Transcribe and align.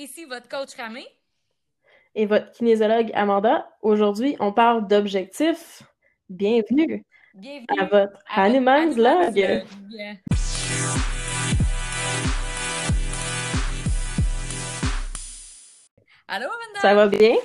Ici 0.00 0.24
votre 0.24 0.48
coach 0.48 0.74
Ramé. 0.78 1.04
Et 2.14 2.24
votre 2.24 2.52
kinésiologue 2.52 3.10
Amanda. 3.12 3.68
Aujourd'hui, 3.82 4.34
on 4.40 4.50
parle 4.50 4.88
d'objectifs. 4.88 5.82
Bienvenue, 6.30 7.04
Bienvenue 7.34 7.66
à 7.78 7.84
votre 7.84 8.18
Hanuman's. 8.34 8.96
Log. 8.96 9.38
Allô, 16.28 16.46
Amanda? 16.46 16.80
Ça 16.80 16.94
va 16.94 17.06
bien? 17.06 17.36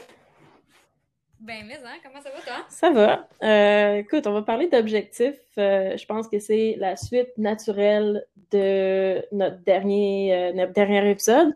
Ben, 1.41 1.65
mais, 1.67 1.75
hein, 1.83 1.97
comment 2.01 2.21
ça 2.21 2.29
va, 2.29 2.39
toi? 2.39 2.65
Ça 2.69 2.89
va. 2.89 3.27
Euh, 3.43 3.97
écoute, 3.97 4.27
on 4.27 4.31
va 4.31 4.43
parler 4.43 4.69
d'objectifs. 4.69 5.35
Euh, 5.57 5.97
je 5.97 6.05
pense 6.05 6.29
que 6.29 6.39
c'est 6.39 6.77
la 6.79 6.95
suite 6.95 7.37
naturelle 7.37 8.25
de 8.51 9.25
notre 9.33 9.61
dernier, 9.63 10.33
euh, 10.33 10.53
notre 10.53 10.71
dernier 10.71 11.11
épisode. 11.11 11.53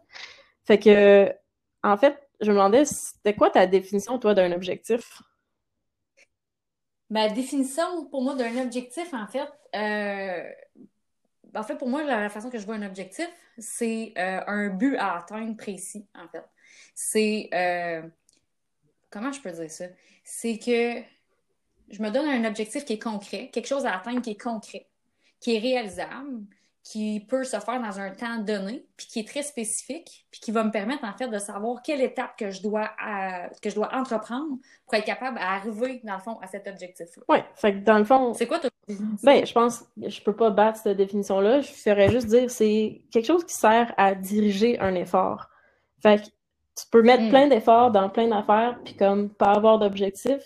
Fait 0.70 0.78
que, 0.78 1.34
en 1.82 1.98
fait, 1.98 2.30
je 2.42 2.52
me 2.52 2.56
demandais, 2.56 2.86
c'était 2.86 3.34
quoi 3.34 3.50
ta 3.50 3.66
définition, 3.66 4.20
toi, 4.20 4.36
d'un 4.36 4.52
objectif? 4.52 5.24
Ma 7.10 7.28
définition 7.28 8.06
pour 8.06 8.22
moi 8.22 8.36
d'un 8.36 8.56
objectif, 8.62 9.12
en 9.16 9.26
fait, 9.26 9.50
euh, 9.76 10.48
en 11.56 11.64
fait, 11.64 11.76
pour 11.76 11.90
moi, 11.90 12.04
la, 12.04 12.30
façon 12.30 12.52
que 12.52 12.60
je 12.60 12.68
vois 12.68 12.76
un 12.76 12.86
objectif, 12.86 13.28
c'est 13.58 14.14
euh, 14.20 14.42
un 14.46 14.70
but 14.70 14.96
à 14.98 15.18
atteindre 15.18 15.58
précis, 15.58 16.06
en 16.14 16.28
fait. 16.28 16.46
C'est, 16.94 17.50
euh, 17.52 18.08
comment 19.10 19.32
je 19.32 19.42
peux 19.42 19.52
dire 19.52 19.72
ça? 19.72 19.86
C'est 20.24 20.60
que 20.60 21.02
je 21.90 22.00
me 22.00 22.12
donne 22.12 22.28
un 22.28 22.48
objectif 22.48 22.86
qui 22.86 22.94
est 22.94 23.02
concret, 23.02 23.50
quelque 23.52 23.68
chose 23.68 23.88
à 23.88 23.96
atteindre 23.96 24.22
qui 24.22 24.30
est 24.30 24.40
concret, 24.40 24.88
qui 25.40 25.56
est 25.56 25.60
réalisable, 25.60 26.46
qui 26.92 27.24
peut 27.30 27.44
se 27.44 27.60
faire 27.60 27.80
dans 27.80 28.00
un 28.00 28.10
temps 28.10 28.38
donné, 28.40 28.84
puis 28.98 29.06
qui 29.06 29.20
est 29.20 29.28
très 29.28 29.44
spécifique, 29.44 30.26
puis 30.32 30.40
qui 30.40 30.52
va 30.52 30.64
me 30.64 30.72
permettre 30.72 31.04
en 31.04 31.14
fait 31.14 31.28
de 31.28 31.38
savoir 31.38 31.84
quelle 31.84 32.02
étape 32.02 32.36
que 32.36 32.50
je 32.50 32.64
dois 32.64 32.90
euh, 33.08 33.48
que 33.62 33.70
je 33.70 33.76
dois 33.76 33.94
entreprendre 33.94 34.58
pour 34.86 34.96
être 34.96 35.06
capable 35.06 35.38
d'arriver 35.38 36.02
dans 36.04 36.16
le 36.16 36.20
fond 36.20 36.40
à 36.42 36.48
cet 36.48 36.68
objectif-là. 36.68 37.24
Ouais, 37.30 37.46
fait 37.54 37.74
que 37.74 37.78
dans 37.80 38.00
le 38.00 38.06
fond, 38.06 38.34
C'est 38.34 38.48
quoi 38.48 38.58
ta 38.58 38.70
définition? 38.88 39.18
ben, 39.22 39.46
je 39.46 39.54
pense 39.54 39.82
que 39.82 40.10
je 40.10 40.22
peux 40.24 40.36
pas 40.36 40.50
battre 40.50 40.80
cette 40.82 40.98
définition-là. 40.98 41.62
Je 41.62 41.72
ferais 41.72 42.10
juste 42.10 42.26
dire 42.28 42.50
c'est 42.50 43.04
quelque 43.12 43.26
chose 43.28 43.46
qui 43.46 43.54
sert 43.54 43.94
à 43.96 44.16
diriger 44.16 44.80
un 44.80 44.96
effort. 44.96 45.48
Fait 46.02 46.20
que 46.20 46.26
tu 46.26 46.86
peux 46.90 47.04
mettre 47.04 47.24
Mm. 47.26 47.30
plein 47.30 47.48
d'efforts 47.50 47.92
dans 47.92 48.10
plein 48.10 48.30
d'affaires, 48.30 48.80
puis 48.84 48.96
comme 48.96 49.30
pas 49.30 49.52
avoir 49.52 49.78
d'objectif. 49.78 50.42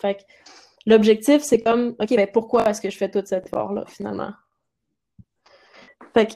Fait 0.00 0.14
que 0.16 0.22
l'objectif, 0.86 1.42
c'est 1.42 1.62
comme, 1.62 1.96
OK, 1.98 2.14
ben 2.14 2.28
pourquoi 2.32 2.68
est-ce 2.70 2.80
que 2.80 2.90
je 2.90 2.96
fais 2.96 3.10
tout 3.10 3.22
cet 3.24 3.46
effort-là, 3.46 3.84
finalement? 3.88 4.30
Fait 6.14 6.26
que, 6.26 6.34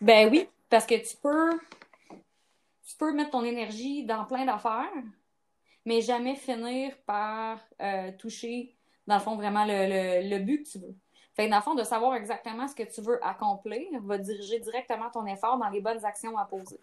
Ben 0.00 0.28
oui, 0.30 0.48
parce 0.68 0.86
que 0.86 0.94
tu 0.94 1.16
peux, 1.16 1.58
tu 2.86 2.96
peux 2.98 3.12
mettre 3.12 3.30
ton 3.30 3.44
énergie 3.44 4.04
dans 4.04 4.24
plein 4.24 4.44
d'affaires, 4.44 4.92
mais 5.84 6.00
jamais 6.00 6.36
finir 6.36 6.94
par 7.06 7.58
euh, 7.80 8.12
toucher, 8.12 8.76
dans 9.06 9.16
le 9.16 9.20
fond, 9.20 9.36
vraiment 9.36 9.64
le, 9.64 9.72
le, 10.22 10.28
le 10.28 10.38
but 10.38 10.64
que 10.64 10.68
tu 10.70 10.78
veux. 10.78 10.94
Fait 11.34 11.46
que 11.46 11.50
dans 11.50 11.56
le 11.56 11.62
fond, 11.62 11.74
de 11.74 11.82
savoir 11.82 12.14
exactement 12.14 12.68
ce 12.68 12.74
que 12.74 12.82
tu 12.82 13.00
veux 13.00 13.18
accomplir 13.24 13.88
va 14.02 14.18
diriger 14.18 14.58
directement 14.60 15.10
ton 15.10 15.24
effort 15.26 15.56
dans 15.58 15.70
les 15.70 15.80
bonnes 15.80 16.04
actions 16.04 16.36
à 16.36 16.44
poser. 16.44 16.78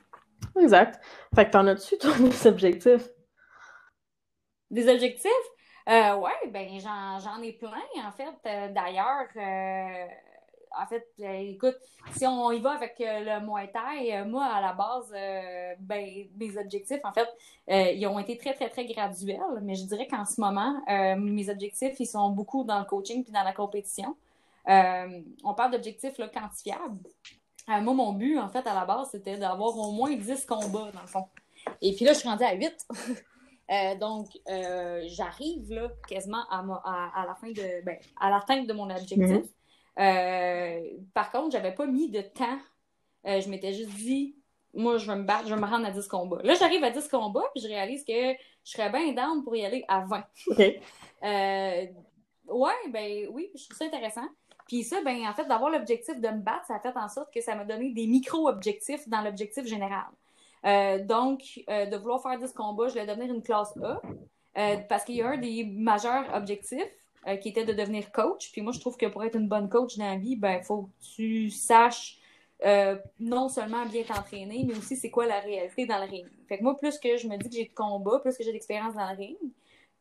exact. 0.60 1.00
Fait 1.36 1.46
que 1.46 1.52
t'en 1.52 1.68
as-tu, 1.68 1.98
toi, 2.00 2.18
des 2.18 2.48
objectifs? 2.48 3.08
Des 4.72 4.90
objectifs? 4.90 5.32
Euh, 5.88 6.16
ouais, 6.16 6.48
ben 6.48 6.80
j'en, 6.80 7.20
j'en 7.20 7.42
ai 7.42 7.54
plein, 7.54 7.82
en 8.04 8.12
fait. 8.12 8.36
Euh, 8.46 8.70
d'ailleurs, 8.70 9.28
euh, 9.36 10.08
en 10.78 10.86
fait, 10.86 11.08
euh, 11.22 11.52
écoute, 11.52 11.76
si 12.16 12.26
on 12.26 12.52
y 12.52 12.60
va 12.60 12.72
avec 12.72 12.96
euh, 13.02 13.20
le 13.20 13.46
Muay 13.46 13.72
Thai, 13.72 14.16
euh, 14.16 14.26
moi, 14.26 14.46
à 14.46 14.62
la 14.62 14.74
base, 14.74 15.12
ben, 15.80 16.28
mes 16.38 16.58
objectifs, 16.58 17.02
en 17.04 17.12
fait, 17.12 17.28
ils 17.96 18.06
ont 18.08 18.20
été 18.20 18.38
très, 18.38 18.54
très, 18.54 18.70
très 18.70 18.86
graduels, 18.86 19.62
mais 19.62 19.76
je 19.76 19.86
dirais 19.86 20.08
qu'en 20.08 20.26
ce 20.26 20.40
moment, 20.40 20.82
mes 21.18 21.50
objectifs, 21.50 22.00
ils 22.00 22.06
sont 22.06 22.30
beaucoup 22.30 22.64
dans 22.64 22.80
le 22.80 22.86
coaching 22.86 23.24
puis 23.24 23.32
dans 23.32 23.44
la 23.44 23.54
compétition. 23.54 24.16
On 24.68 25.54
parle 25.56 25.72
d'objectifs 25.72 26.16
quantifiables. 26.18 27.00
Moi, 27.68 27.94
mon 27.94 28.14
but, 28.14 28.40
en 28.40 28.50
fait, 28.50 28.66
à 28.66 28.74
la 28.74 28.86
base, 28.86 29.10
c'était 29.12 29.38
d'avoir 29.38 29.78
au 29.78 29.92
moins 29.92 30.16
10 30.16 30.46
combats, 30.46 30.92
dans 30.92 31.02
le 31.02 31.08
fond. 31.08 31.26
Et 31.82 31.94
puis 31.94 32.06
là, 32.06 32.14
je 32.14 32.20
suis 32.20 32.30
rendue 32.30 32.44
à 32.44 32.54
8. 32.54 32.88
Euh, 33.72 33.96
donc, 34.00 34.26
j'arrive 34.48 35.72
là 35.72 35.92
quasiment 36.08 36.44
à, 36.50 37.24
la 37.28 37.36
fin 37.36 37.52
de, 37.52 37.86
ben, 37.86 37.98
à 38.20 38.32
l'atteinte 38.32 38.66
de 38.66 38.74
mon 38.74 38.90
objectif. 38.90 39.20
Mhm. 39.20 39.44
Euh, 39.98 40.82
par 41.14 41.32
contre, 41.32 41.52
j'avais 41.52 41.74
pas 41.74 41.86
mis 41.86 42.10
de 42.10 42.22
temps. 42.22 42.60
Euh, 43.26 43.42
je 43.42 43.50
m'étais 43.50 43.74
juste 43.74 43.92
dit, 43.92 44.36
moi, 44.74 44.98
je 44.98 45.08
vais 45.08 45.18
me 45.18 45.24
battre, 45.24 45.48
je 45.48 45.54
vais 45.54 45.60
me 45.60 45.66
rendre 45.66 45.86
à 45.86 45.92
10 45.92 46.08
combats. 46.08 46.42
Là, 46.44 46.54
j'arrive 46.56 46.84
à 46.84 46.92
10 46.92 47.08
combats, 47.08 47.50
puis 47.54 47.64
je 47.64 47.68
réalise 47.68 48.04
que 48.06 48.34
je 48.64 48.72
serais 48.72 48.90
bien 48.90 49.12
down 49.14 49.44
pour 49.44 49.56
y 49.56 49.66
aller 49.66 49.84
à 49.88 50.02
20. 50.02 50.24
OK. 50.48 50.62
Euh, 51.22 51.86
ouais, 52.48 52.72
ben 52.92 53.28
oui, 53.32 53.52
je 53.54 53.66
trouve 53.66 53.78
ça 53.78 53.84
intéressant. 53.84 54.26
Puis 54.70 54.86
ça, 54.86 55.02
ben 55.04 55.28
en 55.28 55.34
fait, 55.34 55.44
d'avoir 55.44 55.70
l'objectif 55.70 56.18
de 56.18 56.30
me 56.30 56.40
battre, 56.40 56.66
ça 56.66 56.76
a 56.76 56.80
fait 56.80 56.96
en 56.96 57.10
sorte 57.10 57.34
que 57.34 57.42
ça 57.42 57.56
m'a 57.56 57.66
donné 57.66 57.92
des 57.92 58.08
micro-objectifs 58.08 59.06
dans 59.10 59.20
l'objectif 59.20 59.66
général. 59.66 60.06
Euh, 60.66 61.04
donc, 61.04 61.42
euh, 61.70 61.88
de 61.88 61.98
vouloir 61.98 62.22
faire 62.22 62.38
10 62.38 62.54
combats, 62.54 62.88
je 62.88 62.94
vais 62.94 63.06
devenir 63.06 63.34
une 63.34 63.42
classe 63.42 63.76
A. 63.84 64.02
euh, 64.58 64.78
parce 64.88 65.04
qu'il 65.04 65.16
y 65.16 65.22
a 65.22 65.30
un 65.30 65.38
des 65.38 65.66
majeurs 65.66 66.26
objectifs 66.34 66.99
euh, 67.28 67.36
qui 67.36 67.50
était 67.50 67.66
de 67.66 67.74
devenir 67.74 68.12
coach. 68.12 68.52
Puis 68.52 68.62
moi, 68.62 68.72
je 68.72 68.80
trouve 68.80 68.96
que 68.96 69.06
pour 69.06 69.24
être 69.24 69.36
une 69.36 69.50
bonne 69.50 69.70
coach 69.70 69.98
dans 69.98 70.06
la 70.06 70.16
vie, 70.16 70.36
ben, 70.36 70.60
il 70.62 70.64
faut 70.64 70.84
que 70.84 71.06
tu 71.16 71.50
saches 71.50 72.18
euh, 72.66 72.98
non 73.20 73.50
seulement 73.50 73.86
bien 73.86 74.04
t'entraîner, 74.04 74.66
mais 74.68 74.78
aussi 74.78 74.96
c'est 74.96 75.10
quoi 75.10 75.26
la 75.26 75.40
réalité 75.40 75.86
dans 75.86 75.98
le 75.98 76.10
ring. 76.10 76.26
Fait 76.48 76.58
que 76.58 76.64
moi, 76.64 76.78
plus 76.78 76.98
que 76.98 77.18
je 77.18 77.28
me 77.28 77.38
dis 77.38 77.50
que 77.50 77.56
j'ai 77.56 77.66
de 77.66 77.74
combats, 77.74 78.20
plus 78.20 78.38
que 78.38 78.44
j'ai 78.44 78.52
d'expérience 78.52 78.96
dans 78.96 79.10
le 79.10 79.18
ring, 79.18 79.38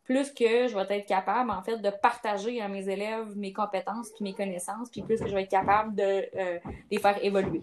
plus 0.04 0.32
que 0.32 0.68
je 0.68 0.74
vais 0.74 0.98
être 0.98 1.06
capable, 1.06 1.50
en 1.50 1.62
fait, 1.62 1.78
de 1.78 1.90
partager 1.90 2.60
à 2.60 2.68
mes 2.68 2.88
élèves 2.88 3.36
mes 3.36 3.52
compétences 3.52 4.10
puis 4.10 4.24
mes 4.24 4.34
connaissances, 4.34 4.90
puis 4.90 5.02
plus 5.02 5.20
que 5.20 5.28
je 5.28 5.34
vais 5.34 5.42
être 5.42 5.50
capable 5.50 5.94
de 5.94 6.24
euh, 6.36 6.58
les 6.90 6.98
faire 6.98 7.22
évoluer. 7.24 7.62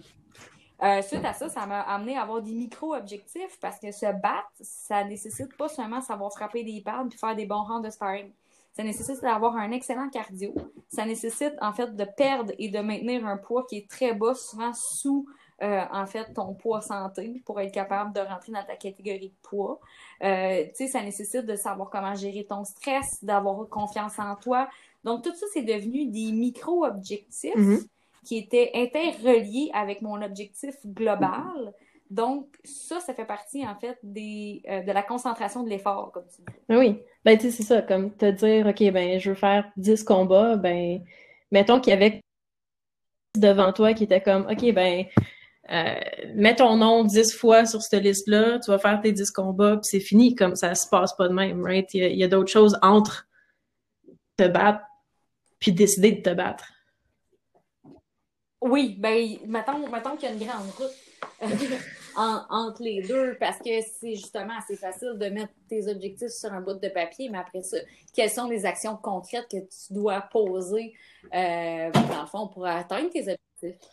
Suite 1.01 1.23
à 1.23 1.33
ça, 1.33 1.47
ça 1.49 1.66
m'a 1.66 1.81
amené 1.81 2.17
à 2.17 2.23
avoir 2.23 2.41
des 2.41 2.53
micro-objectifs 2.53 3.57
parce 3.61 3.79
que 3.79 3.91
se 3.91 4.05
battre, 4.05 4.51
ça 4.59 5.05
nécessite 5.05 5.55
pas 5.55 5.69
seulement 5.69 6.01
savoir 6.01 6.31
frapper 6.33 6.63
des 6.63 6.81
pads 6.81 7.05
puis 7.09 7.17
faire 7.17 7.35
des 7.35 7.45
bons 7.45 7.63
rounds 7.63 7.85
de 7.85 7.89
sparring. 7.89 8.29
Ça 8.75 8.84
nécessite 8.84 9.22
d'avoir 9.22 9.56
un 9.56 9.72
excellent 9.72 10.09
cardio. 10.09 10.53
Ça 10.90 11.06
nécessite, 11.06 11.53
en 11.62 11.72
fait, 11.72 11.96
de 11.96 12.03
perdre 12.18 12.52
et 12.59 12.68
de 12.69 12.80
maintenir 12.80 13.25
un 13.25 13.38
poids 13.38 13.66
qui 13.69 13.78
est 13.78 13.90
très 13.90 14.13
bas, 14.13 14.34
souvent 14.36 14.74
sous, 14.74 15.25
euh, 15.63 15.81
en 15.94 16.06
fait, 16.06 16.34
ton 16.34 16.53
poids 16.53 16.81
santé 16.81 17.41
pour 17.46 17.59
être 17.62 17.72
capable 17.74 18.12
de 18.14 18.19
rentrer 18.19 18.52
dans 18.52 18.66
ta 18.66 18.75
catégorie 18.75 19.30
de 19.30 19.47
poids. 19.50 19.80
Euh, 20.24 20.66
tu 20.68 20.75
sais, 20.75 20.88
ça 20.88 21.02
nécessite 21.02 21.46
de 21.46 21.56
savoir 21.56 21.90
comment 21.90 22.16
gérer 22.16 22.46
ton 22.46 22.66
stress, 22.66 23.24
d'avoir 23.24 23.68
confiance 23.69 24.19
en 24.19 24.35
toi. 24.35 24.68
Donc, 25.06 25.24
tout 25.24 25.34
ça, 25.34 25.46
c'est 25.53 25.62
devenu 25.64 26.08
des 26.08 26.34
micro-objectifs 26.34 27.56
Mhm. 27.56 27.80
qui 28.25 28.38
étaient 28.40 28.72
interreliés 28.75 29.72
avec 29.74 30.02
mon 30.02 30.22
objectif 30.22 30.75
global. 30.85 31.74
Donc, 32.09 32.47
ça, 32.63 32.99
ça 32.99 33.13
fait 33.13 33.25
partie, 33.25 33.66
en 33.66 33.75
fait, 33.75 33.97
des, 34.03 34.61
euh, 34.69 34.83
de 34.83 34.91
la 34.91 35.01
concentration 35.01 35.63
de 35.63 35.69
l'effort, 35.69 36.11
comme 36.11 36.25
tu 36.27 36.41
dis. 36.41 36.57
Oui. 36.69 37.01
Ben, 37.23 37.38
tu 37.38 37.45
sais, 37.45 37.51
c'est 37.51 37.63
ça, 37.63 37.81
comme 37.81 38.16
te 38.16 38.29
dire, 38.29 38.67
OK, 38.67 38.91
ben, 38.91 39.19
je 39.19 39.29
veux 39.29 39.35
faire 39.35 39.71
10 39.77 40.03
combats, 40.03 40.55
ben, 40.55 41.03
mettons 41.51 41.79
qu'il 41.79 41.91
y 41.91 41.95
avait 41.95 42.21
devant 43.35 43.73
toi 43.73 43.93
qui 43.93 44.03
était 44.03 44.21
comme, 44.21 44.47
OK, 44.49 44.71
ben, 44.73 45.05
euh, 45.71 45.95
mets 46.35 46.55
ton 46.55 46.77
nom 46.77 47.03
10 47.03 47.33
fois 47.33 47.66
sur 47.66 47.81
cette 47.81 48.03
liste-là, 48.03 48.59
tu 48.59 48.69
vas 48.69 48.77
faire 48.77 49.01
tes 49.01 49.11
10 49.11 49.31
combats, 49.31 49.77
puis 49.77 49.85
c'est 49.85 49.99
fini, 49.99 50.35
comme 50.35 50.55
ça 50.55 50.75
se 50.75 50.87
passe 50.87 51.16
pas 51.16 51.27
de 51.27 51.33
même, 51.33 51.63
right? 51.63 51.91
Il 51.93 52.16
y 52.16 52.23
a, 52.23 52.27
d'autres 52.27 52.51
choses 52.51 52.77
entre 52.83 53.27
te 54.37 54.47
battre 54.47 54.81
puis 55.57 55.72
décider 55.72 56.11
de 56.11 56.22
te 56.22 56.33
battre. 56.33 56.66
Oui, 58.61 58.95
ben, 58.99 59.37
mettons, 59.47 59.89
mettons 59.89 60.16
qu'il 60.16 60.29
y 60.29 60.31
a 60.31 60.35
une 60.35 60.39
grande 60.39 60.69
route 60.77 60.91
en- 62.18 62.42
entre 62.50 62.84
les 62.84 63.02
deux, 63.02 63.35
parce 63.40 63.58
que 63.59 63.70
c'est 64.00 64.16
justement 64.16 64.53
assez 64.58 64.76
facile 64.76 65.14
de 65.16 65.28
mettre 65.28 65.53
tes 65.70 65.88
objectifs 65.88 66.29
sur 66.29 66.52
un 66.53 66.62
bout 66.62 66.79
de 66.79 66.88
papier, 66.90 67.29
mais 67.29 67.38
après 67.38 67.62
ça, 67.62 67.78
quelles 68.14 68.29
sont 68.29 68.47
les 68.47 68.66
actions 68.66 68.97
concrètes 69.02 69.47
que 69.52 69.58
tu 69.58 69.94
dois 69.94 70.22
poser, 70.32 70.94
euh, 71.34 71.91
dans 71.91 72.22
le 72.22 72.28
fond, 72.28 72.47
pour 72.47 72.66
atteindre 72.66 73.09
tes 73.09 73.22
objectifs? 73.22 73.90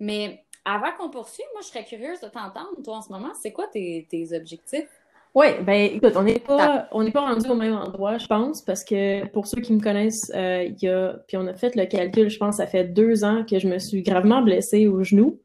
Mais 0.00 0.44
avant 0.64 0.92
qu'on 0.98 1.10
poursuive, 1.10 1.46
moi, 1.52 1.60
je 1.62 1.68
serais 1.68 1.84
curieuse 1.84 2.20
de 2.20 2.28
t'entendre, 2.28 2.82
toi, 2.82 2.96
en 2.96 3.02
ce 3.02 3.12
moment, 3.12 3.32
c'est 3.40 3.52
quoi 3.52 3.66
tes, 3.68 4.06
tes 4.10 4.34
objectifs? 4.36 4.88
Oui, 5.34 5.46
ben 5.62 5.90
écoute, 5.92 6.12
on 6.14 6.22
n'est 6.22 6.38
pas, 6.38 6.88
on 6.92 7.02
n'est 7.02 7.10
pas 7.10 7.22
rendu 7.22 7.48
au 7.50 7.56
même 7.56 7.74
endroit, 7.74 8.18
je 8.18 8.26
pense, 8.26 8.62
parce 8.62 8.84
que 8.84 9.26
pour 9.30 9.48
ceux 9.48 9.60
qui 9.60 9.72
me 9.72 9.80
connaissent, 9.80 10.30
euh, 10.32 10.70
y 10.80 10.86
a, 10.86 11.14
puis 11.26 11.36
on 11.36 11.46
a 11.48 11.54
fait 11.54 11.74
le 11.74 11.86
calcul, 11.86 12.28
je 12.28 12.38
pense, 12.38 12.58
ça 12.58 12.68
fait 12.68 12.84
deux 12.84 13.24
ans 13.24 13.44
que 13.44 13.58
je 13.58 13.66
me 13.66 13.80
suis 13.80 14.02
gravement 14.02 14.42
blessée 14.42 14.86
au 14.86 15.02
genou. 15.02 15.40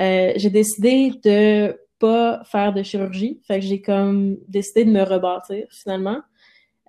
Euh, 0.00 0.32
j'ai 0.36 0.50
décidé 0.50 1.12
de 1.24 1.78
pas 1.98 2.42
faire 2.44 2.72
de 2.72 2.82
chirurgie, 2.82 3.40
fait 3.46 3.60
que 3.60 3.66
j'ai 3.66 3.82
comme 3.82 4.36
décidé 4.46 4.84
de 4.84 4.90
me 4.90 5.02
rebâtir 5.02 5.66
finalement. 5.70 6.20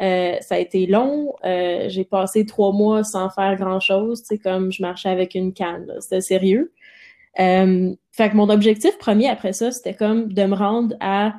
Euh, 0.02 0.38
ça 0.42 0.56
a 0.56 0.58
été 0.60 0.86
long, 0.86 1.34
euh, 1.44 1.90
j'ai 1.90 2.06
passé 2.06 2.46
trois 2.46 2.72
mois 2.72 3.04
sans 3.04 3.30
faire 3.30 3.56
grand-chose, 3.58 4.22
sais, 4.24 4.38
comme 4.38 4.72
je 4.72 4.82
marchais 4.82 5.10
avec 5.10 5.36
une 5.36 5.54
canne. 5.54 5.92
C'était 6.00 6.22
sérieux. 6.22 6.72
Euh, 7.40 7.94
fait 8.12 8.30
que 8.30 8.36
mon 8.36 8.50
objectif 8.50 8.98
premier 8.98 9.30
après 9.30 9.54
ça, 9.54 9.72
c'était 9.72 9.94
comme 9.94 10.32
de 10.32 10.44
me 10.44 10.56
rendre 10.56 10.96
à, 11.02 11.36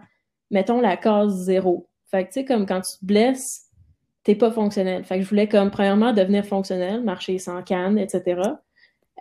mettons, 0.50 0.80
la 0.80 0.96
case 0.96 1.34
zéro. 1.44 1.88
Fait 2.10 2.24
que, 2.24 2.28
tu 2.28 2.40
sais, 2.40 2.44
comme 2.44 2.66
quand 2.66 2.80
tu 2.82 2.98
te 2.98 3.04
blesses, 3.04 3.66
t'es 4.24 4.34
pas 4.34 4.50
fonctionnel. 4.50 5.04
Fait 5.04 5.16
que 5.16 5.24
je 5.24 5.28
voulais, 5.28 5.48
comme, 5.48 5.70
premièrement, 5.70 6.12
devenir 6.12 6.44
fonctionnel, 6.44 7.02
marcher 7.02 7.38
sans 7.38 7.62
canne, 7.62 7.98
etc. 7.98 8.42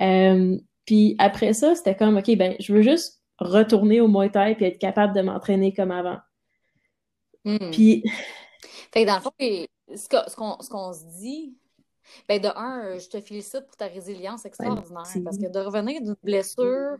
Euh, 0.01 0.57
puis 0.89 1.15
après 1.19 1.53
ça, 1.53 1.75
c'était 1.75 1.95
comme, 1.95 2.17
OK, 2.17 2.35
ben, 2.35 2.55
je 2.59 2.73
veux 2.73 2.81
juste 2.81 3.21
retourner 3.37 4.01
au 4.01 4.07
Muay 4.07 4.31
Thai 4.31 4.55
puis 4.55 4.65
être 4.65 4.79
capable 4.79 5.13
de 5.13 5.21
m'entraîner 5.21 5.71
comme 5.71 5.91
avant. 5.91 6.17
Hmm. 7.45 7.69
Puis... 7.71 8.03
Fait 8.91 9.03
que 9.03 9.07
dans 9.07 9.17
le 9.17 9.21
fond, 9.21 9.31
ce 9.95 10.67
qu'on 10.67 10.93
se 10.93 11.05
dit, 11.19 11.55
ben 12.27 12.41
de 12.41 12.47
un, 12.47 12.97
je 12.97 13.07
te 13.07 13.21
félicite 13.21 13.67
pour 13.67 13.77
ta 13.77 13.85
résilience 13.85 14.45
extraordinaire. 14.45 15.03
parce 15.23 15.37
que 15.37 15.47
de 15.47 15.59
revenir 15.59 16.01
d'une 16.01 16.15
blessure, 16.23 16.97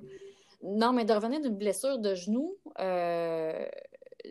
non, 0.61 0.93
mais 0.93 1.03
de 1.03 1.13
revenir 1.13 1.41
d'une 1.41 1.57
blessure 1.57 1.97
de 1.97 2.13
genou, 2.13 2.57
euh, 2.79 3.65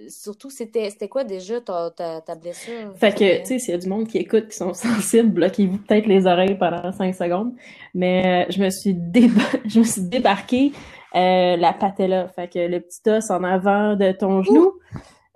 surtout, 0.09 0.51
c'était 0.51 1.09
quoi 1.09 1.25
déjà 1.25 1.61
ta, 1.61 1.91
ta, 1.91 2.35
blessure? 2.35 2.95
Fait 2.97 3.15
que, 3.15 3.41
tu 3.41 3.47
sais, 3.47 3.59
s'il 3.59 3.71
y 3.73 3.75
a 3.75 3.79
du 3.79 3.89
monde 3.89 4.07
qui 4.07 4.19
écoute, 4.19 4.49
qui 4.49 4.57
sont 4.57 4.75
sensibles, 4.75 5.31
bloquez-vous 5.31 5.79
peut-être 5.79 6.07
les 6.07 6.27
oreilles 6.27 6.57
pendant 6.59 6.93
cinq 6.93 7.15
secondes. 7.15 7.55
Mais 7.95 8.47
euh, 8.49 8.53
je 8.53 8.63
me 8.63 8.71
suis 8.71 8.95
je 9.67 9.79
me 9.79 9.85
suis 9.85 10.03
débarqué 10.03 10.73
euh, 11.15 11.57
la 11.57 11.73
patella. 11.73 12.29
Fait 12.29 12.49
que 12.49 12.59
le 12.59 12.81
petit 12.81 13.09
os 13.09 13.31
en 13.31 13.45
avant 13.45 13.97
de 13.97 14.13
ton 14.13 14.43
genou, 14.43 14.73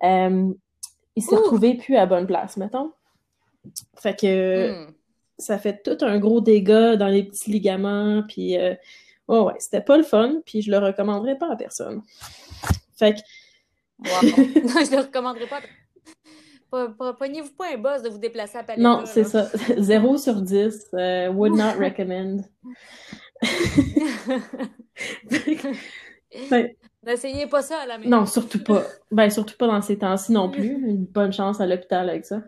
euh, 0.05 0.53
il 1.17 1.23
s'est 1.23 1.37
retrouvé 1.37 1.75
plus 1.75 1.97
à 1.97 2.07
bonne 2.07 2.27
place, 2.27 2.57
mettons. 2.57 2.93
Fait 3.97 4.19
que 4.19 4.73
hmm. 4.73 4.93
ça 5.39 5.59
fait 5.59 5.83
tout 5.83 6.05
un 6.05 6.19
gros 6.19 6.41
dégât 6.41 6.97
dans 6.97 7.09
les 7.09 7.25
petits 7.25 7.51
ligaments, 7.51 8.23
puis 8.29 8.57
oh 9.29 9.45
ouais, 9.45 9.55
c'était 9.59 9.81
pas 9.81 9.97
le 9.97 10.03
fun, 10.03 10.41
puis 10.45 10.63
je 10.63 10.71
le 10.71 10.79
recommanderais 10.79 11.39
pas 11.39 11.53
à 11.53 11.57
personne. 11.57 12.03
Fait 12.99 13.15
que 13.15 13.21
non, 14.23 14.85
je 14.85 14.91
ne 14.91 14.97
le 14.97 15.03
recommanderais 15.03 15.47
pas. 15.47 15.61
Pognez-vous 17.19 17.53
pas 17.53 17.75
un 17.75 17.79
boss 17.79 18.03
de 18.03 18.09
vous 18.09 18.19
déplacer 18.19 18.59
à 18.59 18.63
Palais. 18.63 18.83
Non, 18.83 19.03
c'est 19.05 19.25
ça. 19.25 19.49
0 19.77 20.17
sur 20.17 20.41
10. 20.41 20.87
Euh, 20.95 21.29
would 21.31 21.53
not 21.55 21.73
recommend. 21.79 22.43
N'essayez 27.05 27.47
pas 27.47 27.63
ça 27.63 27.79
à 27.79 27.87
la 27.87 27.99
maison. 27.99 28.11
Non, 28.11 28.27
surtout 28.27 28.63
pas. 28.63 28.85
Ben, 29.11 29.29
surtout 29.29 29.57
pas 29.59 29.67
dans 29.67 29.83
ces 29.83 29.99
temps-ci 29.99 30.33
non 30.33 30.51
plus. 30.51 30.73
Une 30.73 31.05
bonne 31.05 31.33
chance 31.33 31.61
à 31.61 31.67
l'hôpital 31.67 32.09
avec 32.09 32.25
ça. 32.25 32.43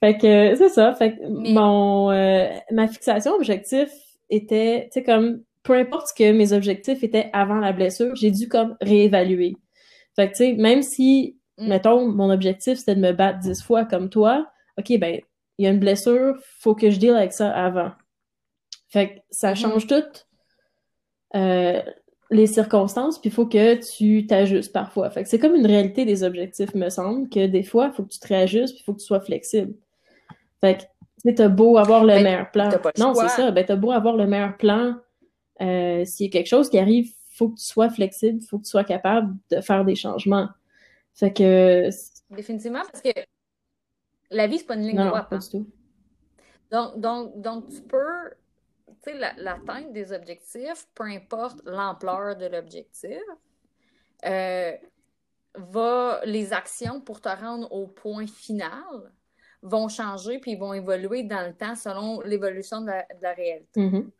Fait 0.00 0.16
que 0.16 0.54
c'est 0.54 0.68
ça. 0.68 0.94
Fait 0.94 1.16
que 1.16 1.52
mon 1.52 2.10
euh, 2.10 2.48
ma 2.70 2.86
fixation 2.88 3.32
objectif 3.32 3.90
était, 4.28 4.88
tu 4.92 5.00
sais, 5.00 5.02
comme 5.02 5.42
peu 5.62 5.74
importe 5.74 6.08
ce 6.08 6.14
que 6.14 6.32
mes 6.32 6.52
objectifs 6.52 7.02
étaient 7.02 7.30
avant 7.32 7.58
la 7.58 7.72
blessure, 7.72 8.14
j'ai 8.16 8.30
dû 8.30 8.48
comme 8.48 8.76
réévaluer. 8.80 9.56
Fait 10.16 10.28
que, 10.28 10.36
tu 10.36 10.44
sais, 10.44 10.52
même 10.54 10.82
si, 10.82 11.38
mm. 11.58 11.68
mettons, 11.68 12.08
mon 12.08 12.30
objectif, 12.30 12.78
c'était 12.78 12.94
de 12.94 13.00
me 13.00 13.12
battre 13.12 13.38
dix 13.40 13.62
fois 13.62 13.84
comme 13.84 14.08
toi, 14.08 14.46
OK, 14.78 14.98
ben, 14.98 15.20
il 15.58 15.64
y 15.64 15.68
a 15.68 15.70
une 15.70 15.78
blessure, 15.78 16.36
faut 16.58 16.74
que 16.74 16.90
je 16.90 16.98
deal 16.98 17.14
avec 17.14 17.32
ça 17.32 17.50
avant. 17.50 17.92
Fait 18.88 19.14
que 19.14 19.20
ça 19.30 19.52
mm-hmm. 19.52 19.56
change 19.56 19.86
tout 19.86 20.24
euh, 21.36 21.82
les 22.30 22.46
circonstances, 22.46 23.18
puis 23.18 23.28
il 23.28 23.32
faut 23.32 23.46
que 23.46 23.74
tu 23.74 24.26
t'ajustes 24.26 24.72
parfois. 24.72 25.10
Fait 25.10 25.24
que 25.24 25.28
c'est 25.28 25.38
comme 25.38 25.54
une 25.54 25.66
réalité 25.66 26.04
des 26.04 26.22
objectifs, 26.22 26.74
me 26.74 26.88
semble, 26.88 27.28
que 27.28 27.46
des 27.46 27.64
fois, 27.64 27.88
il 27.88 27.92
faut 27.92 28.04
que 28.04 28.12
tu 28.12 28.20
te 28.20 28.28
réajustes, 28.28 28.74
puis 28.74 28.82
il 28.82 28.84
faut 28.84 28.94
que 28.94 29.00
tu 29.00 29.06
sois 29.06 29.20
flexible. 29.20 29.74
Fait 30.60 30.88
que, 31.24 31.30
t'as 31.32 31.48
beau 31.48 31.76
avoir 31.76 32.04
le 32.04 32.14
ben, 32.14 32.22
meilleur 32.22 32.50
plan. 32.50 32.70
non, 32.98 33.14
c'est 33.14 33.28
ça. 33.28 33.50
Ben, 33.50 33.64
t'as 33.64 33.76
beau 33.76 33.90
avoir 33.90 34.16
le 34.16 34.26
meilleur 34.26 34.56
plan 34.56 34.96
euh, 35.60 36.04
s'il 36.04 36.26
y 36.26 36.28
a 36.28 36.32
quelque 36.32 36.46
chose 36.46 36.70
qui 36.70 36.78
arrive, 36.78 37.06
il 37.06 37.36
faut 37.36 37.50
que 37.50 37.58
tu 37.58 37.64
sois 37.64 37.90
flexible, 37.90 38.38
il 38.42 38.46
faut 38.46 38.58
que 38.58 38.64
tu 38.64 38.70
sois 38.70 38.84
capable 38.84 39.34
de 39.50 39.60
faire 39.60 39.84
des 39.84 39.94
changements. 39.94 40.48
Fait 41.14 41.32
que. 41.32 41.88
Définitivement, 42.30 42.82
parce 42.90 43.02
que 43.02 43.10
la 44.30 44.46
vie, 44.46 44.58
c'est 44.58 44.66
pas 44.66 44.76
une 44.76 44.86
ligne 44.86 44.96
droite. 44.96 45.28
pas 45.28 45.36
hein. 45.36 45.38
du 45.38 45.48
tout. 45.48 45.70
Donc, 46.70 47.00
donc, 47.00 47.40
donc, 47.40 47.68
tu 47.68 47.82
peux, 47.82 48.30
tu 49.02 49.10
sais, 49.10 49.34
l'atteinte 49.36 49.92
des 49.92 50.12
objectifs, 50.12 50.86
peu 50.94 51.04
importe 51.04 51.60
l'ampleur 51.64 52.36
de 52.36 52.46
l'objectif, 52.46 53.20
euh, 54.24 54.72
va, 55.56 56.20
les 56.24 56.52
actions 56.52 57.00
pour 57.00 57.20
te 57.20 57.28
rendre 57.28 57.70
au 57.72 57.88
point 57.88 58.26
final 58.26 59.12
vont 59.62 59.88
changer 59.88 60.38
puis 60.38 60.54
vont 60.54 60.72
évoluer 60.72 61.24
dans 61.24 61.46
le 61.46 61.52
temps 61.52 61.74
selon 61.74 62.20
l'évolution 62.20 62.82
de, 62.82 62.92
la, 63.20 63.32
réalité. 63.34 63.80
Mm-hmm 63.80 64.10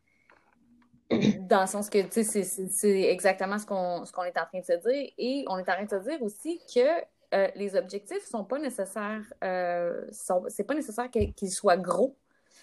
dans 1.49 1.63
le 1.63 1.67
sens 1.67 1.91
que, 1.91 2.03
tu 2.03 2.25
sais, 2.25 2.43
c'est 2.45 3.01
exactement 3.03 3.59
ce 3.59 3.67
qu'on 3.67 4.05
qu'on 4.13 4.25
est 4.25 4.39
en 4.39 4.47
train 4.47 4.61
de 4.61 4.65
se 4.65 4.89
dire. 4.89 5.13
Et 5.19 5.45
on 5.49 5.59
est 5.59 5.69
en 5.69 5.75
train 5.75 5.85
de 5.85 5.91
se 5.91 6.09
dire 6.09 6.23
aussi 6.23 6.61
que 6.73 7.05
euh, 7.35 7.49
les 7.57 7.77
objectifs 7.77 8.25
sont 8.25 8.45
pas 8.45 8.59
nécessaires, 8.59 9.25
euh, 9.45 10.05
c'est 10.49 10.65
pas 10.65 10.75
nécessaire 10.75 11.11
qu'ils 11.11 11.51
soient 11.51 11.77
gros. 11.77 12.17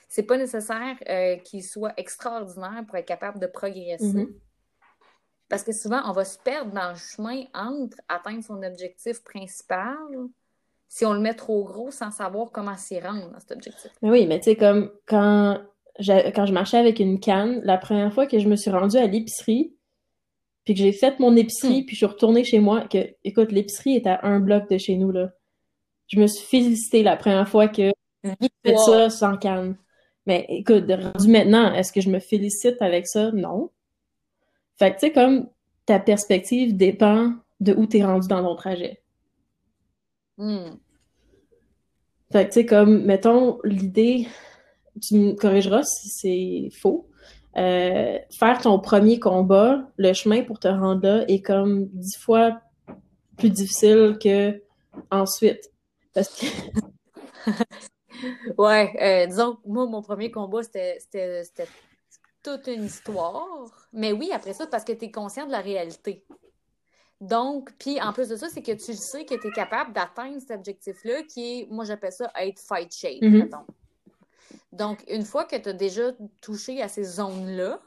C'est 0.09 0.23
pas 0.23 0.37
nécessaire 0.37 0.95
euh, 1.09 1.35
qu'ils 1.37 1.63
soient 1.63 1.93
extraordinaires 1.97 2.83
pour 2.85 2.95
être 2.95 3.05
capable 3.05 3.39
de 3.39 3.47
progresser. 3.47 4.05
Mm-hmm. 4.05 4.33
Parce 5.49 5.63
que 5.63 5.73
souvent, 5.73 6.01
on 6.05 6.11
va 6.11 6.25
se 6.25 6.37
perdre 6.37 6.71
dans 6.71 6.89
le 6.89 6.95
chemin 6.95 7.43
entre 7.53 7.97
atteindre 8.07 8.43
son 8.43 8.61
objectif 8.63 9.23
principal 9.23 9.97
si 10.89 11.05
on 11.05 11.13
le 11.13 11.19
met 11.19 11.33
trop 11.33 11.63
gros 11.65 11.91
sans 11.91 12.11
savoir 12.11 12.51
comment 12.51 12.77
s'y 12.77 12.99
rendre 12.99 13.29
dans 13.29 13.39
cet 13.39 13.51
objectif. 13.51 13.91
oui, 14.01 14.25
mais 14.27 14.39
tu 14.39 14.51
sais, 14.51 14.55
comme 14.55 14.91
quand 15.05 15.61
quand 15.99 16.45
je 16.45 16.53
marchais 16.53 16.77
avec 16.77 16.99
une 16.99 17.19
canne, 17.19 17.61
la 17.63 17.77
première 17.77 18.13
fois 18.13 18.27
que 18.27 18.39
je 18.39 18.47
me 18.47 18.55
suis 18.55 18.71
rendue 18.71 18.97
à 18.97 19.07
l'épicerie, 19.07 19.73
puis 20.63 20.73
que 20.73 20.81
j'ai 20.81 20.91
fait 20.91 21.19
mon 21.19 21.35
épicerie, 21.35 21.81
hmm. 21.81 21.85
puis 21.85 21.95
je 21.95 21.99
suis 21.99 22.05
retournée 22.05 22.43
chez 22.43 22.59
moi, 22.59 22.81
que, 22.81 23.15
écoute, 23.23 23.51
l'épicerie 23.51 23.95
est 23.95 24.07
à 24.07 24.19
un 24.23 24.39
bloc 24.39 24.69
de 24.69 24.77
chez 24.77 24.97
nous, 24.97 25.11
là. 25.11 25.31
Je 26.07 26.19
me 26.19 26.27
suis 26.27 26.45
félicitée 26.45 27.03
la 27.03 27.17
première 27.17 27.47
fois 27.47 27.67
que 27.67 27.91
j'ai 28.23 28.49
fait 28.65 28.77
ça 28.77 29.09
sans 29.09 29.37
canne. 29.37 29.77
Mais 30.25 30.45
écoute, 30.49 30.85
rendu 30.89 31.29
maintenant, 31.29 31.73
est-ce 31.73 31.93
que 31.93 32.01
je 32.01 32.09
me 32.09 32.19
félicite 32.19 32.81
avec 32.81 33.07
ça? 33.07 33.31
Non. 33.31 33.71
Fait 34.77 34.91
que, 34.91 34.99
tu 34.99 35.07
sais, 35.07 35.11
comme 35.13 35.49
ta 35.85 35.99
perspective 35.99 36.75
dépend 36.75 37.33
de 37.61 37.73
où 37.73 37.85
t'es 37.85 38.03
rendu 38.03 38.27
dans 38.27 38.43
ton 38.43 38.55
trajet. 38.55 39.01
Hmm. 40.37 40.75
Fait 42.31 42.45
que, 42.45 42.49
tu 42.49 42.59
sais, 42.59 42.65
comme, 42.65 43.05
mettons, 43.05 43.59
l'idée, 43.63 44.27
tu 44.99 45.15
me 45.15 45.33
corrigeras 45.33 45.83
si 45.83 46.09
c'est 46.09 46.69
faux. 46.79 47.07
Euh, 47.57 48.19
faire 48.37 48.61
ton 48.61 48.79
premier 48.79 49.19
combat, 49.19 49.89
le 49.97 50.13
chemin 50.13 50.43
pour 50.43 50.59
te 50.59 50.67
rendre 50.67 51.07
là 51.07 51.25
est 51.27 51.41
comme 51.41 51.87
dix 51.87 52.15
fois 52.17 52.61
plus 53.37 53.49
difficile 53.49 54.17
que 54.21 54.61
ensuite. 55.09 55.71
Parce 56.13 56.29
que. 56.29 56.45
ouais, 58.57 58.93
euh, 59.01 59.27
disons 59.27 59.55
que 59.55 59.61
moi, 59.65 59.85
mon 59.87 60.01
premier 60.01 60.31
combat, 60.31 60.61
c'était 60.63 60.99
toute 62.43 62.67
une 62.67 62.85
histoire. 62.85 63.87
Mais 63.91 64.11
oui, 64.11 64.31
après 64.33 64.53
ça, 64.53 64.67
parce 64.67 64.83
que 64.83 64.93
tu 64.93 65.05
es 65.05 65.11
conscient 65.11 65.45
de 65.45 65.51
la 65.51 65.61
réalité. 65.61 66.23
Donc, 67.19 67.71
puis 67.79 67.99
en 67.99 68.13
plus 68.13 68.29
de 68.29 68.35
ça, 68.35 68.47
c'est 68.49 68.61
que 68.61 68.73
tu 68.73 68.93
sais 68.93 69.25
que 69.25 69.33
tu 69.35 69.47
es 69.47 69.51
capable 69.51 69.93
d'atteindre 69.93 70.39
cet 70.39 70.51
objectif-là 70.51 71.23
qui 71.23 71.61
est, 71.61 71.67
moi 71.71 71.83
j'appelle 71.83 72.11
ça 72.11 72.31
être 72.39 72.59
fight 72.59 72.93
shape, 72.93 73.21
mm 73.21 73.49
donc, 74.71 75.03
une 75.07 75.23
fois 75.23 75.45
que 75.45 75.55
tu 75.55 75.69
as 75.69 75.73
déjà 75.73 76.11
touché 76.41 76.81
à 76.81 76.87
ces 76.87 77.03
zones-là, 77.03 77.81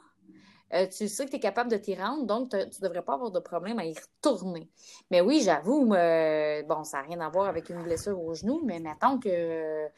euh, 0.73 0.87
tu 0.87 1.07
sais 1.07 1.25
que 1.25 1.31
tu 1.31 1.35
es 1.35 1.39
capable 1.39 1.69
de 1.69 1.77
t'y 1.77 1.95
rendre, 1.95 2.25
donc 2.25 2.49
tu 2.49 2.57
ne 2.57 2.87
devrais 2.87 3.01
pas 3.01 3.13
avoir 3.13 3.31
de 3.31 3.39
problème 3.39 3.79
à 3.79 3.85
y 3.85 3.93
retourner. 3.93 4.69
Mais 5.09 5.19
oui, 5.21 5.41
j'avoue, 5.43 5.85
bon, 5.85 6.83
ça 6.83 6.97
n'a 6.97 7.03
rien 7.03 7.19
à 7.19 7.29
voir 7.29 7.47
avec 7.47 7.69
une 7.69 7.83
blessure 7.83 8.19
au 8.21 8.33
genou, 8.33 8.61
mais 8.63 8.79
mettons 8.79 9.19
que 9.19 9.89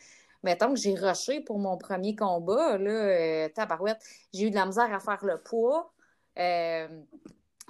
j'ai 0.75 0.95
rushé 0.95 1.41
pour 1.41 1.59
mon 1.59 1.77
premier 1.77 2.15
combat, 2.15 2.77
là, 2.77 2.91
euh, 2.91 3.49
tabarouette, 3.49 4.01
j'ai 4.33 4.47
eu 4.47 4.49
de 4.49 4.55
la 4.55 4.65
misère 4.65 4.93
à 4.93 4.99
faire 4.99 5.23
le 5.23 5.41
poids. 5.41 5.93
Euh, 6.39 6.87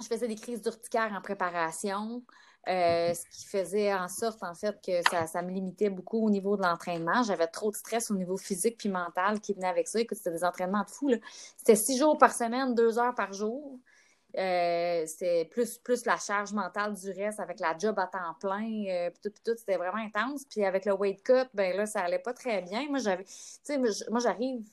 je 0.00 0.06
faisais 0.06 0.26
des 0.26 0.34
crises 0.34 0.62
d'urticaire 0.62 1.12
en 1.16 1.20
préparation. 1.20 2.22
Euh, 2.68 3.12
ce 3.12 3.26
qui 3.26 3.46
faisait 3.46 3.92
en 3.92 4.08
sorte, 4.08 4.42
en 4.42 4.54
fait, 4.54 4.80
que 4.84 4.92
ça, 5.26 5.42
me 5.42 5.50
limitait 5.50 5.90
beaucoup 5.90 6.24
au 6.24 6.30
niveau 6.30 6.56
de 6.56 6.62
l'entraînement. 6.62 7.22
J'avais 7.22 7.46
trop 7.46 7.70
de 7.70 7.76
stress 7.76 8.10
au 8.10 8.14
niveau 8.14 8.36
physique 8.36 8.78
puis 8.78 8.88
mental 8.88 9.40
qui 9.40 9.52
venait 9.52 9.68
avec 9.68 9.86
ça. 9.86 10.00
Écoute, 10.00 10.16
c'était 10.16 10.32
des 10.32 10.44
entraînements 10.44 10.82
de 10.84 10.90
fou. 10.90 11.10
C'était 11.58 11.76
six 11.76 11.98
jours 11.98 12.16
par 12.16 12.32
semaine, 12.32 12.74
deux 12.74 12.98
heures 12.98 13.14
par 13.14 13.32
jour. 13.32 13.78
Euh, 14.36 15.04
c'était 15.06 15.44
plus, 15.44 15.78
plus 15.78 16.06
la 16.06 16.16
charge 16.16 16.52
mentale 16.52 16.94
du 16.94 17.10
reste 17.10 17.38
avec 17.38 17.60
la 17.60 17.76
job 17.78 17.96
à 18.00 18.08
temps 18.08 18.34
plein, 18.40 18.84
euh, 18.88 19.10
puis 19.10 19.20
tout, 19.22 19.38
tout, 19.44 19.56
c'était 19.56 19.76
vraiment 19.76 19.98
intense. 19.98 20.44
Puis 20.50 20.64
avec 20.64 20.86
le 20.86 20.92
weight 20.94 21.22
cut, 21.22 21.46
ben 21.52 21.76
là, 21.76 21.86
ça 21.86 22.00
allait 22.00 22.18
pas 22.18 22.32
très 22.32 22.62
bien. 22.62 22.88
Moi, 22.88 22.98
j'avais, 22.98 23.24
tu 23.24 23.30
sais, 23.62 23.78
moi, 23.78 24.20
j'arrive 24.20 24.64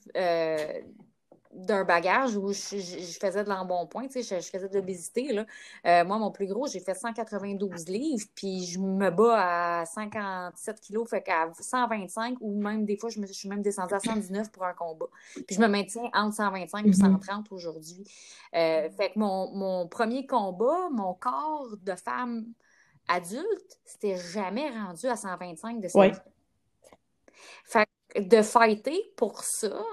d'un 1.53 1.83
bagage 1.83 2.35
où 2.35 2.53
je, 2.53 3.17
faisais 3.19 3.43
de 3.43 3.49
l'embonpoint, 3.49 4.07
tu 4.07 4.23
sais, 4.23 4.41
je, 4.41 4.49
faisais 4.49 4.69
de 4.69 4.75
l'obésité. 4.75 5.33
Là. 5.33 5.45
Euh, 5.85 6.05
moi, 6.05 6.17
mon 6.17 6.31
plus 6.31 6.47
gros, 6.47 6.67
j'ai 6.67 6.79
fait 6.79 6.95
192 6.95 7.87
livres, 7.87 8.25
puis 8.35 8.65
je 8.65 8.79
me 8.79 9.09
bats 9.09 9.81
à 9.81 9.85
57 9.85 10.79
kilos, 10.79 11.09
fait 11.09 11.21
qu'à 11.21 11.51
125, 11.59 12.37
ou 12.39 12.61
même 12.61 12.85
des 12.85 12.97
fois, 12.97 13.09
je, 13.09 13.19
me, 13.19 13.25
suis 13.25 13.49
même 13.49 13.61
descendue 13.61 13.93
à 13.93 13.99
119 13.99 14.51
pour 14.51 14.63
un 14.63 14.73
combat. 14.73 15.07
Puis 15.33 15.55
je 15.55 15.59
me 15.59 15.67
maintiens 15.67 16.09
entre 16.13 16.35
125 16.35 16.87
et 16.87 16.93
130 16.93 17.21
mm-hmm. 17.21 17.53
aujourd'hui. 17.53 18.03
Euh, 18.55 18.89
fait 18.89 19.11
que 19.11 19.19
mon, 19.19 19.53
mon, 19.53 19.87
premier 19.87 20.25
combat, 20.25 20.89
mon 20.91 21.13
corps 21.13 21.75
de 21.81 21.95
femme 21.95 22.45
adulte, 23.07 23.79
c'était 23.85 24.17
jamais 24.17 24.69
rendu 24.69 25.07
à 25.07 25.15
125 25.15 25.81
de 25.81 25.87
cette 25.87 26.23
Fait 27.65 27.85
que 28.09 28.19
de 28.19 28.41
fighter 28.41 29.01
pour 29.15 29.43
ça, 29.43 29.83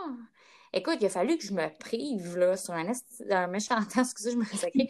Écoute, 0.73 0.97
il 1.01 1.07
a 1.07 1.09
fallu 1.11 1.39
que 1.39 1.45
je 1.45 1.53
me 1.53 1.69
prive 1.79 2.37
là, 2.37 2.57
sur 2.57 2.75
un, 2.75 2.93
un 3.31 3.47
méchant 3.49 3.83
temps, 3.95 4.03
excusez, 4.03 4.33
je 4.33 4.37
me 4.37 4.45
sacré. 4.45 4.89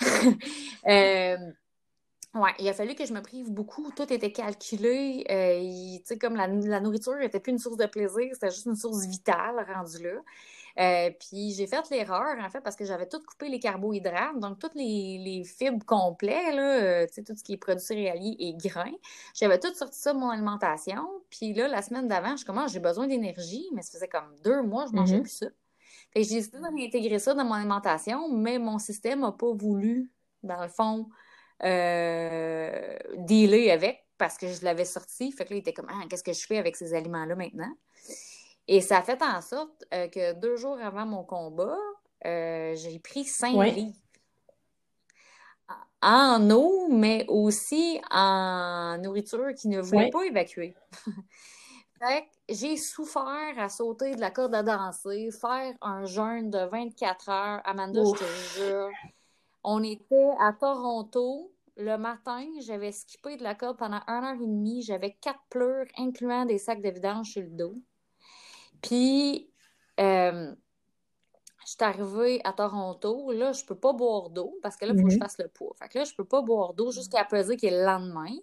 euh, 0.88 1.36
ouais, 2.34 2.52
il 2.58 2.68
a 2.68 2.72
fallu 2.72 2.94
que 2.94 3.04
je 3.04 3.12
me 3.12 3.20
prive 3.20 3.50
beaucoup. 3.50 3.90
Tout 3.92 4.12
était 4.12 4.32
calculé. 4.32 5.24
Euh, 5.30 5.98
tu 5.98 6.04
sais, 6.04 6.18
comme 6.18 6.36
la, 6.36 6.46
la 6.46 6.80
nourriture 6.80 7.16
n'était 7.16 7.40
plus 7.40 7.52
une 7.52 7.58
source 7.58 7.76
de 7.76 7.86
plaisir, 7.86 8.30
c'était 8.32 8.50
juste 8.50 8.66
une 8.66 8.76
source 8.76 9.06
vitale 9.06 9.66
rendue 9.74 10.02
là. 10.02 10.20
Euh, 10.78 11.10
puis 11.18 11.52
j'ai 11.52 11.66
fait 11.66 11.88
l'erreur, 11.90 12.36
en 12.38 12.48
fait, 12.48 12.60
parce 12.60 12.76
que 12.76 12.84
j'avais 12.84 13.06
tout 13.06 13.20
coupé 13.20 13.48
les 13.48 13.58
carbohydrates, 13.58 14.38
donc 14.38 14.58
toutes 14.58 14.74
les, 14.74 15.44
fibres 15.44 15.84
complets, 15.84 16.54
là, 16.54 16.82
euh, 16.82 17.06
tout 17.14 17.34
ce 17.36 17.44
qui 17.44 17.54
est 17.54 17.56
produit 17.58 17.84
céréalier 17.84 18.36
et 18.38 18.54
grains. 18.54 18.94
J'avais 19.34 19.58
tout 19.58 19.72
sorti 19.74 19.98
ça 19.98 20.14
de 20.14 20.18
mon 20.18 20.30
alimentation. 20.30 21.06
Puis 21.30 21.52
là, 21.52 21.68
la 21.68 21.82
semaine 21.82 22.08
d'avant, 22.08 22.36
je 22.36 22.44
commence, 22.44 22.72
j'ai 22.72 22.80
besoin 22.80 23.06
d'énergie, 23.06 23.66
mais 23.74 23.82
ça 23.82 23.92
faisait 23.92 24.08
comme 24.08 24.34
deux 24.42 24.62
mois, 24.62 24.86
je 24.90 24.96
mangeais 24.96 25.18
mm-hmm. 25.18 25.22
plus 25.22 25.30
ça. 25.30 25.46
Fait 26.12 26.24
j'ai 26.24 26.36
décidé 26.36 26.58
d'intégrer 26.58 27.18
ça 27.18 27.34
dans 27.34 27.44
mon 27.44 27.54
alimentation, 27.54 28.30
mais 28.30 28.58
mon 28.58 28.78
système 28.78 29.20
n'a 29.20 29.32
pas 29.32 29.52
voulu, 29.52 30.10
dans 30.42 30.62
le 30.62 30.68
fond, 30.68 31.08
euh, 31.62 32.96
dealer 33.16 33.70
avec 33.70 34.04
parce 34.18 34.38
que 34.38 34.48
je 34.48 34.64
l'avais 34.64 34.84
sorti. 34.84 35.32
Fait 35.32 35.44
que 35.44 35.50
là, 35.50 35.56
il 35.56 35.60
était 35.60 35.72
comme, 35.72 35.88
ah, 35.90 36.04
qu'est-ce 36.08 36.22
que 36.22 36.32
je 36.32 36.46
fais 36.46 36.58
avec 36.58 36.76
ces 36.76 36.94
aliments-là 36.94 37.34
maintenant? 37.34 37.72
Et 38.68 38.80
ça 38.80 38.98
a 38.98 39.02
fait 39.02 39.20
en 39.22 39.40
sorte 39.40 39.84
euh, 39.92 40.08
que 40.08 40.32
deux 40.34 40.56
jours 40.56 40.78
avant 40.80 41.06
mon 41.06 41.24
combat, 41.24 41.76
euh, 42.24 42.74
j'ai 42.76 42.98
pris 42.98 43.24
cinq 43.24 43.54
livres. 43.64 43.92
En 46.00 46.50
eau, 46.50 46.88
mais 46.88 47.24
aussi 47.28 48.00
en 48.10 48.98
nourriture 48.98 49.54
qui 49.54 49.68
ne 49.68 49.80
voulait 49.80 50.10
pas 50.10 50.24
évacuer. 50.24 50.74
j'ai 52.48 52.76
souffert 52.76 53.54
à 53.56 53.68
sauter 53.68 54.14
de 54.16 54.20
la 54.20 54.30
corde 54.30 54.54
à 54.54 54.62
danser, 54.62 55.30
faire 55.30 55.74
un 55.80 56.04
jeûne 56.04 56.50
de 56.50 56.58
24 56.58 57.28
heures. 57.28 57.60
Amanda, 57.64 58.02
je 58.04 58.18
te 58.18 58.58
jure. 58.58 58.90
On 59.64 59.82
était 59.82 60.30
à 60.38 60.52
Toronto. 60.52 61.52
Le 61.76 61.96
matin, 61.96 62.44
j'avais 62.60 62.92
skippé 62.92 63.36
de 63.36 63.42
la 63.42 63.54
corde 63.54 63.78
pendant 63.78 64.00
une 64.06 64.24
heure 64.24 64.34
et 64.34 64.46
demie. 64.46 64.82
J'avais 64.82 65.16
quatre 65.20 65.40
pleurs, 65.48 65.86
incluant 65.96 66.44
des 66.44 66.58
sacs 66.58 66.82
de 66.82 66.90
vidange 66.90 67.30
sur 67.30 67.42
le 67.42 67.48
dos. 67.48 67.74
Puis, 68.82 69.50
euh, 70.00 70.54
je 71.64 71.70
suis 71.70 71.76
arrivée 71.80 72.40
à 72.44 72.52
Toronto. 72.52 73.32
Là, 73.32 73.52
je 73.52 73.64
peux 73.64 73.74
pas 73.74 73.92
boire 73.92 74.30
d'eau 74.30 74.58
parce 74.62 74.76
que 74.76 74.84
là, 74.84 74.92
il 74.94 75.00
faut 75.00 75.06
que 75.06 75.12
je 75.12 75.16
mhm. 75.16 75.22
fasse 75.22 75.38
le 75.38 75.48
poids. 75.48 75.72
Fait 75.78 75.88
que 75.88 75.98
là, 75.98 76.04
je 76.04 76.14
peux 76.14 76.24
pas 76.24 76.42
boire 76.42 76.74
d'eau 76.74 76.90
jusqu'à 76.90 77.24
peser 77.24 77.56
qui 77.56 77.66
est 77.66 77.70
le 77.70 77.84
lendemain. 77.84 78.34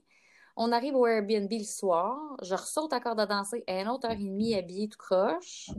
On 0.55 0.71
arrive 0.71 0.95
au 0.95 1.05
Airbnb 1.05 1.51
le 1.51 1.63
soir. 1.63 2.17
Je 2.41 2.55
ressaute 2.55 2.93
à 2.93 2.99
corde 2.99 3.19
à 3.19 3.25
danser 3.25 3.63
à 3.67 3.81
une 3.81 3.88
autre 3.89 4.07
heure 4.07 4.13
et 4.13 4.17
demie 4.17 4.55
habillée 4.55 4.89
tout 4.89 4.97
croche. 4.97 5.69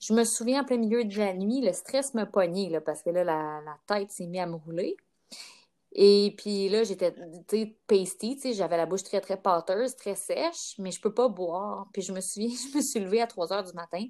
Je 0.00 0.12
me 0.12 0.24
souviens 0.24 0.62
en 0.62 0.64
plein 0.64 0.78
milieu 0.78 1.04
de 1.04 1.18
la 1.18 1.34
nuit, 1.34 1.60
le 1.60 1.72
stress 1.72 2.14
me 2.14 2.24
pognait 2.24 2.70
là, 2.70 2.80
parce 2.80 3.02
que 3.02 3.10
là, 3.10 3.24
la, 3.24 3.60
la 3.64 3.76
tête 3.86 4.10
s'est 4.10 4.26
mise 4.26 4.40
à 4.40 4.46
me 4.46 4.56
rouler. 4.56 4.96
Et 5.92 6.34
puis 6.36 6.68
là, 6.68 6.84
j'étais, 6.84 7.14
tu 7.48 7.74
pasty, 7.86 8.54
j'avais 8.54 8.76
la 8.76 8.86
bouche 8.86 9.02
très, 9.02 9.20
très 9.20 9.36
pâteuse, 9.36 9.96
très 9.96 10.14
sèche, 10.14 10.74
mais 10.78 10.90
je 10.90 11.00
peux 11.00 11.12
pas 11.12 11.28
boire. 11.28 11.88
Puis 11.92 12.02
je 12.02 12.12
me 12.12 12.20
suis, 12.20 12.50
je 12.72 12.76
me 12.76 12.82
suis 12.82 13.00
levée 13.00 13.22
à 13.22 13.26
3 13.26 13.52
heures 13.52 13.64
du 13.64 13.72
matin 13.72 14.04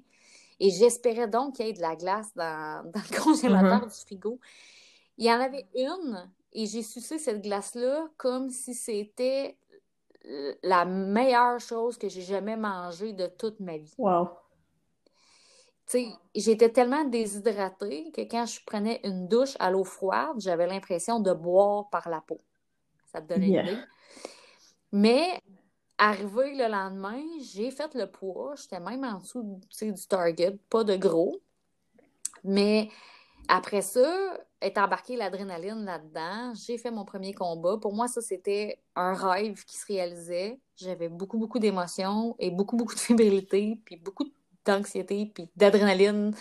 et 0.59 0.69
j'espérais 0.71 1.27
donc 1.27 1.55
qu'il 1.55 1.67
y 1.67 1.69
ait 1.69 1.73
de 1.73 1.81
la 1.81 1.95
glace 1.95 2.33
dans, 2.35 2.83
dans 2.93 3.01
le 3.01 3.23
congélateur 3.23 3.87
mm-hmm. 3.87 3.93
du 3.93 4.01
frigo. 4.05 4.39
Il 5.17 5.25
y 5.25 5.33
en 5.33 5.39
avait 5.39 5.67
une 5.75 6.29
et 6.53 6.65
j'ai 6.65 6.83
sucé 6.83 7.17
cette 7.17 7.41
glace-là 7.41 8.07
comme 8.17 8.49
si 8.49 8.73
c'était 8.73 9.57
la 10.63 10.85
meilleure 10.85 11.59
chose 11.59 11.97
que 11.97 12.09
j'ai 12.09 12.21
jamais 12.21 12.57
mangée 12.57 13.13
de 13.13 13.27
toute 13.27 13.59
ma 13.59 13.77
vie. 13.77 13.93
Wow 13.97 14.29
j'étais 16.35 16.69
tellement 16.69 17.03
déshydratée 17.05 18.11
que 18.11 18.21
quand 18.21 18.45
je 18.45 18.59
prenais 18.65 18.99
une 19.03 19.27
douche 19.27 19.55
à 19.59 19.71
l'eau 19.71 19.83
froide, 19.83 20.35
j'avais 20.37 20.67
l'impression 20.67 21.19
de 21.19 21.33
boire 21.33 21.89
par 21.89 22.09
la 22.09 22.21
peau. 22.21 22.39
Ça 23.11 23.21
te 23.21 23.33
donnait 23.33 23.47
une 23.47 23.67
idée. 23.67 23.77
Mais 24.91 25.41
arrivé 25.97 26.55
le 26.55 26.67
lendemain, 26.67 27.21
j'ai 27.41 27.71
fait 27.71 27.93
le 27.95 28.09
poids. 28.09 28.53
J'étais 28.55 28.79
même 28.79 29.03
en 29.03 29.19
dessous 29.19 29.59
du 29.81 30.07
target, 30.07 30.57
pas 30.69 30.83
de 30.83 30.95
gros. 30.95 31.37
Mais 32.43 32.89
après 33.47 33.81
ça, 33.81 34.37
est 34.61 34.77
embarqué 34.77 35.15
l'adrénaline 35.15 35.85
là-dedans. 35.85 36.53
J'ai 36.53 36.77
fait 36.77 36.91
mon 36.91 37.05
premier 37.05 37.33
combat. 37.33 37.77
Pour 37.77 37.93
moi, 37.93 38.07
ça, 38.07 38.21
c'était 38.21 38.81
un 38.95 39.13
rêve 39.13 39.63
qui 39.65 39.77
se 39.77 39.85
réalisait. 39.85 40.59
J'avais 40.75 41.09
beaucoup, 41.09 41.37
beaucoup 41.37 41.59
d'émotions 41.59 42.35
et 42.39 42.51
beaucoup, 42.51 42.75
beaucoup 42.75 42.95
de 42.95 42.99
fébrilité, 42.99 43.79
puis 43.85 43.95
beaucoup 43.95 44.23
de 44.23 44.31
d'anxiété 44.69 45.31
puis 45.33 45.49
d'adrénaline. 45.55 46.33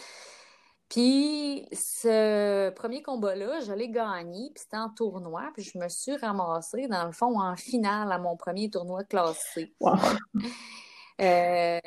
Puis 0.88 1.66
ce 1.72 2.70
premier 2.70 3.02
combat-là, 3.02 3.60
je 3.60 3.72
l'ai 3.72 3.90
gagné, 3.90 4.50
puis 4.54 4.62
c'était 4.62 4.78
en 4.78 4.88
tournoi, 4.88 5.50
puis 5.52 5.62
je 5.62 5.76
me 5.76 5.88
suis 5.88 6.16
ramassée, 6.16 6.88
dans 6.88 7.04
le 7.04 7.12
fond, 7.12 7.38
en 7.38 7.56
finale 7.56 8.10
à 8.10 8.18
mon 8.18 8.36
premier 8.36 8.70
tournoi 8.70 9.04
classé. 9.04 9.74
Euh, 11.20 11.80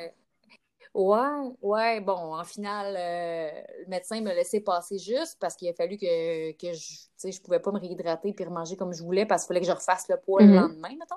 ouais, 0.92 1.52
ouais, 1.62 2.00
bon, 2.02 2.36
en 2.36 2.44
finale, 2.44 2.94
euh, 2.98 3.50
le 3.84 3.88
médecin 3.88 4.20
me 4.20 4.28
laissait 4.34 4.60
passer 4.60 4.98
juste 4.98 5.38
parce 5.40 5.56
qu'il 5.56 5.70
a 5.70 5.72
fallu 5.72 5.96
que, 5.96 6.52
que 6.52 6.74
je, 6.74 7.30
je 7.30 7.40
pouvais 7.40 7.58
pas 7.58 7.72
me 7.72 7.80
réhydrater 7.80 8.34
puis 8.34 8.44
manger 8.44 8.76
comme 8.76 8.92
je 8.92 9.02
voulais 9.02 9.24
parce 9.24 9.44
qu'il 9.44 9.48
fallait 9.48 9.60
que 9.60 9.66
je 9.66 9.72
refasse 9.72 10.06
le 10.10 10.18
poids 10.18 10.42
le 10.42 10.48
mm-hmm. 10.48 10.60
lendemain, 10.60 10.90
mettons. 10.90 11.16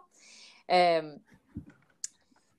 Euh, 0.71 1.17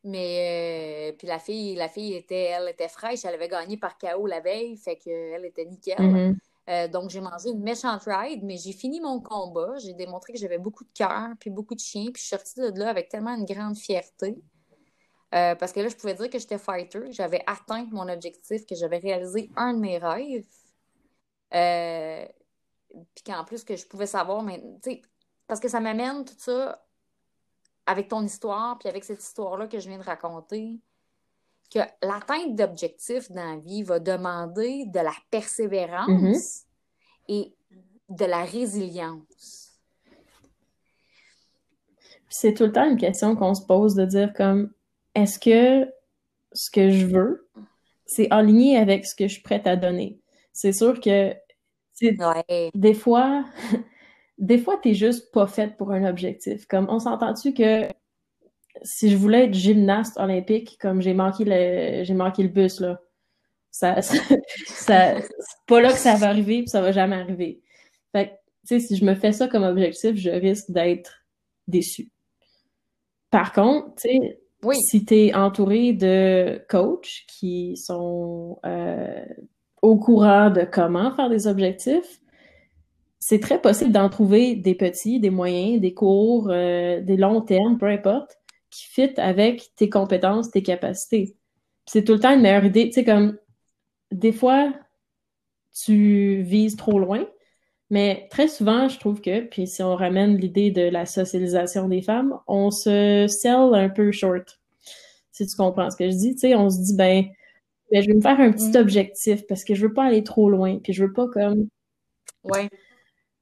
mais 0.06 1.10
euh, 1.10 1.16
puis 1.16 1.26
la 1.26 1.38
fille, 1.38 1.74
la 1.74 1.88
fille 1.88 2.14
était, 2.14 2.44
elle 2.44 2.68
était 2.68 2.88
fraîche, 2.88 3.24
elle 3.24 3.34
avait 3.34 3.48
gagné 3.48 3.76
par 3.76 3.98
KO 3.98 4.26
la 4.26 4.40
veille, 4.40 4.76
fait 4.76 4.96
qu'elle 4.96 5.44
était 5.44 5.64
nickel. 5.64 5.98
Mm-hmm. 5.98 6.36
Euh, 6.68 6.88
donc 6.88 7.10
j'ai 7.10 7.20
mangé 7.20 7.50
une 7.50 7.62
méchante 7.62 8.02
ride, 8.06 8.42
mais 8.44 8.56
j'ai 8.56 8.72
fini 8.72 9.00
mon 9.00 9.20
combat. 9.20 9.76
J'ai 9.78 9.94
démontré 9.94 10.32
que 10.32 10.38
j'avais 10.38 10.58
beaucoup 10.58 10.84
de 10.84 10.92
cœur, 10.94 11.30
puis 11.40 11.50
beaucoup 11.50 11.74
de 11.74 11.80
chien, 11.80 12.04
puis 12.12 12.22
je 12.22 12.26
suis 12.26 12.28
sortie 12.28 12.60
de 12.60 12.78
là 12.78 12.88
avec 12.88 13.08
tellement 13.08 13.34
une 13.34 13.44
grande 13.44 13.76
fierté. 13.76 14.36
Euh, 15.34 15.54
parce 15.56 15.72
que 15.72 15.80
là, 15.80 15.88
je 15.88 15.96
pouvais 15.96 16.14
dire 16.14 16.30
que 16.30 16.38
j'étais 16.38 16.58
fighter, 16.58 17.10
j'avais 17.10 17.42
atteint 17.46 17.84
mon 17.90 18.08
objectif, 18.08 18.64
que 18.64 18.76
j'avais 18.76 18.98
réalisé 18.98 19.50
un 19.56 19.74
de 19.74 19.80
mes 19.80 19.98
rêves. 19.98 20.46
puis 23.14 23.24
qu'en 23.24 23.44
plus 23.44 23.64
que 23.64 23.76
je 23.76 23.86
pouvais 23.86 24.06
savoir, 24.06 24.42
mais 24.42 24.60
tu 24.82 24.92
sais, 24.92 25.02
parce 25.48 25.60
que 25.60 25.68
ça 25.68 25.80
m'amène 25.80 26.24
tout 26.24 26.34
ça 26.38 26.85
avec 27.86 28.08
ton 28.08 28.22
histoire, 28.22 28.78
puis 28.78 28.88
avec 28.88 29.04
cette 29.04 29.22
histoire-là 29.22 29.68
que 29.68 29.78
je 29.78 29.88
viens 29.88 29.98
de 29.98 30.04
raconter, 30.04 30.80
que 31.72 31.80
l'atteinte 32.02 32.54
d'objectifs 32.54 33.30
dans 33.30 33.54
la 33.54 33.56
vie 33.56 33.82
va 33.82 33.98
demander 33.98 34.86
de 34.86 35.00
la 35.00 35.14
persévérance 35.30 36.08
mm-hmm. 36.08 36.64
et 37.28 37.54
de 38.08 38.24
la 38.24 38.44
résilience. 38.44 39.72
C'est 42.28 42.54
tout 42.54 42.64
le 42.64 42.72
temps 42.72 42.88
une 42.88 42.98
question 42.98 43.34
qu'on 43.36 43.54
se 43.54 43.64
pose 43.64 43.94
de 43.94 44.04
dire 44.04 44.32
comme 44.34 44.72
est-ce 45.14 45.38
que 45.38 45.90
ce 46.52 46.70
que 46.70 46.90
je 46.90 47.06
veux, 47.06 47.48
c'est 48.04 48.28
aligné 48.30 48.78
avec 48.78 49.06
ce 49.06 49.14
que 49.14 49.26
je 49.26 49.34
suis 49.34 49.42
prête 49.42 49.66
à 49.66 49.76
donner? 49.76 50.20
C'est 50.52 50.72
sûr 50.72 51.00
que 51.00 51.34
des 52.74 52.94
fois, 52.94 53.44
des 54.38 54.58
fois, 54.58 54.78
t'es 54.82 54.94
juste 54.94 55.32
pas 55.32 55.46
faite 55.46 55.76
pour 55.76 55.92
un 55.92 56.04
objectif. 56.04 56.66
Comme, 56.66 56.86
on 56.90 56.98
s'entend-tu 56.98 57.54
que 57.54 57.88
si 58.82 59.10
je 59.10 59.16
voulais 59.16 59.46
être 59.46 59.54
gymnaste 59.54 60.18
olympique, 60.18 60.76
comme 60.80 61.00
j'ai 61.00 61.14
manqué 61.14 61.44
le, 61.46 62.04
j'ai 62.04 62.14
manqué 62.14 62.42
le 62.42 62.48
bus, 62.48 62.80
là, 62.80 63.00
ça, 63.70 64.02
ça, 64.02 65.20
c'est 65.20 65.66
pas 65.66 65.80
là 65.80 65.92
que 65.92 65.98
ça 65.98 66.16
va 66.16 66.28
arriver, 66.28 66.60
puis 66.60 66.68
ça 66.68 66.80
va 66.80 66.92
jamais 66.92 67.16
arriver. 67.16 67.62
Fait 68.12 68.28
que, 68.28 68.32
tu 68.66 68.80
sais, 68.80 68.80
si 68.80 68.96
je 68.96 69.04
me 69.04 69.14
fais 69.14 69.32
ça 69.32 69.48
comme 69.48 69.64
objectif, 69.64 70.16
je 70.16 70.30
risque 70.30 70.70
d'être 70.70 71.26
déçu. 71.66 72.10
Par 73.30 73.52
contre, 73.52 73.94
tu 73.96 74.08
sais, 74.08 74.40
oui. 74.62 74.76
si 74.80 75.04
t'es 75.04 75.34
entouré 75.34 75.92
de 75.92 76.64
coachs 76.68 77.24
qui 77.28 77.76
sont 77.76 78.58
euh, 78.64 79.24
au 79.82 79.98
courant 79.98 80.50
de 80.50 80.62
comment 80.62 81.14
faire 81.14 81.28
des 81.28 81.46
objectifs, 81.46 82.20
c'est 83.28 83.40
très 83.40 83.60
possible 83.60 83.90
d'en 83.90 84.08
trouver 84.08 84.54
des 84.54 84.76
petits, 84.76 85.18
des 85.18 85.30
moyens, 85.30 85.80
des 85.80 85.92
cours, 85.92 86.48
euh, 86.48 87.00
des 87.00 87.16
longs 87.16 87.40
termes, 87.40 87.76
peu 87.76 87.86
importe, 87.86 88.38
qui 88.70 88.86
fit 88.86 89.10
avec 89.16 89.72
tes 89.74 89.90
compétences, 89.90 90.52
tes 90.52 90.62
capacités. 90.62 91.34
C'est 91.86 92.04
tout 92.04 92.12
le 92.12 92.20
temps 92.20 92.32
une 92.32 92.42
meilleure 92.42 92.64
idée. 92.64 92.84
Tu 92.86 92.92
sais, 92.92 93.04
comme, 93.04 93.36
des 94.12 94.30
fois, 94.30 94.72
tu 95.74 96.42
vises 96.42 96.76
trop 96.76 97.00
loin. 97.00 97.26
Mais 97.90 98.28
très 98.30 98.46
souvent, 98.46 98.88
je 98.88 99.00
trouve 99.00 99.20
que, 99.20 99.40
puis 99.40 99.66
si 99.66 99.82
on 99.82 99.96
ramène 99.96 100.36
l'idée 100.36 100.70
de 100.70 100.82
la 100.82 101.04
socialisation 101.04 101.88
des 101.88 102.02
femmes, 102.02 102.38
on 102.46 102.70
se 102.70 103.26
sell 103.26 103.74
un 103.74 103.88
peu 103.88 104.12
short. 104.12 104.60
Si 105.32 105.48
tu 105.48 105.56
comprends 105.56 105.90
ce 105.90 105.96
que 105.96 106.08
je 106.08 106.16
dis, 106.16 106.34
tu 106.34 106.42
sais, 106.42 106.54
on 106.54 106.70
se 106.70 106.78
dit, 106.78 106.94
ben, 106.94 107.24
ben 107.90 108.02
je 108.04 108.06
vais 108.06 108.14
me 108.14 108.20
faire 108.20 108.38
un 108.38 108.52
petit 108.52 108.78
objectif 108.78 109.48
parce 109.48 109.64
que 109.64 109.74
je 109.74 109.84
veux 109.84 109.92
pas 109.92 110.04
aller 110.04 110.22
trop 110.22 110.48
loin, 110.48 110.78
puis 110.78 110.92
je 110.92 111.04
veux 111.04 111.12
pas 111.12 111.26
comme... 111.26 111.66
Ouais. 112.44 112.70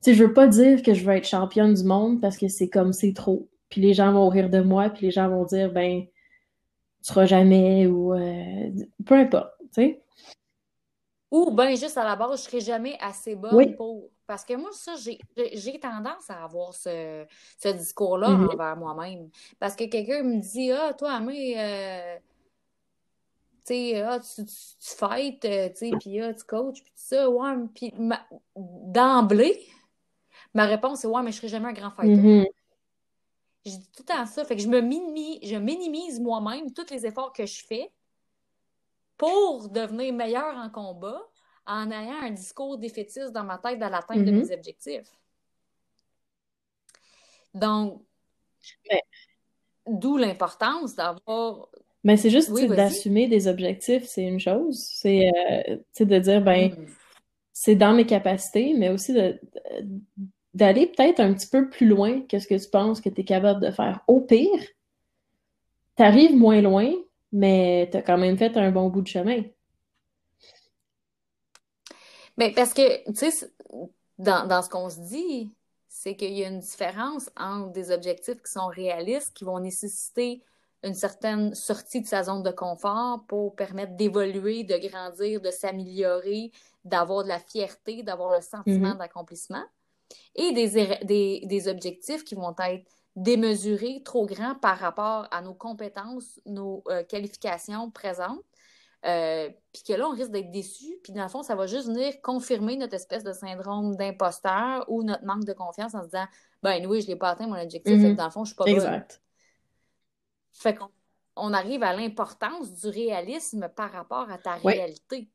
Tu 0.05 0.11
sais, 0.11 0.15
je 0.19 0.25
veux 0.25 0.35
pas 0.35 0.49
dire 0.49 0.83
que 0.83 0.93
je 0.93 1.03
veux 1.03 1.15
être 1.15 1.27
championne 1.27 1.73
du 1.73 1.83
monde 1.83 2.21
parce 2.21 2.37
que 2.37 2.49
c'est 2.49 2.69
comme, 2.69 2.93
c'est 2.93 3.15
trop. 3.15 3.49
Puis 3.71 3.81
les 3.81 3.95
gens 3.95 4.13
vont 4.13 4.29
rire 4.29 4.51
de 4.51 4.61
moi, 4.61 4.91
puis 4.91 5.07
les 5.07 5.11
gens 5.11 5.31
vont 5.31 5.47
dire, 5.47 5.73
ben, 5.73 6.03
tu 6.03 6.11
seras 7.01 7.25
jamais, 7.25 7.87
ou 7.87 8.13
euh, 8.13 8.71
peu 9.07 9.15
importe, 9.15 9.55
tu 9.61 9.69
sais. 9.73 10.03
Ou 11.31 11.51
ben 11.53 11.75
juste 11.75 11.97
à 11.97 12.05
la 12.05 12.17
base, 12.17 12.43
je 12.43 12.51
serai 12.51 12.61
jamais 12.61 12.99
assez 13.01 13.35
bonne 13.35 13.75
pour. 13.77 14.11
Parce 14.27 14.45
que 14.45 14.55
moi, 14.55 14.69
ça, 14.73 14.93
j'ai 14.97 15.81
tendance 15.81 16.29
à 16.29 16.45
avoir 16.45 16.75
ce, 16.75 17.25
ce 17.59 17.69
discours-là 17.69 18.29
mm-hmm. 18.29 18.53
envers 18.53 18.77
moi-même. 18.77 19.31
Parce 19.59 19.75
que 19.75 19.85
quelqu'un 19.85 20.23
me 20.23 20.39
dit 20.39 20.71
Ah, 20.71 20.93
toi, 20.93 21.19
mais 21.21 21.55
euh, 21.57 22.19
tu 23.67 23.95
ah, 23.97 24.21
tu, 24.21 24.45
tu, 24.45 24.97
fights, 24.97 25.45
euh, 25.47 25.71
tu 25.77 25.91
puis 25.99 26.21
ah, 26.21 26.35
tu 26.35 26.45
coaches, 26.45 26.83
puis 26.83 26.93
tout 26.93 27.17
ça, 27.17 27.31
ouais, 27.31 27.55
puis 27.75 27.93
d'emblée, 28.55 29.61
ma 30.55 30.67
réponse 30.67 31.01
c'est 31.01 31.07
Ouais, 31.07 31.23
mais 31.23 31.33
je 31.33 31.37
serai 31.37 31.49
jamais 31.49 31.69
un 31.69 31.73
grand 31.73 31.91
fighter. 31.91 32.17
Mm-hmm. 32.17 32.47
Je 33.67 33.71
dis 33.71 33.91
tout 33.93 34.03
le 34.03 34.15
temps 34.15 34.27
ça. 34.27 34.45
Fait 34.45 34.57
que 34.57 34.63
je 34.63 34.69
me 34.69 34.81
minimise, 34.81 35.39
je 35.43 35.57
minimise 35.57 36.21
moi-même 36.21 36.73
tous 36.73 36.91
les 36.91 37.07
efforts 37.07 37.33
que 37.33 37.47
je 37.47 37.65
fais 37.65 37.91
pour 39.17 39.69
devenir 39.69 40.13
meilleur 40.13 40.57
en 40.57 40.71
combat 40.71 41.21
en 41.67 41.91
ayant 41.91 42.21
un 42.23 42.31
discours 42.31 42.79
défaitiste 42.79 43.33
dans 43.33 43.45
ma 43.45 43.59
tête 43.59 43.79
dans 43.79 43.89
l'atteinte 43.89 44.25
de 44.25 44.31
mm-hmm. 44.31 44.49
mes 44.49 44.55
objectifs. 44.55 45.11
Donc, 47.55 48.03
d'où 49.87 50.17
l'importance 50.17 50.95
d'avoir. 50.95 51.69
Mais 52.03 52.17
c'est 52.17 52.31
juste 52.31 52.53
d'assumer 52.53 53.29
des 53.29 53.49
objectifs, 53.49 54.05
c'est 54.05 54.25
une 54.25 54.41
chose. 54.41 54.79
C'est 54.79 55.29
euh, 55.29 56.05
de 56.05 56.19
dire, 56.19 56.43
ben, 56.43 56.71
mm. 56.71 56.87
c'est 57.53 57.77
dans 57.77 57.95
mes 57.95 58.05
capacités, 58.05 58.75
mais 58.77 58.91
aussi 58.91 59.17
d'aller 60.55 60.87
peut-être 60.87 61.21
un 61.21 61.35
petit 61.35 61.49
peu 61.49 61.69
plus 61.69 61.87
loin 61.87 62.21
que 62.23 62.39
ce 62.39 62.47
que 62.47 62.55
tu 62.55 62.71
penses 62.71 63.01
que 63.01 63.09
tu 63.09 63.21
es 63.21 63.25
capable 63.25 63.61
de 63.61 63.71
faire. 63.71 64.01
Au 64.07 64.21
pire, 64.21 64.61
tu 65.97 66.03
arrives 66.03 66.37
moins 66.37 66.61
loin, 66.61 66.93
mais 67.33 67.89
tu 67.91 67.97
as 67.97 68.03
quand 68.03 68.19
même 68.19 68.39
fait 68.39 68.57
un 68.57 68.71
bon 68.71 68.89
bout 68.89 69.03
de 69.03 69.09
chemin. 69.09 69.43
Mais 72.37 72.53
parce 72.53 72.73
que, 72.73 73.05
tu 73.11 73.31
sais, 73.31 73.51
dans, 74.19 74.47
dans 74.47 74.63
ce 74.63 74.69
qu'on 74.69 74.91
se 74.91 75.01
dit, 75.01 75.55
c'est 75.89 76.17
qu'il 76.17 76.33
y 76.33 76.45
a 76.45 76.49
une 76.49 76.61
différence 76.61 77.31
entre 77.37 77.73
des 77.73 77.91
objectifs 77.91 78.43
qui 78.43 78.53
sont 78.53 78.67
réalistes, 78.67 79.33
qui 79.35 79.45
vont 79.45 79.61
nécessiter 79.61 80.43
une 80.83 80.95
certaine 80.95 81.55
sortie 81.55 82.03
de 82.03 82.07
sa 82.07 82.25
zone 82.25 82.43
de 82.43 82.51
confort 82.51 83.25
pour 83.27 83.57
permettre 83.57 83.97
d'évoluer, 83.97 84.65
de 84.65 84.77
grandir, 84.77 85.41
de 85.41 85.51
s'améliorer, 85.51 86.51
d'avoir 86.85 87.25
de 87.25 87.29
la 87.29 87.39
fierté, 87.39 88.03
d'avoir 88.03 88.35
le 88.35 88.43
sentiment 88.43 88.91
mm-hmm. 88.91 88.99
d'accomplissement, 88.99 89.65
et 90.35 90.53
des, 90.53 90.99
des, 91.03 91.43
des, 91.47 91.69
objectifs 91.69 92.25
qui 92.25 92.35
vont 92.35 92.55
être 92.59 92.85
démesurés, 93.17 94.03
trop 94.05 94.27
grands 94.27 94.55
par 94.57 94.79
rapport 94.79 95.29
à 95.31 95.43
nos 95.43 95.55
compétences, 95.55 96.41
nos 96.47 96.83
euh, 96.89 97.03
qualifications 97.05 97.91
présentes. 97.91 98.43
Euh, 99.05 99.51
puis 99.73 99.83
que 99.83 99.93
là, 99.93 100.09
on 100.09 100.13
risque 100.13 100.31
d'être 100.31 100.51
déçu, 100.51 100.99
puis 101.03 101.13
dans 101.13 101.25
le 101.25 101.29
fond, 101.29 101.43
ça 101.43 101.55
va 101.55 101.67
juste 101.67 101.89
venir 101.89 102.15
confirmer 102.23 102.77
notre 102.77 102.95
espèce 102.95 103.23
de 103.23 103.33
syndrome 103.33 103.97
d'imposteur 103.97 104.87
ou 104.89 105.03
notre 105.03 105.25
manque 105.27 105.45
de 105.45 105.53
confiance 105.53 105.95
en 105.95 106.01
se 106.01 106.07
disant 106.07 106.27
Ben 106.63 106.87
oui, 106.87 107.03
je 107.03 107.09
n'ai 107.09 107.17
pas 107.17 107.31
atteint 107.31 107.47
mon 107.47 107.61
objectif, 107.61 107.95
mm 107.95 108.15
dans 108.15 108.25
le 108.25 108.31
fond, 108.31 108.45
je 108.45 108.55
suis 108.55 108.57
pas 108.57 108.65
exact. 108.65 109.21
Fait 110.55 110.75
qu'on 110.75 110.89
on 111.37 111.53
arrive 111.53 111.83
à 111.83 111.93
l'importance 111.93 112.73
du 112.73 112.89
réalisme 112.89 113.69
par 113.69 113.93
rapport 113.93 114.31
à 114.31 114.39
ta 114.39 114.55
réalité. 114.55 115.29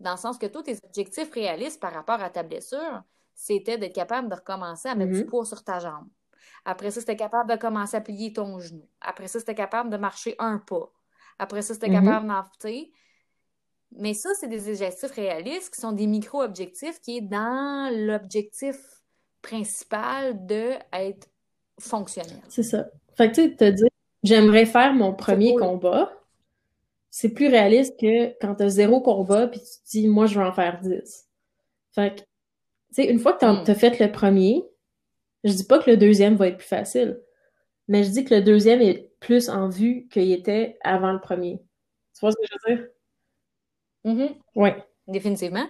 Dans 0.00 0.12
le 0.12 0.16
sens 0.18 0.38
que 0.38 0.46
tous 0.46 0.62
tes 0.62 0.78
objectifs 0.84 1.30
réalistes 1.32 1.80
par 1.80 1.92
rapport 1.92 2.20
à 2.22 2.30
ta 2.30 2.42
blessure, 2.42 3.02
c'était 3.34 3.78
d'être 3.78 3.94
capable 3.94 4.28
de 4.28 4.34
recommencer 4.34 4.88
à 4.88 4.94
mettre 4.94 5.12
du 5.12 5.22
mm-hmm. 5.22 5.26
poids 5.26 5.44
sur 5.44 5.64
ta 5.64 5.78
jambe. 5.78 6.08
Après 6.64 6.90
ça, 6.90 7.00
c'était 7.00 7.16
capable 7.16 7.50
de 7.50 7.56
commencer 7.56 7.96
à 7.96 8.00
plier 8.00 8.32
ton 8.32 8.58
genou. 8.58 8.88
Après 9.00 9.28
ça, 9.28 9.38
c'était 9.38 9.54
capable 9.54 9.90
de 9.90 9.96
marcher 9.96 10.34
un 10.38 10.58
pas. 10.58 10.90
Après 11.38 11.62
ça, 11.62 11.74
c'était 11.74 11.88
mm-hmm. 11.88 12.04
capable 12.04 12.28
d'en 12.28 12.80
Mais 13.92 14.14
ça, 14.14 14.30
c'est 14.38 14.48
des 14.48 14.68
objectifs 14.68 15.10
réalistes 15.10 15.74
qui 15.74 15.80
sont 15.80 15.92
des 15.92 16.06
micro-objectifs 16.06 17.00
qui 17.00 17.18
est 17.18 17.22
dans 17.22 17.92
l'objectif 17.92 18.76
principal 19.42 20.46
d'être 20.46 21.28
fonctionnel. 21.78 22.40
C'est 22.48 22.62
ça. 22.62 22.86
Fait 23.16 23.30
que 23.30 23.34
tu 23.34 23.42
sais, 23.42 23.56
te 23.56 23.70
dire, 23.70 23.88
j'aimerais 24.22 24.66
faire 24.66 24.94
mon 24.94 25.12
premier 25.12 25.54
combat, 25.54 26.12
c'est 27.10 27.28
plus 27.28 27.48
réaliste 27.48 27.98
que 28.00 28.36
quand 28.40 28.56
tu 28.56 28.64
as 28.64 28.68
zéro 28.70 29.00
combat 29.00 29.46
puis 29.46 29.60
tu 29.60 29.66
te 29.66 29.90
dis, 29.90 30.08
moi, 30.08 30.26
je 30.26 30.38
veux 30.38 30.44
en 30.44 30.52
faire 30.52 30.80
dix. 30.80 31.28
Fait 31.94 32.16
que, 32.16 32.22
sais, 32.94 33.06
une 33.06 33.18
fois 33.18 33.32
que 33.32 33.40
tu 33.40 33.44
as 33.44 33.52
mm. 33.52 33.74
fait 33.74 33.98
le 34.00 34.10
premier, 34.10 34.64
je 35.44 35.52
dis 35.52 35.64
pas 35.64 35.78
que 35.78 35.90
le 35.90 35.96
deuxième 35.96 36.36
va 36.36 36.48
être 36.48 36.58
plus 36.58 36.66
facile, 36.66 37.20
mais 37.88 38.02
je 38.04 38.10
dis 38.10 38.24
que 38.24 38.34
le 38.34 38.42
deuxième 38.42 38.80
est 38.80 39.12
plus 39.20 39.48
en 39.48 39.68
vue 39.68 40.08
qu'il 40.10 40.32
était 40.32 40.78
avant 40.82 41.12
le 41.12 41.20
premier. 41.20 41.62
Tu 42.14 42.20
vois 42.20 42.32
ce 42.32 42.36
que 42.36 42.46
je 42.46 42.72
veux 42.72 42.76
dire? 42.76 42.88
Mm-hmm. 44.04 44.36
Oui. 44.56 44.70
Définitivement. 45.06 45.66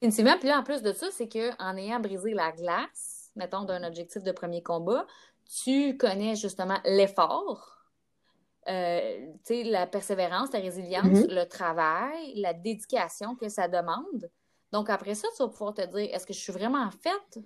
Définitivement. 0.00 0.38
Puis 0.38 0.48
là, 0.48 0.58
en 0.58 0.62
plus 0.62 0.82
de 0.82 0.92
ça, 0.92 1.06
c'est 1.10 1.28
qu'en 1.28 1.76
ayant 1.76 2.00
brisé 2.00 2.34
la 2.34 2.52
glace, 2.52 3.30
mettons, 3.36 3.64
d'un 3.64 3.84
objectif 3.84 4.22
de 4.22 4.32
premier 4.32 4.62
combat, 4.62 5.06
tu 5.64 5.96
connais 5.96 6.34
justement 6.36 6.78
l'effort, 6.84 7.78
euh, 8.68 9.26
la 9.48 9.86
persévérance, 9.86 10.52
la 10.52 10.60
résilience, 10.60 11.06
mm-hmm. 11.06 11.34
le 11.34 11.44
travail, 11.46 12.34
la 12.36 12.52
dédication 12.52 13.34
que 13.36 13.48
ça 13.48 13.68
demande. 13.68 14.30
Donc 14.72 14.90
après 14.90 15.14
ça, 15.14 15.28
tu 15.36 15.42
vas 15.42 15.48
pouvoir 15.48 15.74
te 15.74 15.82
dire, 15.82 16.08
est-ce 16.12 16.26
que 16.26 16.32
je 16.32 16.40
suis 16.40 16.52
vraiment 16.52 16.90
faite 16.90 17.38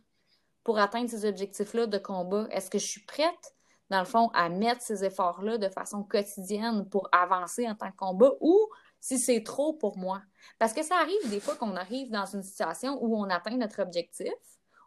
pour 0.62 0.79
atteindre 0.79 1.11
ces 1.11 1.25
objectifs-là 1.29 1.87
de 1.87 1.99
combat? 1.99 2.47
Est-ce 2.51 2.71
que 2.71 2.79
je 2.79 2.87
suis 2.87 3.05
prête, 3.05 3.55
dans 3.91 3.99
le 3.99 4.07
fond, 4.07 4.31
à 4.33 4.49
mettre 4.49 4.81
ces 4.81 5.05
efforts-là 5.05 5.59
de 5.59 5.69
façon 5.69 6.05
quotidienne 6.05 6.89
pour 6.89 7.09
avancer 7.12 7.69
en 7.69 7.75
tant 7.75 7.91
que 7.91 7.97
combat 7.97 8.33
ou 8.41 8.57
si 9.01 9.19
c'est 9.19 9.43
trop 9.43 9.73
pour 9.75 9.99
moi? 9.99 10.23
Parce 10.59 10.73
que 10.73 10.83
ça 10.83 10.97
arrive 10.97 11.31
des 11.31 11.41
fois 11.41 11.57
qu'on 11.57 11.77
arrive 11.77 12.11
dans 12.11 12.27
une 12.27 12.43
situation 12.43 12.99
où 13.03 13.17
on 13.17 13.29
atteint 13.29 13.57
notre 13.57 13.83
objectif 13.83 14.33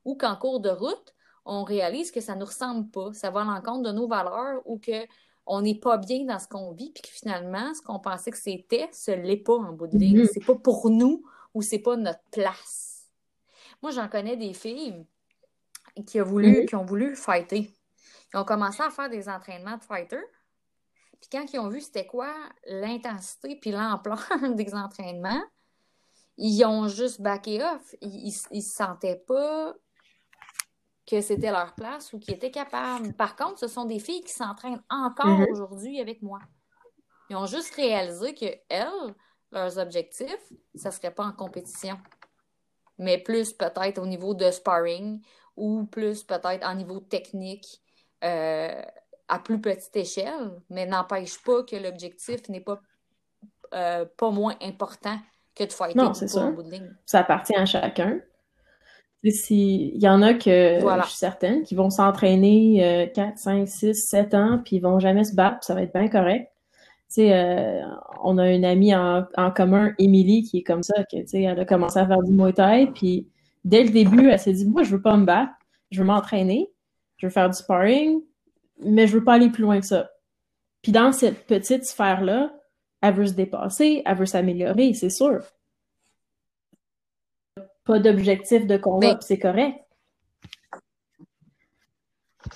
ou 0.06 0.16
qu'en 0.16 0.36
cours 0.36 0.62
de 0.62 0.70
route, 0.70 1.14
on 1.46 1.64
réalise 1.64 2.12
que 2.12 2.22
ça 2.22 2.36
ne 2.36 2.42
nous 2.42 2.46
ressemble 2.46 2.90
pas, 2.90 3.12
ça 3.14 3.32
va 3.32 3.42
à 3.42 3.46
l'encontre 3.46 3.84
de 3.84 3.92
nos 3.92 4.08
valeurs 4.08 4.62
ou 4.66 4.80
que 4.80 5.06
on 5.52 5.62
n'est 5.62 5.80
pas 5.80 5.98
bien 5.98 6.26
dans 6.26 6.38
ce 6.38 6.48
qu'on 6.48 6.74
vit, 6.74 6.92
puis 6.92 7.02
que 7.02 7.10
finalement, 7.10 7.74
ce 7.74 7.82
qu'on 7.82 8.00
pensait 8.00 8.30
que 8.30 8.38
c'était, 8.38 8.88
ce 8.94 9.10
l'est 9.10 9.38
pas 9.38 9.56
en 9.56 9.74
bout 9.74 9.88
de 9.88 9.98
ligne. 9.98 10.22
Mm-hmm. 10.22 10.30
C'est 10.32 10.46
pas 10.46 10.54
pour 10.54 10.92
nous 10.92 11.24
ou 11.54 11.62
c'est 11.62 11.80
pas 11.80 11.96
notre 11.96 12.24
place. 12.32 13.08
Moi, 13.82 13.92
j'en 13.92 14.08
connais 14.08 14.38
des 14.38 14.54
filles 14.54 15.06
qui, 16.06 16.20
voulu, 16.20 16.62
mhm. 16.62 16.66
qui 16.66 16.76
ont 16.76 16.86
voulu 16.86 17.16
fighter. 17.16 17.74
Ils 18.34 18.38
ont 18.38 18.46
commencé 18.46 18.82
à 18.82 18.90
faire 18.90 19.10
des 19.10 19.28
entraînements 19.28 19.78
de 19.78 19.84
fighter. 19.84 20.22
Puis 21.20 21.30
quand 21.32 21.46
ils 21.52 21.60
ont 21.60 21.70
vu 21.70 21.82
c'était 21.82 22.06
quoi 22.06 22.34
l'intensité 22.66 23.58
puis 23.60 23.72
l'ampleur 23.72 24.26
des 24.56 24.74
entraînements, 24.74 25.44
ils 26.38 26.64
ont 26.66 26.88
juste 26.88 27.22
backé 27.22 27.62
off. 27.62 27.96
Ils 28.02 28.34
ne 28.52 28.62
se 28.62 28.70
sentaient 28.70 29.22
pas 29.28 29.74
que 31.06 31.22
c'était 31.22 31.52
leur 31.52 31.74
place 31.74 32.14
ou 32.14 32.20
qu'ils 32.20 32.36
étaient 32.36 32.52
capables. 32.52 33.14
Par 33.14 33.36
contre, 33.36 33.60
ce 33.60 33.68
sont 33.68 33.86
des 33.86 34.00
filles 34.00 34.22
qui 34.22 34.32
s'entraînent 34.32 34.82
encore 34.90 35.40
mhm. 35.40 35.48
aujourd'hui 35.52 36.00
avec 36.00 36.22
moi. 36.22 36.40
Ils 37.30 37.36
ont 37.36 37.46
juste 37.46 37.74
réalisé 37.76 38.34
que 38.34 38.46
elles, 38.70 39.16
leurs 39.52 39.78
objectifs, 39.78 40.54
ça 40.76 40.90
ne 40.90 40.94
serait 40.94 41.12
pas 41.12 41.26
en 41.26 41.32
compétition, 41.32 41.98
mais 42.98 43.18
plus 43.18 43.54
peut-être 43.54 44.00
au 44.00 44.06
niveau 44.06 44.34
de 44.34 44.52
sparring 44.52 45.22
ou 45.56 45.86
plus 45.86 46.24
peut-être 46.24 46.66
en 46.66 46.76
niveau 46.76 47.00
technique 47.00 47.82
euh, 48.24 48.82
à 49.28 49.40
plus 49.40 49.60
petite 49.62 49.96
échelle, 49.96 50.52
mais 50.70 50.86
n'empêche 50.86 51.42
pas 51.44 51.64
que 51.64 51.76
l'objectif 51.76 52.48
n'est 52.50 52.62
pas, 52.62 52.80
euh, 53.74 54.06
pas 54.18 54.32
moins 54.32 54.56
important 54.62 55.18
que 55.56 55.64
de 55.64 55.72
fighter 55.72 55.98
non, 55.98 56.14
c'est 56.14 56.28
ça. 56.28 56.52
Ça 57.06 57.20
appartient 57.20 57.56
à 57.56 57.66
chacun. 57.66 58.20
Il 59.22 60.02
y 60.02 60.08
en 60.08 60.22
a 60.22 60.34
que 60.34 60.80
je 60.80 61.08
suis 61.08 61.18
certaine 61.18 61.64
qui 61.64 61.76
vont 61.76 61.90
s'entraîner 61.90 63.12
4, 63.14 63.38
5, 63.38 63.68
6, 63.68 63.94
7 63.94 64.34
ans, 64.34 64.62
puis 64.64 64.78
ils 64.78 64.82
vont 64.82 65.00
jamais 65.00 65.26
se 65.26 65.36
battre, 65.36 65.64
ça 65.64 65.76
va 65.76 65.82
être 65.82 65.94
bien 65.94 66.08
correct. 66.08 66.50
Sais, 67.10 67.34
euh, 67.34 67.82
on 68.24 68.38
a 68.38 68.52
une 68.52 68.66
amie 68.66 68.96
en, 68.96 69.26
en 69.36 69.52
commun, 69.52 69.94
Émilie, 69.98 70.44
qui 70.44 70.60
est 70.60 70.64
comme 70.64 70.84
ça, 70.84 71.04
que, 71.06 71.18
elle 71.36 71.60
a 71.60 71.66
commencé 71.66 72.00
à 72.00 72.08
faire 72.08 72.22
du 72.22 72.32
Muay 72.32 72.54
Thai, 72.54 72.92
puis 72.94 73.28
dès 73.66 73.84
le 73.84 73.90
début, 73.90 74.30
elle 74.30 74.40
s'est 74.40 74.54
dit, 74.54 74.66
moi, 74.66 74.84
je 74.84 74.92
veux 74.92 75.02
pas 75.02 75.18
me 75.18 75.26
battre, 75.26 75.52
je 75.92 76.00
veux 76.00 76.06
m'entraîner, 76.06 76.72
je 77.18 77.28
veux 77.28 77.32
faire 77.32 77.50
du 77.50 77.58
sparring, 77.58 78.22
mais 78.84 79.08
je 79.08 79.18
veux 79.18 79.24
pas 79.24 79.34
aller 79.34 79.50
plus 79.50 79.64
loin 79.64 79.80
que 79.80 79.86
ça. 79.86 80.10
Puis 80.82 80.92
dans 80.92 81.12
cette 81.12 81.46
petite 81.48 81.86
sphère-là, 81.86 82.54
elle 83.02 83.14
veut 83.16 83.28
se 83.28 83.34
dépasser, 83.34 84.04
elle 84.06 84.18
veut 84.18 84.26
s'améliorer, 84.26 84.94
c'est 84.94 85.10
sûr. 85.10 85.40
pas 87.86 88.00
d'objectif 88.00 88.68
de 88.68 88.78
combat, 88.78 89.18
c'est 89.22 89.40
correct. 89.40 89.80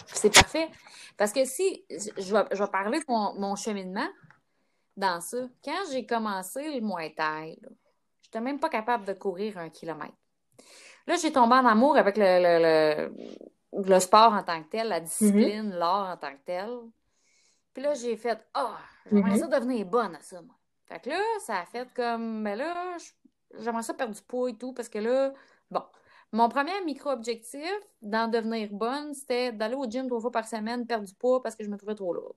C'est 0.05 0.31
parfait. 0.31 0.69
Parce 1.17 1.33
que 1.33 1.43
si, 1.45 1.83
je 1.89 2.33
vais, 2.33 2.43
je 2.51 2.63
vais 2.63 2.69
parler 2.71 2.99
de 2.99 3.05
mon, 3.07 3.33
mon 3.39 3.55
cheminement 3.55 4.07
dans 4.97 5.21
ça. 5.21 5.37
Quand 5.63 5.83
j'ai 5.91 6.05
commencé 6.05 6.63
le 6.73 6.81
Muay 6.81 7.13
Thai, 7.15 7.57
là, 7.61 7.69
j'étais 8.21 8.41
même 8.41 8.59
pas 8.59 8.69
capable 8.69 9.05
de 9.05 9.13
courir 9.13 9.57
un 9.57 9.69
kilomètre. 9.69 10.13
Là, 11.07 11.15
j'ai 11.21 11.31
tombé 11.31 11.55
en 11.55 11.65
amour 11.65 11.97
avec 11.97 12.17
le, 12.17 12.23
le, 12.23 13.11
le, 13.81 13.83
le 13.89 13.99
sport 13.99 14.33
en 14.33 14.43
tant 14.43 14.63
que 14.63 14.69
tel, 14.69 14.87
la 14.89 14.99
discipline, 14.99 15.71
l'art 15.71 16.11
en 16.13 16.17
tant 16.17 16.31
que 16.33 16.43
tel. 16.45 16.69
Puis 17.73 17.83
là, 17.83 17.93
j'ai 17.93 18.15
fait, 18.17 18.39
ah, 18.53 18.77
j'aimerais 19.05 19.35
Mhm. 19.35 19.39
ça 19.39 19.47
devenir 19.47 19.85
bonne 19.85 20.15
à 20.15 20.21
ça, 20.21 20.41
moi. 20.41 20.55
Fait 20.85 20.99
que 20.99 21.09
là, 21.09 21.19
ça 21.45 21.59
a 21.59 21.65
fait 21.65 21.87
comme, 21.93 22.41
mais 22.41 22.55
là, 22.55 22.97
je- 22.97 23.63
j'aimerais 23.63 23.83
ça 23.83 23.93
perdre 23.93 24.13
du 24.13 24.21
poids 24.21 24.49
et 24.49 24.57
tout, 24.57 24.73
parce 24.73 24.89
que 24.89 24.99
là, 24.99 25.33
bon, 25.71 25.83
mon 26.31 26.49
premier 26.49 26.79
micro-objectif 26.85 27.71
d'en 28.01 28.27
devenir 28.27 28.69
bonne, 28.71 29.13
c'était 29.13 29.51
d'aller 29.51 29.75
au 29.75 29.85
gym 29.89 30.07
trois 30.07 30.19
fois 30.21 30.31
par 30.31 30.47
semaine, 30.47 30.85
perdre 30.85 31.05
du 31.07 31.15
poids 31.15 31.41
parce 31.41 31.55
que 31.55 31.63
je 31.63 31.69
me 31.69 31.77
trouvais 31.77 31.95
trop 31.95 32.13
lourde. 32.13 32.35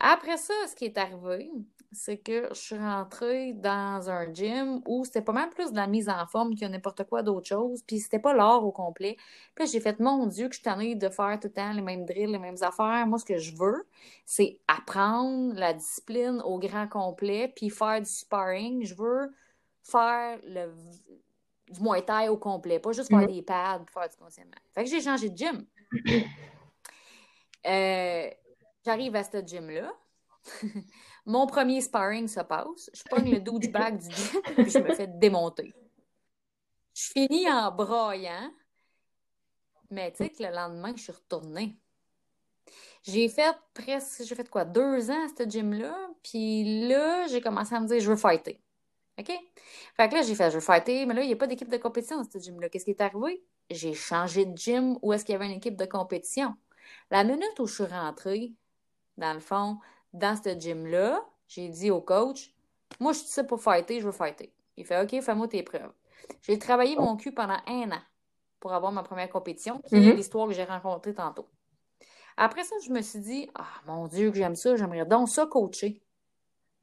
Après 0.00 0.36
ça, 0.36 0.54
ce 0.68 0.76
qui 0.76 0.84
est 0.84 0.96
arrivé, 0.98 1.50
c'est 1.92 2.18
que 2.18 2.48
je 2.50 2.54
suis 2.60 2.78
rentrée 2.78 3.52
dans 3.54 4.10
un 4.10 4.32
gym 4.32 4.80
où 4.86 5.04
c'était 5.04 5.22
pas 5.22 5.32
mal 5.32 5.50
plus 5.50 5.72
de 5.72 5.76
la 5.76 5.86
mise 5.86 6.08
en 6.08 6.26
forme 6.26 6.54
que 6.54 6.64
n'importe 6.66 7.04
quoi 7.04 7.22
d'autre 7.22 7.48
chose, 7.48 7.82
puis 7.86 7.98
c'était 7.98 8.18
pas 8.18 8.34
l'art 8.34 8.64
au 8.64 8.70
complet. 8.70 9.16
Puis 9.54 9.66
j'ai 9.66 9.80
fait, 9.80 9.98
mon 9.98 10.26
Dieu, 10.26 10.48
que 10.48 10.54
je 10.54 10.60
suis 10.60 10.96
de 10.96 11.08
faire 11.08 11.38
tout 11.40 11.48
le 11.48 11.52
temps 11.52 11.72
les 11.72 11.82
mêmes 11.82 12.04
drills, 12.04 12.30
les 12.30 12.38
mêmes 12.38 12.56
affaires. 12.60 13.06
Moi, 13.06 13.18
ce 13.18 13.24
que 13.24 13.38
je 13.38 13.56
veux, 13.56 13.86
c'est 14.26 14.60
apprendre 14.68 15.54
la 15.54 15.72
discipline 15.72 16.42
au 16.44 16.58
grand 16.58 16.88
complet, 16.88 17.52
puis 17.56 17.70
faire 17.70 18.00
du 18.00 18.10
sparring. 18.10 18.84
Je 18.84 18.94
veux 18.94 19.32
faire 19.82 20.38
le, 20.44 20.74
du 21.70 21.80
Muay 21.80 22.02
Thai 22.02 22.28
au 22.28 22.36
complet, 22.36 22.78
pas 22.78 22.92
juste 22.92 23.08
faire 23.08 23.20
Mhm. 23.20 23.26
des 23.26 23.42
pads, 23.42 23.84
faire 23.92 24.08
du 24.08 24.16
conditionnement. 24.16 24.54
Fait 24.74 24.84
que 24.84 24.90
j'ai 24.90 25.00
changé 25.00 25.30
de 25.30 25.36
gym. 25.36 25.66
Euh, 27.66 28.30
J'arrive 28.84 29.16
à 29.16 29.24
ce 29.24 29.38
gym-là. 29.38 29.92
Mon 31.26 31.46
premier 31.46 31.80
sparring 31.80 32.28
se 32.28 32.40
passe. 32.40 32.90
Je 32.94 33.02
pogne 33.04 33.32
le 33.32 33.40
douchebag 33.40 33.98
du 33.98 34.10
gym, 34.10 34.42
puis 34.56 34.70
je 34.70 34.78
me 34.78 34.94
fais 34.94 35.06
démonter. 35.06 35.74
Je 36.94 37.04
finis 37.12 37.50
en 37.50 37.70
braillant. 37.70 38.50
Mais 39.90 40.10
tu 40.12 40.18
sais 40.18 40.30
que 40.30 40.42
le 40.42 40.50
lendemain, 40.50 40.92
je 40.96 41.02
suis 41.02 41.12
retournée. 41.12 41.78
J'ai 43.04 43.28
fait 43.28 43.56
presque, 43.72 44.22
j'ai 44.24 44.34
fait 44.34 44.48
quoi, 44.50 44.64
deux 44.64 45.10
ans 45.10 45.24
à 45.24 45.28
ce 45.28 45.48
gym-là. 45.48 45.96
Puis 46.22 46.88
là, 46.88 47.26
j'ai 47.28 47.40
commencé 47.40 47.74
à 47.74 47.80
me 47.80 47.86
dire, 47.86 48.00
je 48.00 48.10
veux 48.10 48.16
fighter. 48.16 48.60
OK? 49.18 49.32
Fait 49.96 50.08
que 50.08 50.14
là, 50.14 50.22
j'ai 50.22 50.34
fait, 50.34 50.50
je 50.50 50.56
veux 50.56 50.60
fighter, 50.60 51.06
mais 51.06 51.14
là, 51.14 51.22
il 51.22 51.26
n'y 51.26 51.32
a 51.32 51.36
pas 51.36 51.46
d'équipe 51.46 51.70
de 51.70 51.76
compétition 51.76 52.18
dans 52.18 52.28
ce 52.28 52.38
gym-là. 52.38 52.68
Qu'est-ce 52.68 52.84
qui 52.84 52.90
est 52.90 53.00
arrivé? 53.00 53.42
J'ai 53.70 53.94
changé 53.94 54.44
de 54.44 54.56
gym 54.56 54.98
où 55.02 55.12
est-ce 55.12 55.24
qu'il 55.24 55.32
y 55.32 55.36
avait 55.36 55.46
une 55.46 55.52
équipe 55.52 55.76
de 55.76 55.84
compétition. 55.86 56.54
La 57.10 57.24
minute 57.24 57.58
où 57.58 57.66
je 57.66 57.74
suis 57.74 57.84
rentrée, 57.84 58.52
dans 59.18 59.34
le 59.34 59.40
fond, 59.40 59.78
dans 60.14 60.36
ce 60.42 60.58
gym-là, 60.58 61.22
j'ai 61.48 61.68
dit 61.68 61.90
au 61.90 62.00
coach, 62.00 62.54
moi, 63.00 63.12
je 63.12 63.18
suis 63.18 63.28
ici 63.28 63.44
pour 63.44 63.60
fighter, 63.62 64.00
je 64.00 64.06
veux 64.06 64.12
fighter. 64.12 64.54
Il 64.76 64.86
fait, 64.86 65.00
OK, 65.02 65.20
fais-moi 65.22 65.48
tes 65.48 65.62
preuves. 65.62 65.92
J'ai 66.42 66.58
travaillé 66.58 66.96
mon 66.96 67.16
cul 67.16 67.32
pendant 67.32 67.58
un 67.66 67.92
an 67.92 68.00
pour 68.60 68.72
avoir 68.72 68.92
ma 68.92 69.02
première 69.02 69.28
compétition, 69.30 69.80
qui 69.82 70.08
est 70.08 70.12
Mhm. 70.12 70.14
l'histoire 70.14 70.48
que 70.48 70.54
j'ai 70.54 70.64
rencontrée 70.64 71.14
tantôt. 71.14 71.48
Après 72.36 72.64
ça, 72.64 72.76
je 72.84 72.90
me 72.90 73.02
suis 73.02 73.20
dit, 73.20 73.50
ah, 73.54 73.66
mon 73.86 74.08
Dieu, 74.08 74.30
que 74.30 74.36
j'aime 74.38 74.56
ça, 74.56 74.76
j'aimerais 74.76 75.06
donc 75.06 75.28
ça 75.28 75.46
coacher. 75.46 76.02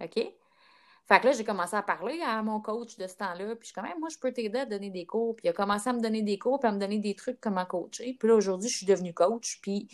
OK? 0.03 0.15
Fait 1.07 1.19
que 1.19 1.25
là, 1.27 1.31
j'ai 1.33 1.43
commencé 1.43 1.75
à 1.75 1.83
parler 1.83 2.21
à 2.21 2.41
mon 2.41 2.59
coach 2.61 2.97
de 2.97 3.07
ce 3.07 3.15
temps-là, 3.17 3.55
puis 3.55 3.59
je 3.61 3.65
suis 3.67 3.73
comme, 3.73 3.85
Hey, 3.85 3.93
moi, 3.99 4.09
je 4.09 4.17
peux 4.17 4.33
t'aider 4.33 4.59
à 4.59 4.65
donner 4.65 4.89
des 4.89 5.05
cours. 5.05 5.35
Puis 5.35 5.45
il 5.45 5.49
a 5.49 5.53
commencé 5.53 5.89
à 5.89 5.93
me 5.93 6.01
donner 6.01 6.23
des 6.23 6.39
cours, 6.39 6.59
puis 6.59 6.67
à 6.67 6.71
me 6.71 6.79
donner 6.79 6.99
des 6.99 7.15
trucs 7.15 7.39
comment 7.39 7.65
coacher. 7.65 8.15
Puis 8.19 8.27
là, 8.27 8.35
aujourd'hui, 8.35 8.69
je 8.69 8.77
suis 8.77 8.85
devenue 8.87 9.13
coach, 9.13 9.59
puis 9.61 9.87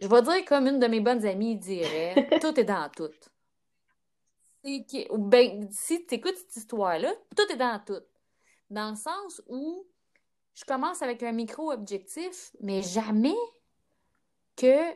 je 0.00 0.08
vais 0.08 0.22
dire 0.22 0.44
comme 0.44 0.66
une 0.66 0.78
de 0.78 0.86
mes 0.86 1.00
bonnes 1.00 1.24
amies 1.24 1.56
dirait, 1.56 2.28
tout 2.40 2.58
est 2.58 2.64
dans 2.64 2.90
tout. 2.90 3.10
Ben, 4.64 5.68
si 5.70 6.06
tu 6.06 6.14
écoutes 6.14 6.36
cette 6.36 6.56
histoire-là, 6.56 7.12
tout 7.36 7.52
est 7.52 7.56
dans 7.56 7.80
tout. 7.84 8.00
Dans 8.70 8.90
le 8.90 8.96
sens 8.96 9.42
où 9.46 9.86
je 10.54 10.64
commence 10.64 11.02
avec 11.02 11.22
un 11.22 11.32
micro-objectif, 11.32 12.52
mais 12.60 12.82
jamais 12.82 13.36
que 14.56 14.92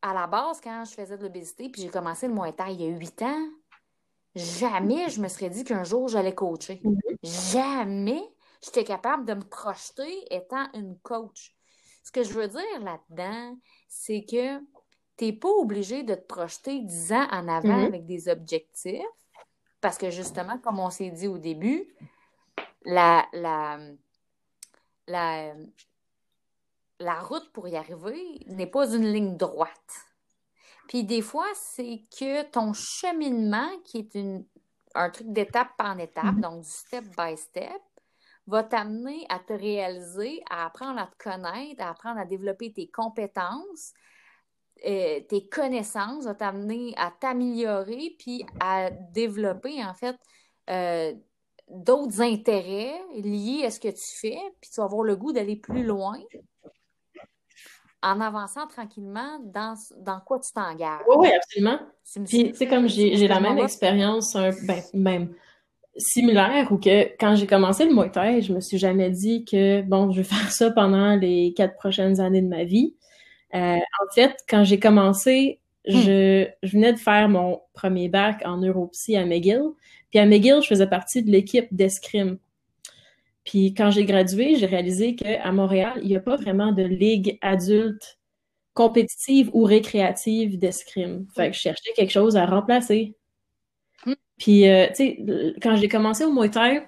à 0.00 0.14
la 0.14 0.26
base, 0.26 0.60
quand 0.60 0.84
je 0.84 0.92
faisais 0.92 1.16
de 1.16 1.22
l'obésité, 1.22 1.68
puis 1.68 1.82
j'ai 1.82 1.88
commencé 1.88 2.28
le 2.28 2.34
Muay 2.34 2.52
Thai 2.52 2.72
il 2.72 2.82
y 2.82 2.86
a 2.86 2.96
huit 2.96 3.20
ans, 3.22 3.48
jamais 4.34 5.08
je 5.08 5.20
me 5.20 5.28
serais 5.28 5.50
dit 5.50 5.64
qu'un 5.64 5.84
jour 5.84 6.08
j'allais 6.08 6.34
coacher. 6.34 6.80
Jamais 7.22 8.22
j'étais 8.62 8.84
capable 8.84 9.24
de 9.24 9.34
me 9.34 9.42
projeter 9.42 10.34
étant 10.34 10.66
une 10.74 10.98
coach. 11.00 11.54
Ce 12.04 12.12
que 12.12 12.22
je 12.22 12.32
veux 12.32 12.48
dire 12.48 12.80
là-dedans, 12.80 13.56
c'est 13.88 14.24
que 14.24 14.58
tu 15.16 15.24
n'es 15.24 15.32
pas 15.32 15.48
obligé 15.48 16.02
de 16.04 16.14
te 16.14 16.20
projeter 16.26 16.80
dix 16.80 17.12
ans 17.12 17.26
en 17.30 17.48
avant 17.48 17.68
Mhm. 17.78 17.84
avec 17.86 18.06
des 18.06 18.28
objectifs, 18.28 19.02
parce 19.80 19.98
que 19.98 20.10
justement, 20.10 20.58
comme 20.58 20.78
on 20.78 20.90
s'est 20.90 21.10
dit 21.10 21.28
au 21.28 21.38
début, 21.38 21.88
la, 22.84 23.26
la, 23.32 23.78
la, 25.06 25.54
la 27.00 27.20
route 27.20 27.50
pour 27.52 27.68
y 27.68 27.76
arriver 27.76 28.44
n'est 28.46 28.66
pas 28.66 28.92
une 28.94 29.12
ligne 29.12 29.36
droite. 29.36 30.06
Puis 30.88 31.04
des 31.04 31.22
fois, 31.22 31.46
c'est 31.54 32.04
que 32.18 32.42
ton 32.44 32.72
cheminement, 32.72 33.70
qui 33.84 33.98
est 33.98 34.14
une, 34.14 34.44
un 34.94 35.10
truc 35.10 35.32
d'étape 35.32 35.72
en 35.78 35.98
étape, 35.98 36.36
Mhm. 36.36 36.40
donc 36.40 36.60
du 36.62 36.70
step 36.70 37.04
by 37.16 37.36
step, 37.36 37.82
va 38.48 38.64
t'amener 38.64 39.26
à 39.28 39.38
te 39.38 39.52
réaliser, 39.52 40.42
à 40.50 40.66
apprendre 40.66 40.98
à 40.98 41.06
te 41.06 41.22
connaître, 41.22 41.82
à 41.82 41.90
apprendre 41.90 42.18
à 42.18 42.24
développer 42.24 42.72
tes 42.72 42.88
compétences, 42.88 43.92
euh, 44.86 45.20
tes 45.28 45.48
connaissances, 45.48 46.24
va 46.24 46.34
t'amener 46.34 46.94
à 46.96 47.12
t'améliorer, 47.20 48.16
puis 48.18 48.44
à 48.58 48.90
développer, 48.90 49.84
en 49.84 49.92
fait, 49.92 50.16
euh, 50.70 51.12
d'autres 51.68 52.22
intérêts 52.22 52.98
liés 53.16 53.64
à 53.66 53.70
ce 53.70 53.80
que 53.80 53.88
tu 53.88 54.18
fais, 54.18 54.38
puis 54.60 54.70
tu 54.70 54.80
vas 54.80 54.84
avoir 54.86 55.02
le 55.02 55.14
goût 55.16 55.32
d'aller 55.32 55.56
plus 55.56 55.84
loin 55.84 56.18
en 58.02 58.20
avançant 58.20 58.66
tranquillement 58.66 59.40
dans, 59.40 59.74
dans 59.98 60.20
quoi 60.20 60.38
tu 60.38 60.52
t'engages. 60.52 61.02
Oui, 61.08 61.16
oui, 61.18 61.32
absolument. 61.32 61.80
Puis, 62.24 62.52
tu 62.52 62.54
sais, 62.54 62.66
comme 62.66 62.88
j'ai 62.88 63.28
la 63.28 63.40
même 63.40 63.58
expérience, 63.58 64.34
un- 64.36 64.52
ben, 64.62 64.82
même 64.94 65.34
similaire, 65.98 66.70
où 66.70 66.78
que 66.78 67.04
quand 67.18 67.34
j'ai 67.36 67.46
commencé 67.46 67.84
le 67.84 67.94
Muay 67.94 68.10
Thai, 68.10 68.42
je 68.42 68.52
me 68.52 68.60
suis 68.60 68.78
jamais 68.78 69.10
dit 69.10 69.44
que, 69.44 69.82
bon, 69.82 70.10
je 70.12 70.18
vais 70.18 70.24
faire 70.36 70.50
ça 70.50 70.70
pendant 70.70 71.16
les 71.16 71.52
quatre 71.56 71.74
prochaines 71.74 72.20
années 72.20 72.42
de 72.42 72.48
ma 72.48 72.64
vie. 72.64 72.94
Euh, 73.54 73.76
en 73.76 74.14
fait, 74.14 74.36
quand 74.48 74.64
j'ai 74.64 74.78
commencé, 74.78 75.60
je, 75.86 76.46
je 76.62 76.72
venais 76.72 76.92
de 76.92 76.98
faire 76.98 77.28
mon 77.28 77.60
premier 77.74 78.08
bac 78.08 78.42
en 78.44 78.58
neuropsy 78.58 79.16
à 79.16 79.24
McGill. 79.24 79.62
Puis 80.10 80.18
à 80.18 80.26
McGill, 80.26 80.60
je 80.62 80.68
faisais 80.68 80.86
partie 80.86 81.22
de 81.22 81.30
l'équipe 81.30 81.68
d'escrime. 81.72 82.38
Puis 83.44 83.72
quand 83.72 83.90
j'ai 83.90 84.04
gradué, 84.04 84.56
j'ai 84.56 84.66
réalisé 84.66 85.14
qu'à 85.14 85.50
Montréal, 85.52 85.98
il 86.02 86.08
n'y 86.08 86.16
a 86.16 86.20
pas 86.20 86.36
vraiment 86.36 86.72
de 86.72 86.82
ligue 86.82 87.38
adulte 87.40 88.18
compétitive 88.74 89.50
ou 89.54 89.64
récréative 89.64 90.58
d'escrime. 90.58 91.26
Fait 91.34 91.50
que 91.50 91.56
je 91.56 91.60
cherchais 91.60 91.92
quelque 91.96 92.12
chose 92.12 92.36
à 92.36 92.46
remplacer. 92.46 93.16
Puis, 94.38 94.68
euh, 94.68 94.86
tu 94.88 94.94
sais, 94.94 95.54
quand 95.62 95.76
j'ai 95.76 95.88
commencé 95.88 96.24
au 96.24 96.32
Muay 96.32 96.50
Thai, 96.50 96.82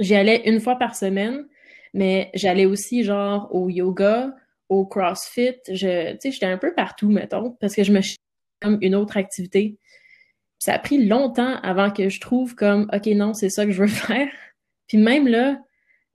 j'y 0.00 0.14
allais 0.14 0.42
une 0.48 0.60
fois 0.60 0.76
par 0.76 0.96
semaine, 0.96 1.46
mais 1.94 2.30
j'allais 2.34 2.66
aussi 2.66 3.04
genre 3.04 3.48
au 3.54 3.68
yoga, 3.68 4.34
au 4.68 4.86
CrossFit. 4.86 5.58
Je, 5.68 6.12
tu 6.12 6.18
sais, 6.20 6.30
j'étais 6.32 6.46
un 6.46 6.58
peu 6.58 6.74
partout, 6.74 7.10
mettons, 7.10 7.52
parce 7.60 7.74
que 7.74 7.84
je 7.84 7.92
me 7.92 8.00
cherchais 8.00 8.16
comme 8.60 8.78
une 8.80 8.94
autre 8.94 9.16
activité. 9.16 9.78
Ça 10.58 10.74
a 10.74 10.78
pris 10.78 11.04
longtemps 11.06 11.56
avant 11.62 11.90
que 11.90 12.08
je 12.08 12.20
trouve 12.20 12.54
comme, 12.54 12.88
OK, 12.92 13.06
non, 13.08 13.34
c'est 13.34 13.50
ça 13.50 13.66
que 13.66 13.72
je 13.72 13.82
veux 13.82 13.86
faire. 13.88 14.28
Puis 14.88 14.98
même 14.98 15.28
là, 15.28 15.58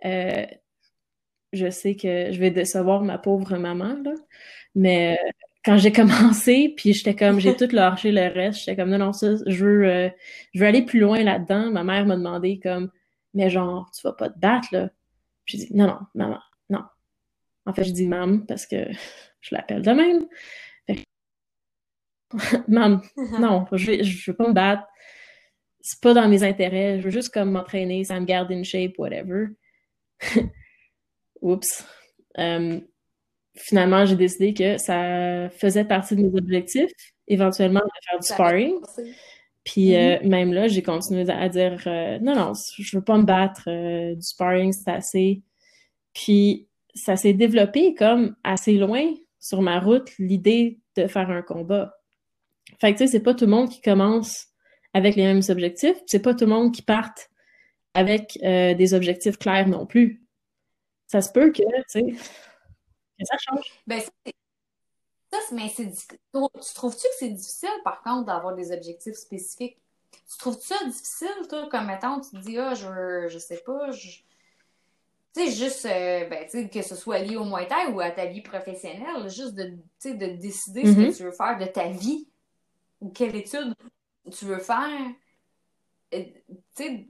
euh, 0.06 0.46
je 1.54 1.70
sais 1.70 1.96
que 1.96 2.32
je 2.32 2.40
vais 2.40 2.52
décevoir 2.52 3.04
ma 3.04 3.18
pauvre 3.18 3.58
maman, 3.58 3.96
là, 4.04 4.14
mais 4.76 5.18
euh, 5.24 5.30
quand 5.64 5.78
j'ai 5.78 5.92
commencé, 5.92 6.74
puis 6.76 6.94
j'étais 6.94 7.16
comme, 7.16 7.40
j'ai 7.40 7.56
tout 7.56 7.70
lâché 7.72 8.12
le 8.12 8.28
reste, 8.34 8.60
j'étais 8.60 8.76
comme, 8.76 8.90
non, 8.90 8.98
non, 8.98 9.14
ça, 9.14 9.36
je 9.46 9.66
veux, 9.66 9.86
euh, 9.88 10.10
je 10.54 10.60
veux 10.60 10.66
aller 10.66 10.84
plus 10.84 11.00
loin 11.00 11.24
là-dedans. 11.24 11.72
Ma 11.72 11.84
mère 11.84 12.06
m'a 12.06 12.18
demandé 12.18 12.60
comme, 12.60 12.92
mais 13.34 13.50
genre, 13.50 13.90
tu 13.96 14.02
vas 14.04 14.14
pas 14.14 14.30
te 14.30 14.40
battre, 14.40 14.68
là? 14.72 14.90
J'ai 15.46 15.60
dit, 15.60 15.68
non, 15.74 15.88
non, 15.88 16.00
maman, 16.16 16.40
non. 16.70 16.84
En 17.66 17.74
fait, 17.74 17.84
je 17.84 17.92
dis 17.92 18.08
maman 18.08 18.40
parce 18.48 18.66
que 18.66 18.86
je 19.42 19.56
l'appelle 19.56 19.82
de 19.82 19.92
même. 19.92 20.28
Fait 20.88 20.96
que, 20.96 21.02
Maman, 22.68 23.02
non, 23.40 23.66
je 23.74 24.04
je 24.04 24.32
veux 24.32 24.38
pas 24.38 24.48
me 24.48 24.54
battre. 24.54 24.84
C'est 25.82 26.00
pas 26.02 26.14
dans 26.14 26.28
mes 26.30 26.44
intérêts. 26.44 27.00
Je 27.00 27.06
veux 27.06 27.10
juste 27.12 27.34
comme 27.34 27.52
m'entraîner, 27.52 28.04
ça 28.04 28.20
me 28.20 28.26
garde 28.26 28.52
in 28.52 28.64
shape, 28.64 28.98
whatever. 28.98 29.48
Oups. 31.42 31.86
Euh, 32.38 32.80
finalement, 33.62 34.06
j'ai 34.06 34.16
décidé 34.16 34.54
que 34.54 34.78
ça 34.78 35.50
faisait 35.50 35.86
partie 35.86 36.16
de 36.16 36.22
mes 36.22 36.38
objectifs, 36.38 36.92
éventuellement 37.28 37.80
de 37.80 38.10
faire 38.10 38.20
du 38.20 38.28
Ça 38.28 38.34
sparring. 38.34 38.74
Puis 39.64 39.96
euh, 39.96 40.18
même 40.24 40.54
là, 40.54 40.68
j'ai 40.68 40.82
continué 40.82 41.30
à 41.30 41.48
dire 41.50 41.82
euh, 41.86 42.18
non, 42.20 42.36
non, 42.36 42.54
je 42.78 42.98
veux 42.98 43.04
pas 43.04 43.18
me 43.18 43.24
battre, 43.24 43.64
euh, 43.68 44.16
du 44.16 44.22
sparring, 44.22 44.74
c'est 44.74 44.90
assez. 44.90 45.42
Puis 46.14 46.68
ça 46.96 47.16
s'est 47.16 47.34
développé 47.34 47.94
comme 47.94 48.36
assez 48.44 48.74
loin 48.74 49.14
sur 49.40 49.62
ma 49.62 49.80
route, 49.80 50.10
l'idée 50.18 50.80
de 50.98 51.08
faire 51.08 51.30
un 51.30 51.42
combat. 51.42 51.94
Fait 52.80 52.94
que 52.94 52.98
tu 52.98 53.06
sais, 53.06 53.12
c'est 53.12 53.24
pas 53.24 53.34
tout 53.34 53.46
le 53.46 53.52
monde 53.52 53.70
qui 53.70 53.82
commence 53.82 54.48
avec 54.94 55.16
les 55.16 55.24
mêmes 55.24 55.42
objectifs, 55.50 55.98
c'est 56.06 56.22
pas 56.22 56.34
tout 56.34 56.46
le 56.46 56.52
monde 56.52 56.74
qui 56.74 56.82
parte 56.82 57.30
avec 57.94 58.40
des 58.42 58.94
objectifs 58.94 59.38
clairs 59.38 59.68
non 59.68 59.86
plus. 59.86 60.24
Ça 61.08 61.22
se 61.22 61.32
peut 61.32 61.52
que, 61.52 61.62
tu 61.62 61.84
sais, 61.88 62.06
que 63.22 63.28
ça 63.28 63.38
change. 63.38 63.66
Ben, 63.88 64.02
ça, 65.32 65.38
mais 65.54 65.70
c'est 65.70 65.92
tu 65.92 66.74
trouves-tu 66.76 67.04
que 67.04 67.16
c'est 67.20 67.30
difficile, 67.30 67.70
par 67.84 68.02
contre, 68.02 68.26
d'avoir 68.26 68.54
des 68.56 68.72
objectifs 68.72 69.16
spécifiques? 69.16 69.78
Tu 70.12 70.38
trouves-tu 70.38 70.68
ça 70.68 70.84
difficile, 70.86 71.48
toi, 71.50 71.68
comme 71.70 71.86
mettons, 71.86 72.20
tu 72.20 72.32
te 72.32 72.38
dis, 72.38 72.58
ah, 72.58 72.74
je, 72.74 73.28
je 73.28 73.38
sais 73.38 73.62
pas, 73.66 73.92
je... 73.92 74.10
Tu 75.34 75.46
sais, 75.46 75.52
juste, 75.52 75.86
euh, 75.86 76.26
ben, 76.28 76.44
tu 76.44 76.52
sais, 76.52 76.70
que 76.70 76.82
ce 76.82 76.96
soit 76.96 77.20
lié 77.20 77.38
au 77.38 77.46
Muay 77.46 77.66
Thai 77.66 77.88
ou 77.94 78.02
à 78.02 78.12
ta 78.12 78.26
vie 78.26 78.42
professionnelle, 78.42 79.30
juste 79.30 79.54
de, 79.54 79.78
de 80.04 80.36
décider 80.36 80.86
ce 80.86 80.92
que 80.92 81.00
mm-hmm. 81.00 81.16
tu 81.16 81.24
veux 81.24 81.32
faire 81.32 81.58
de 81.58 81.66
ta 81.66 81.88
vie 81.88 82.28
ou 83.00 83.10
quelle 83.10 83.36
étude 83.38 83.74
tu 84.30 84.46
veux 84.46 84.60
faire. 84.60 85.10
Tu 86.12 86.26
sais, 86.74 87.08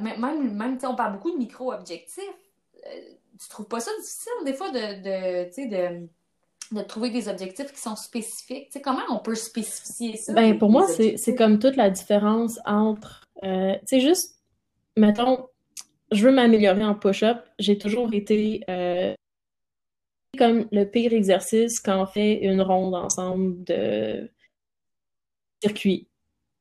même, 0.00 0.56
même 0.56 0.78
on 0.84 0.94
parle 0.94 1.12
beaucoup 1.12 1.30
de 1.30 1.36
micro-objectifs. 1.36 2.24
Euh, 2.86 3.14
tu 3.40 3.48
trouves 3.48 3.68
pas 3.68 3.80
ça 3.80 3.90
difficile, 4.00 4.32
des 4.44 4.54
fois, 4.54 4.70
de, 4.70 5.02
de, 5.02 6.00
de 6.00 6.08
de 6.72 6.80
trouver 6.82 7.10
des 7.10 7.28
objectifs 7.28 7.72
qui 7.72 7.80
sont 7.80 7.96
spécifiques. 7.96 8.76
Comment 8.82 9.02
on 9.10 9.18
peut 9.18 9.34
spécifier 9.34 10.16
ça? 10.16 10.32
Ben, 10.32 10.58
pour 10.58 10.70
moi, 10.70 10.86
c'est 10.88 11.34
comme 11.34 11.58
toute 11.58 11.76
la 11.76 11.90
différence 11.90 12.58
entre, 12.64 13.26
euh, 13.44 13.74
tu 13.80 13.86
sais, 13.86 14.00
juste, 14.00 14.40
mettons, 14.96 15.46
je 16.12 16.26
veux 16.26 16.32
m'améliorer 16.32 16.84
en 16.84 16.94
push-up. 16.94 17.38
J'ai 17.58 17.78
toujours 17.78 18.12
été 18.14 18.62
euh, 18.68 19.14
comme 20.38 20.66
le 20.72 20.84
pire 20.84 21.12
exercice 21.12 21.80
quand 21.80 22.02
on 22.02 22.06
fait 22.06 22.42
une 22.42 22.62
ronde 22.62 22.94
ensemble 22.94 23.62
de 23.64 24.30
circuit. 25.62 26.08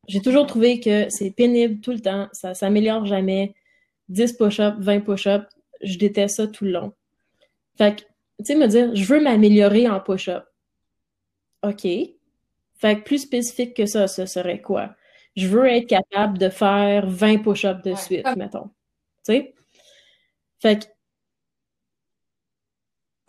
J'ai 0.07 0.21
toujours 0.21 0.45
trouvé 0.45 0.79
que 0.79 1.09
c'est 1.09 1.31
pénible 1.31 1.81
tout 1.81 1.91
le 1.91 1.99
temps, 1.99 2.27
ça 2.31 2.53
s'améliore 2.53 3.05
jamais. 3.05 3.55
10 4.09 4.33
push-ups, 4.33 4.77
20 4.79 4.99
push-ups, 4.99 5.47
je 5.81 5.97
déteste 5.97 6.37
ça 6.37 6.47
tout 6.47 6.65
le 6.65 6.71
long. 6.71 6.93
Fait 7.77 7.95
que 7.95 8.01
tu 8.39 8.45
sais, 8.45 8.55
me 8.55 8.67
dire, 8.67 8.93
je 8.93 9.05
veux 9.05 9.21
m'améliorer 9.21 9.87
en 9.87 9.99
push-up. 9.99 10.45
OK. 11.63 11.83
Fait 11.83 12.97
que 12.97 13.03
plus 13.03 13.19
spécifique 13.19 13.73
que 13.73 13.85
ça, 13.85 14.07
ce 14.07 14.25
serait 14.25 14.61
quoi? 14.61 14.95
Je 15.35 15.47
veux 15.47 15.67
être 15.67 15.87
capable 15.87 16.37
de 16.37 16.49
faire 16.49 17.07
20 17.07 17.39
push-ups 17.39 17.81
de 17.81 17.95
suite, 17.95 18.27
mettons. 18.35 18.69
Tu 19.25 19.33
sais? 19.33 19.55
Fait 20.59 20.79
que. 20.79 20.85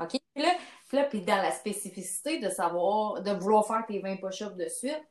OK. 0.03 0.21
Puis 0.35 0.97
là, 0.97 1.05
puis 1.05 1.23
dans 1.23 1.37
la 1.37 1.51
spécificité 1.51 2.39
de 2.39 2.49
savoir, 2.49 3.23
de 3.23 3.31
vouloir 3.33 3.67
faire 3.67 3.85
tes 3.87 3.99
20 3.99 4.17
push-ups 4.17 4.57
de 4.57 4.69
suite, 4.69 5.03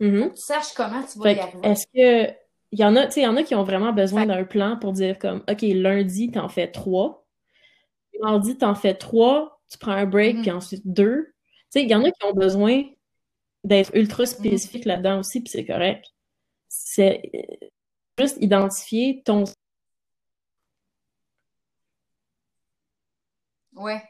mm-hmm. 0.00 0.30
tu 0.32 0.40
saches 0.40 0.72
comment 0.74 1.02
tu 1.02 1.18
vas 1.18 1.32
y 1.32 1.38
arriver. 1.38 1.68
Est-ce 1.68 1.86
que. 1.86 2.34
Il 2.72 2.78
y 2.78 2.84
en 2.84 2.94
a, 2.96 3.06
tu 3.06 3.20
y 3.20 3.26
en 3.26 3.36
a 3.36 3.42
qui 3.42 3.54
ont 3.54 3.64
vraiment 3.64 3.92
besoin 3.92 4.26
d'un 4.26 4.44
plan 4.44 4.76
pour 4.76 4.92
dire 4.92 5.18
comme, 5.18 5.42
OK, 5.50 5.62
lundi, 5.62 6.30
t'en 6.30 6.48
fais 6.48 6.70
trois 6.70 7.20
mardi, 8.20 8.56
t'en 8.56 8.74
fais 8.74 8.94
trois, 8.94 9.60
tu 9.68 9.78
prends 9.78 9.92
un 9.92 10.06
break, 10.06 10.36
mm-hmm. 10.36 10.42
puis 10.42 10.50
ensuite 10.50 10.82
deux. 10.84 11.34
Tu 11.72 11.80
sais, 11.80 11.82
il 11.82 11.90
y 11.90 11.94
en 11.94 12.04
a 12.04 12.10
qui 12.10 12.24
ont 12.24 12.34
besoin 12.34 12.82
d'être 13.64 13.94
ultra 13.94 14.24
mm-hmm. 14.24 14.26
spécifiques 14.26 14.84
là-dedans 14.84 15.20
aussi, 15.20 15.40
puis 15.40 15.50
c'est 15.50 15.66
correct. 15.66 16.06
C'est 16.68 17.22
euh, 17.34 17.66
juste 18.18 18.36
identifier 18.40 19.22
ton. 19.24 19.44
Ouais. 23.74 24.02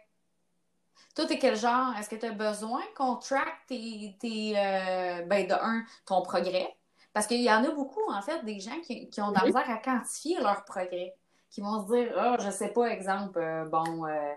Toi, 1.15 1.27
t'es 1.27 1.39
quel 1.39 1.57
genre? 1.57 1.95
Est-ce 1.99 2.09
que 2.09 2.17
tu 2.17 2.27
as 2.27 2.33
besoin 2.33 2.83
qu'on 2.97 3.17
track 3.17 3.67
tes, 3.67 4.17
tes 4.21 4.59
euh, 4.59 5.23
ben, 5.27 5.47
de 5.47 5.53
un, 5.53 5.85
ton 6.07 6.23
progrès? 6.23 6.69
Parce 7.13 7.27
qu'il 7.27 7.43
y 7.43 7.51
en 7.51 7.65
a 7.65 7.71
beaucoup, 7.71 8.09
en 8.11 8.23
fait, 8.23 8.45
des 8.45 8.61
gens 8.61 8.81
qui, 8.83 9.09
qui 9.09 9.21
ont 9.21 9.31
de 9.31 9.39
la 9.39 9.47
misère 9.47 9.69
à 9.69 9.79
quantifier 9.79 10.39
leur 10.41 10.65
progrès 10.65 11.15
qui 11.51 11.61
vont 11.61 11.87
se 11.87 11.93
dire 11.93 12.13
Ah, 12.17 12.37
oh, 12.39 12.43
je 12.43 12.51
sais 12.51 12.69
pas, 12.69 12.87
exemple, 12.87 13.39
euh, 13.39 13.65
bon, 13.67 14.07
euh, 14.07 14.33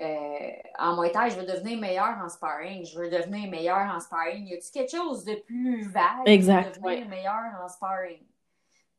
euh, 0.00 0.50
en 0.78 0.96
Muay 0.96 1.12
je 1.30 1.36
veux 1.36 1.44
devenir 1.46 1.78
meilleur 1.78 2.16
en 2.18 2.28
sparring, 2.28 2.84
je 2.86 2.98
veux 2.98 3.10
devenir 3.10 3.50
meilleur 3.50 3.94
en 3.94 4.00
sparring. 4.00 4.46
Y 4.46 4.54
a-t-il 4.54 4.70
quelque 4.72 4.96
chose 4.96 5.24
de 5.24 5.34
plus 5.34 5.88
vague 5.88 6.26
exact, 6.26 6.78
pour 6.80 6.88
devenir 6.88 7.08
meilleur 7.08 7.60
en 7.62 7.68
sparring? 7.68 8.22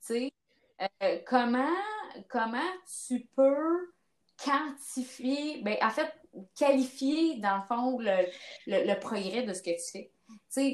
Tu 0.06 0.32
sais, 0.80 1.24
comment, 1.26 1.76
comment 2.30 2.60
tu 3.08 3.26
peux 3.36 3.94
quantifier, 4.44 5.62
ben, 5.64 5.78
en 5.82 5.90
fait, 5.90 6.12
qualifier, 6.58 7.40
dans 7.40 7.58
le 7.58 7.64
fond, 7.64 8.00
le, 8.00 8.26
le, 8.68 9.00
progrès 9.00 9.44
de 9.44 9.54
ce 9.54 9.62
que 9.62 9.70
tu 9.70 9.92
fais? 9.92 10.12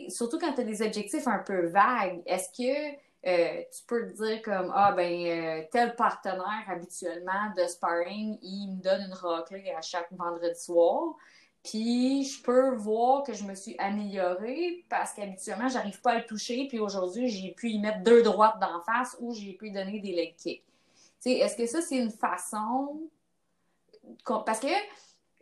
Surtout 0.10 0.40
quand 0.40 0.54
tu 0.54 0.62
as 0.62 0.64
des 0.64 0.82
objectifs 0.82 1.28
un 1.28 1.40
peu 1.40 1.68
vagues, 1.68 2.22
est-ce 2.26 2.50
que 2.50 2.98
euh, 3.28 3.64
tu 3.76 3.84
peux 3.86 4.08
te 4.08 4.24
dire 4.24 4.42
comme 4.42 4.72
ah 4.74 4.94
ben 4.94 5.12
euh, 5.12 5.64
tel 5.74 5.94
partenaire 5.98 6.64
habituellement 6.70 7.54
de 7.58 7.68
sparring 7.68 8.38
il 8.42 8.78
me 8.78 8.82
donne 8.82 9.02
une 9.02 9.14
raclée 9.14 9.74
à 9.78 9.82
chaque 9.82 10.08
vendredi 10.14 10.58
soir 10.58 11.16
puis 11.62 12.24
je 12.24 12.42
peux 12.42 12.76
voir 12.76 13.24
que 13.24 13.34
je 13.34 13.44
me 13.44 13.56
suis 13.56 13.76
améliorée 13.78 14.86
parce 14.88 15.12
qu'habituellement 15.14 15.68
j'arrive 15.68 16.00
pas 16.00 16.12
à 16.12 16.18
le 16.20 16.26
toucher 16.26 16.68
puis 16.70 16.80
aujourd'hui 16.80 17.28
j'ai 17.28 17.52
pu 17.52 17.72
y 17.72 17.80
mettre 17.80 18.04
deux 18.04 18.24
droites 18.24 18.58
d'en 18.62 18.82
face 18.84 19.18
ou 19.20 19.34
j'ai 19.34 19.52
pu 19.52 19.70
donner 19.70 20.00
des 20.00 20.14
leg 20.14 20.38
kicks. 20.38 20.64
Est-ce 21.26 21.58
que 21.58 21.66
ça 21.66 21.82
c'est 21.82 21.98
une 21.98 22.12
façon 22.12 23.02
parce 24.24 24.62
que 24.62 24.68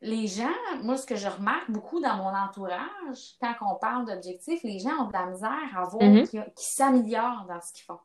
les 0.01 0.27
gens, 0.27 0.49
moi, 0.83 0.97
ce 0.97 1.05
que 1.05 1.15
je 1.15 1.27
remarque 1.27 1.71
beaucoup 1.71 1.99
dans 1.99 2.17
mon 2.17 2.29
entourage, 2.29 3.35
quand 3.41 3.53
on 3.61 3.75
parle 3.75 4.05
d'objectifs, 4.05 4.61
les 4.63 4.79
gens 4.79 5.05
ont 5.05 5.07
de 5.07 5.13
la 5.13 5.25
misère 5.25 5.75
à 5.75 5.83
voir 5.85 6.03
mm-hmm. 6.03 6.29
qu'ils 6.29 6.51
s'améliorent 6.55 7.45
dans 7.47 7.59
ce 7.61 7.73
qu'ils 7.73 7.85
font. 7.85 7.99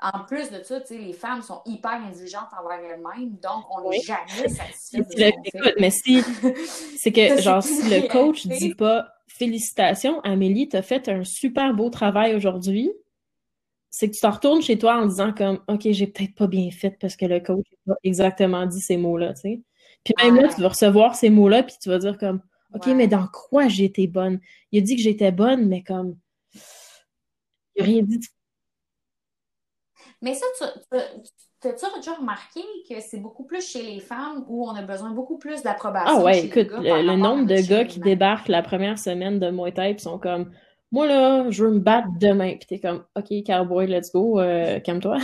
En 0.00 0.24
plus 0.24 0.50
de 0.50 0.62
ça, 0.62 0.80
les 0.90 1.14
femmes 1.14 1.40
sont 1.40 1.62
hyper 1.64 1.92
indulgentes 1.92 2.50
envers 2.60 2.78
elles-mêmes, 2.78 3.38
donc 3.38 3.64
on 3.70 3.88
n'est 3.88 4.00
jamais 4.00 4.48
satisfait 4.48 5.32
de 5.32 5.80
Mais 5.80 5.90
si, 5.90 6.22
c'est 6.98 7.12
que, 7.12 7.40
genre, 7.40 7.62
si 7.62 7.88
le 7.88 8.06
coach 8.08 8.46
dit 8.46 8.74
pas 8.74 9.08
Félicitations, 9.26 10.20
Amélie, 10.20 10.68
t'as 10.68 10.82
fait 10.82 11.08
un 11.08 11.24
super 11.24 11.72
beau 11.74 11.88
travail 11.90 12.34
aujourd'hui, 12.34 12.92
c'est 13.90 14.08
que 14.08 14.14
tu 14.14 14.20
t'en 14.20 14.32
retournes 14.32 14.62
chez 14.62 14.78
toi 14.78 14.96
en 14.96 15.06
disant 15.06 15.32
comme 15.32 15.60
OK, 15.68 15.88
j'ai 15.90 16.06
peut-être 16.06 16.34
pas 16.34 16.46
bien 16.48 16.70
fait 16.70 16.96
parce 17.00 17.16
que 17.16 17.26
le 17.26 17.40
coach 17.40 17.64
n'a 17.86 17.94
pas 17.94 18.00
exactement 18.04 18.66
dit 18.66 18.80
ces 18.80 18.96
mots-là, 18.96 19.32
tu 19.34 19.40
sais. 19.40 19.62
Puis 20.04 20.14
même 20.22 20.36
là, 20.36 20.48
tu 20.48 20.60
vas 20.60 20.68
recevoir 20.68 21.14
ces 21.14 21.30
mots-là, 21.30 21.62
puis 21.62 21.76
tu 21.80 21.88
vas 21.88 21.98
dire 21.98 22.18
comme, 22.18 22.40
OK, 22.74 22.86
mais 22.88 23.08
dans 23.08 23.26
quoi 23.28 23.68
j'étais 23.68 24.06
bonne? 24.06 24.40
Il 24.72 24.80
a 24.80 24.82
dit 24.82 24.96
que 24.96 25.02
j'étais 25.02 25.32
bonne, 25.32 25.66
mais 25.68 25.82
comme, 25.82 26.16
il 27.76 27.80
n'a 27.80 27.84
rien 27.84 28.02
dit. 28.02 28.20
Mais 30.20 30.34
ça, 30.34 30.46
tu, 30.90 30.96
as-tu 31.68 31.84
déjà 31.96 32.14
remarqué 32.14 32.60
que 32.88 33.00
c'est 33.00 33.18
beaucoup 33.18 33.44
plus 33.44 33.66
chez 33.66 33.82
les 33.82 34.00
femmes 34.00 34.44
où 34.48 34.68
on 34.68 34.74
a 34.74 34.82
besoin 34.82 35.10
beaucoup 35.10 35.38
plus 35.38 35.62
d'approbation? 35.62 36.18
Ah 36.18 36.22
ouais, 36.22 36.46
écoute, 36.46 36.68
le, 36.70 37.16
nombre 37.16 37.46
de 37.46 37.66
gars 37.66 37.84
qui 37.84 38.00
débarquent 38.00 38.48
la 38.48 38.62
première 38.62 38.98
semaine 38.98 39.38
de 39.38 39.50
Muay 39.50 39.72
Thai 39.72 39.96
sont 39.98 40.18
comme, 40.18 40.52
moi 40.90 41.06
là, 41.06 41.50
je 41.50 41.64
veux 41.64 41.72
me 41.72 41.80
battre 41.80 42.08
demain. 42.18 42.56
Puis 42.56 42.66
t'es 42.66 42.80
comme, 42.80 43.04
OK, 43.16 43.28
cowboy, 43.46 43.86
let's 43.86 44.12
go, 44.12 44.40
euh, 44.40 44.80
calme-toi. 44.80 45.18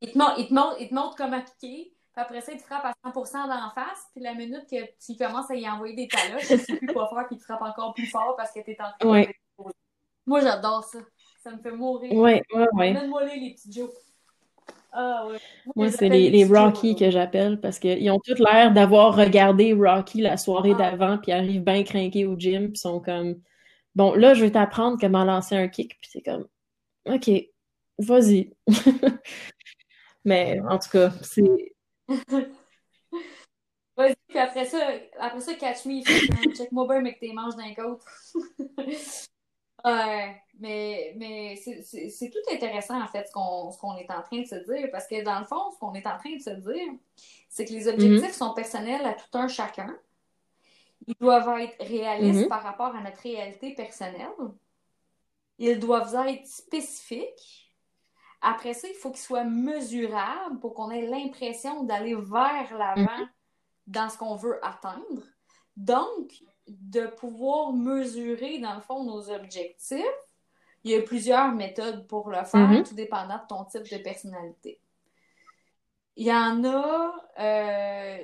Il 0.00 0.12
te, 0.12 0.18
montre, 0.18 0.34
il, 0.38 0.48
te 0.48 0.54
montre, 0.54 0.76
il 0.80 0.88
te 0.88 0.94
montre 0.94 1.16
comment 1.16 1.40
piquer. 1.40 1.92
Puis 2.12 2.22
après 2.24 2.40
ça, 2.40 2.52
il 2.52 2.58
te 2.58 2.64
frappe 2.64 2.84
à 2.84 2.92
100% 3.08 3.48
d'en 3.48 3.70
face. 3.74 4.06
Puis 4.12 4.22
la 4.22 4.34
minute 4.34 4.66
que 4.70 4.76
tu 5.04 5.16
commences 5.16 5.50
à 5.50 5.54
y 5.54 5.68
envoyer 5.68 5.94
des 5.94 6.08
taloches, 6.08 6.46
tu 6.46 6.52
ne 6.54 6.58
sais 6.58 6.76
plus 6.76 6.88
quoi 6.88 7.08
faire, 7.08 7.26
puis 7.26 7.36
il 7.36 7.38
te 7.38 7.44
frappe 7.44 7.62
encore 7.62 7.94
plus 7.94 8.06
fort 8.06 8.34
parce 8.36 8.52
que 8.52 8.60
tu 8.60 8.72
es 8.72 8.78
en 8.80 8.92
train 8.98 9.10
ouais. 9.10 9.26
de 9.26 9.72
Moi, 10.26 10.40
j'adore 10.40 10.84
ça. 10.84 10.98
Ça 11.42 11.52
me 11.52 11.58
fait 11.58 11.70
mourir. 11.70 12.12
Oui, 12.12 12.40
oui, 12.54 12.64
oui. 12.72 12.94
Donne-moi 12.94 13.24
les, 13.24 13.40
les 13.40 13.54
petits 13.54 13.72
jokes. 13.72 13.94
Ah, 14.92 15.26
ouais. 15.28 15.38
Moi, 15.76 15.90
c'est 15.90 16.08
les, 16.08 16.30
les 16.30 16.44
Rocky 16.44 16.96
que 16.96 17.10
j'appelle 17.10 17.60
parce 17.60 17.78
qu'ils 17.78 18.10
ont 18.10 18.18
tous 18.18 18.38
l'air 18.38 18.72
d'avoir 18.72 19.14
regardé 19.14 19.72
Rocky 19.72 20.20
la 20.20 20.36
soirée 20.36 20.72
ah. 20.74 20.90
d'avant, 20.90 21.18
puis 21.18 21.32
arrivent 21.32 21.62
bien 21.62 21.84
craqués 21.84 22.24
au 22.24 22.36
gym, 22.36 22.68
puis 22.68 22.78
sont 22.78 23.00
comme 23.00 23.40
Bon, 23.94 24.14
là, 24.14 24.34
je 24.34 24.44
vais 24.44 24.52
t'apprendre 24.52 24.96
comment 25.00 25.24
lancer 25.24 25.56
un 25.56 25.68
kick, 25.68 25.98
puis 26.00 26.10
c'est 26.12 26.22
comme 26.22 26.46
OK, 27.06 27.30
vas-y. 27.98 28.52
Mais 30.24 30.60
en 30.68 30.78
tout 30.78 30.90
cas, 30.90 31.10
c'est. 31.22 31.74
Vas-y, 33.96 34.14
puis 34.28 34.38
après 34.38 34.64
ça, 34.64 34.78
après 35.18 35.40
ça, 35.40 35.54
catch 35.54 35.84
me, 35.86 36.02
check-moi 36.54 36.86
bien 36.86 36.98
avec 36.98 37.18
tes 37.18 37.32
manches 37.32 37.56
d'un 37.56 37.74
côté. 37.74 38.04
ouais, 39.84 40.42
mais, 40.60 41.14
mais 41.16 41.56
c'est 41.56 42.30
tout 42.30 42.38
intéressant, 42.54 43.02
en 43.02 43.08
fait, 43.08 43.26
ce 43.26 43.32
qu'on 43.32 43.96
est 43.96 44.08
en 44.10 44.22
train 44.22 44.40
de 44.40 44.46
se 44.46 44.54
dire, 44.54 44.88
parce 44.92 45.08
que 45.08 45.24
dans 45.24 45.40
le 45.40 45.46
fond, 45.46 45.72
ce 45.72 45.78
qu'on 45.78 45.94
est 45.94 46.06
en 46.06 46.16
train 46.16 46.36
de 46.36 46.40
se 46.40 46.50
dire, 46.50 46.92
c'est 47.48 47.64
que 47.64 47.72
les 47.72 47.88
objectifs 47.88 48.30
mm-hmm. 48.30 48.32
sont 48.32 48.54
personnels 48.54 49.04
à 49.04 49.14
tout 49.14 49.36
un 49.36 49.48
chacun. 49.48 49.98
ils 51.06 51.14
doivent 51.20 51.58
être 51.60 51.76
réalistes 51.84 52.42
Mhm. 52.42 52.48
par 52.48 52.62
rapport 52.62 52.94
à 52.94 53.00
notre 53.00 53.20
réalité 53.22 53.74
personnelle. 53.74 54.28
Ils 55.58 55.78
doivent 55.78 56.14
être 56.28 56.46
spécifiques. 56.46 57.67
Après 58.40 58.72
ça, 58.74 58.88
il 58.88 58.94
faut 58.94 59.10
qu'ils 59.10 59.20
soient 59.20 59.44
mesurables 59.44 60.58
pour 60.60 60.74
qu'on 60.74 60.90
ait 60.90 61.06
l'impression 61.06 61.82
d'aller 61.84 62.14
vers 62.14 62.76
l'avant 62.78 63.26
dans 63.86 64.08
ce 64.08 64.16
qu'on 64.18 64.36
veut 64.36 64.64
atteindre. 64.64 65.22
Donc, 65.76 66.32
de 66.68 67.06
pouvoir 67.06 67.72
mesurer, 67.72 68.58
dans 68.58 68.74
le 68.74 68.80
fond, 68.80 69.02
nos 69.04 69.30
objectifs, 69.30 70.04
il 70.84 70.92
y 70.92 70.94
a 70.94 71.02
plusieurs 71.02 71.52
méthodes 71.52 72.06
pour 72.06 72.30
le 72.30 72.44
faire, 72.44 72.68
Mhm. 72.68 72.84
tout 72.84 72.94
dépendant 72.94 73.38
de 73.38 73.46
ton 73.48 73.64
type 73.64 73.90
de 73.90 73.98
personnalité. 74.02 74.80
Il 76.16 76.26
y 76.26 76.32
en 76.32 76.62
a. 76.64 77.14
euh, 77.40 78.18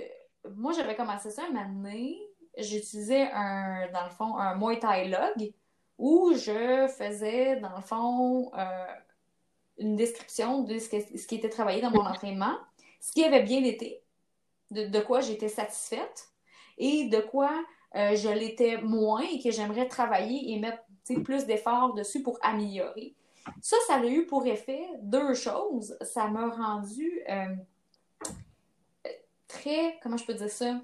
moi, 0.56 0.72
j'avais 0.72 0.94
commencé 0.96 1.30
ça 1.30 1.42
une 1.50 1.56
année. 1.56 2.20
J'utilisais 2.58 3.30
un, 3.32 3.90
dans 3.92 4.04
le 4.04 4.10
fond, 4.10 4.36
un 4.36 4.56
Muay 4.56 4.78
Thai 4.78 5.08
log 5.08 5.52
où 5.98 6.32
je 6.34 6.86
faisais, 6.88 7.56
dans 7.56 7.74
le 7.74 7.82
fond, 7.82 8.50
euh, 8.56 8.86
une 9.78 9.96
description 9.96 10.62
de 10.62 10.78
ce, 10.78 10.88
qui 11.26 11.34
était 11.34 11.48
travaillé 11.48 11.80
dans 11.80 11.90
mon 11.90 12.04
entraînement, 12.04 12.56
ce 13.00 13.12
qui 13.12 13.24
avait 13.24 13.42
bien 13.42 13.62
été, 13.64 14.02
de, 14.70 15.00
quoi 15.00 15.20
j'étais 15.20 15.48
satisfaite 15.48 16.28
et 16.78 17.08
de 17.08 17.20
quoi 17.20 17.50
euh, 17.96 18.16
je 18.16 18.28
l'étais 18.28 18.78
moins 18.78 19.22
et 19.22 19.40
que 19.40 19.50
j'aimerais 19.50 19.86
travailler 19.86 20.52
et 20.52 20.58
mettre 20.58 20.82
plus 21.22 21.44
d'efforts 21.46 21.94
dessus 21.94 22.22
pour 22.22 22.38
améliorer. 22.42 23.14
Ça, 23.60 23.76
ça 23.86 23.96
a 23.96 24.04
eu 24.06 24.26
pour 24.26 24.46
effet 24.46 24.82
deux 25.02 25.34
choses. 25.34 25.96
Ça 26.00 26.28
m'a 26.28 26.48
rendu 26.48 27.22
euh, 27.28 27.54
très, 29.46 29.98
comment 30.02 30.16
je 30.16 30.24
peux 30.24 30.34
dire 30.34 30.50
ça? 30.50 30.80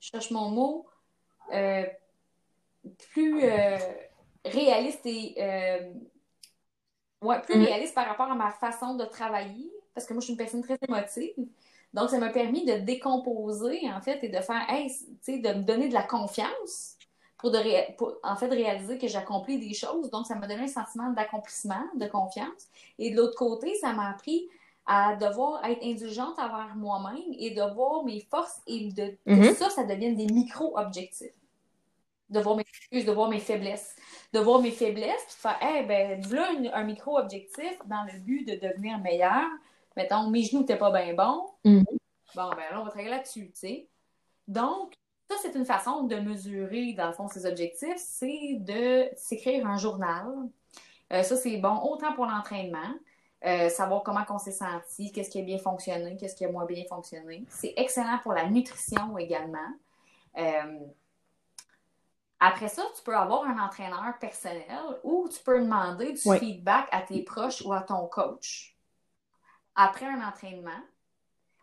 Je 0.00 0.08
cherche 0.08 0.30
mon 0.30 0.50
mot. 0.50 0.86
euh, 1.52 1.84
plus 3.12 3.44
réaliste 4.44 5.04
et 5.04 5.34
ouais, 7.22 7.40
plus 7.42 7.56
Mhm. 7.56 7.64
réaliste 7.64 7.94
par 7.94 8.06
rapport 8.06 8.30
à 8.30 8.34
ma 8.34 8.50
façon 8.50 8.94
de 8.94 9.04
travailler, 9.04 9.70
parce 9.94 10.06
que 10.06 10.12
moi, 10.14 10.20
je 10.20 10.24
suis 10.26 10.32
une 10.32 10.38
personne 10.38 10.62
très 10.62 10.78
émotive. 10.88 11.34
Donc, 11.92 12.10
ça 12.10 12.18
m'a 12.18 12.30
permis 12.30 12.64
de 12.64 12.74
décomposer, 12.74 13.80
en 13.90 14.00
fait, 14.00 14.22
et 14.22 14.28
de 14.28 14.40
faire, 14.40 14.64
hey, 14.68 14.88
tu 14.88 15.04
sais, 15.22 15.38
de 15.38 15.48
me 15.52 15.62
donner 15.62 15.88
de 15.88 15.94
la 15.94 16.04
confiance 16.04 16.96
pour, 17.36 17.50
de 17.50 17.58
ré- 17.58 17.94
pour, 17.98 18.14
en 18.22 18.36
fait, 18.36 18.48
réaliser 18.48 18.96
que 18.98 19.08
j'accomplis 19.08 19.58
des 19.58 19.74
choses. 19.74 20.10
Donc, 20.10 20.26
ça 20.26 20.36
m'a 20.36 20.46
donné 20.46 20.62
un 20.62 20.68
sentiment 20.68 21.10
d'accomplissement, 21.10 21.82
de 21.96 22.06
confiance. 22.06 22.68
Et 22.98 23.10
de 23.10 23.16
l'autre 23.16 23.36
côté, 23.36 23.74
ça 23.80 23.92
m'a 23.92 24.10
appris 24.10 24.48
à 24.86 25.16
devoir 25.16 25.64
être 25.64 25.82
indulgente 25.84 26.38
envers 26.38 26.74
moi-même 26.76 27.32
et 27.38 27.50
de 27.50 27.62
voir 27.74 28.04
mes 28.04 28.20
forces 28.30 28.60
et 28.66 28.92
de, 28.92 29.16
que 29.26 29.30
Mhm. 29.30 29.54
ça, 29.54 29.70
ça 29.70 29.84
devienne 29.84 30.16
des 30.16 30.26
micro-objectifs. 30.26 31.32
De 32.30 32.40
voir 32.40 32.56
mes 32.56 32.62
excuses, 32.62 33.04
de 33.04 33.12
voir 33.12 33.28
mes 33.28 33.40
faiblesses. 33.40 33.96
De 34.32 34.40
voir 34.40 34.60
mes 34.60 34.70
faiblesses, 34.70 35.24
puis 35.26 35.34
de 35.34 35.40
faire, 35.40 35.58
eh 35.62 35.82
ben, 35.82 36.20
voilà 36.22 36.48
un, 36.50 36.80
un 36.80 36.84
micro-objectif 36.84 37.78
dans 37.86 38.04
le 38.04 38.18
but 38.20 38.44
de 38.46 38.54
devenir 38.54 38.98
meilleur. 38.98 39.44
Mettons, 39.96 40.30
mes 40.30 40.44
genoux 40.44 40.60
n'étaient 40.60 40.78
pas 40.78 40.90
bien 40.90 41.14
bons. 41.14 41.50
Mhm. 41.64 41.84
Bon, 42.34 42.50
ben 42.50 42.70
là, 42.70 42.80
on 42.80 42.84
va 42.84 42.90
travailler 42.90 43.10
là-dessus, 43.10 43.50
tu 43.50 43.58
sais. 43.58 43.88
Donc, 44.46 44.94
ça, 45.28 45.36
c'est 45.42 45.54
une 45.54 45.64
façon 45.64 46.04
de 46.04 46.16
mesurer, 46.16 46.92
dans 46.92 47.06
le 47.06 47.12
fond, 47.12 47.28
ses 47.28 47.46
objectifs, 47.46 47.96
c'est 47.96 48.56
de 48.58 49.08
s'écrire 49.16 49.66
un 49.66 49.76
journal. 49.76 50.26
Euh, 51.12 51.22
ça, 51.22 51.36
c'est 51.36 51.56
bon 51.56 51.76
autant 51.82 52.12
pour 52.14 52.26
l'entraînement, 52.26 52.94
euh, 53.44 53.68
savoir 53.68 54.02
comment 54.02 54.24
on 54.28 54.38
s'est 54.38 54.52
senti, 54.52 55.12
qu'est-ce 55.12 55.30
qui 55.30 55.40
a 55.40 55.42
bien 55.42 55.58
fonctionné, 55.58 56.16
qu'est-ce 56.16 56.36
qui 56.36 56.44
a 56.44 56.50
moins 56.50 56.66
bien 56.66 56.84
fonctionné. 56.88 57.44
C'est 57.48 57.74
excellent 57.76 58.18
pour 58.22 58.32
la 58.32 58.48
nutrition 58.48 59.18
également. 59.18 59.58
Euh, 60.36 60.78
après 62.40 62.68
ça, 62.68 62.82
tu 62.96 63.02
peux 63.02 63.14
avoir 63.16 63.44
un 63.44 63.58
entraîneur 63.58 64.18
personnel 64.18 64.98
ou 65.04 65.28
tu 65.28 65.42
peux 65.42 65.60
demander 65.60 66.12
du 66.12 66.20
Oui. 66.24 66.38
feedback 66.38 66.88
à 66.90 67.02
tes 67.02 67.22
proches 67.22 67.62
ou 67.62 67.72
à 67.72 67.82
ton 67.82 68.06
coach 68.06 68.76
après 69.74 70.06
un 70.06 70.26
entraînement 70.26 70.80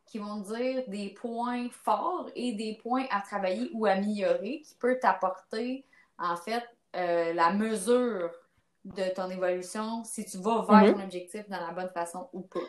qui 0.05 0.19
vont 0.19 0.41
te 0.41 0.55
dire 0.55 0.83
des 0.87 1.09
points 1.09 1.69
forts 1.69 2.29
et 2.35 2.53
des 2.53 2.75
points 2.81 3.05
à 3.11 3.21
travailler 3.21 3.69
ou 3.73 3.85
améliorer 3.85 4.61
qui 4.61 4.75
peut 4.75 4.97
t'apporter 4.99 5.85
en 6.17 6.35
fait 6.37 6.63
euh, 6.95 7.33
la 7.33 7.51
mesure 7.51 8.31
de 8.85 9.13
ton 9.13 9.29
évolution 9.29 10.03
si 10.03 10.25
tu 10.25 10.37
vas 10.37 10.65
vers 10.67 10.85
Mhm. 10.87 10.95
ton 10.95 11.03
objectif 11.03 11.49
dans 11.49 11.59
la 11.59 11.71
bonne 11.73 11.89
façon 11.89 12.29
ou 12.33 12.41
pas. 12.41 12.59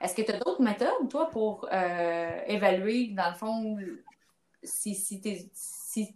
Est-ce 0.00 0.14
que 0.14 0.22
tu 0.22 0.30
as 0.30 0.38
d'autres 0.38 0.62
méthodes, 0.62 1.08
toi, 1.10 1.28
pour 1.30 1.66
euh, 1.72 2.40
évaluer, 2.46 3.08
dans 3.08 3.30
le 3.30 3.34
fond, 3.34 3.78
si, 4.62 4.94
si. 4.94 5.20
Si, 5.54 6.14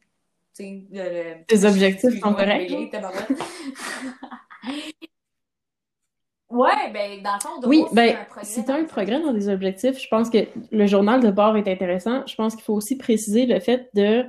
t'sais, 0.52 0.84
le- 0.90 0.98
le- 1.38 1.44
Tes 1.46 1.64
objectifs 1.64 2.20
sont 2.20 2.34
corrects. 2.34 2.70
Ouais, 6.50 6.90
ben, 6.92 7.22
dans 7.22 7.34
le 7.34 7.40
fond, 7.40 7.60
de 7.60 7.66
Oui, 7.66 7.84
ben, 7.92 8.14
un 8.38 8.44
si 8.44 8.62
tu 8.62 8.70
as 8.70 8.74
un 8.74 8.84
progrès 8.84 9.20
dans 9.22 9.32
des 9.32 9.48
objectifs, 9.48 9.98
je 9.98 10.06
pense 10.08 10.28
que 10.28 10.46
le 10.70 10.86
journal 10.86 11.22
de 11.22 11.30
bord 11.30 11.56
est 11.56 11.66
intéressant. 11.66 12.26
Je 12.26 12.34
pense 12.34 12.54
qu'il 12.54 12.64
faut 12.64 12.74
aussi 12.74 12.98
préciser 12.98 13.46
le 13.46 13.58
fait 13.58 13.88
de 13.94 14.26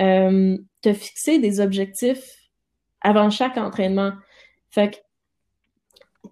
euh, 0.00 0.56
te 0.80 0.92
fixer 0.94 1.38
des 1.38 1.60
objectifs 1.60 2.24
avant 3.02 3.28
chaque 3.28 3.58
entraînement. 3.58 4.12
Fait 4.70 4.92
que 4.92 4.96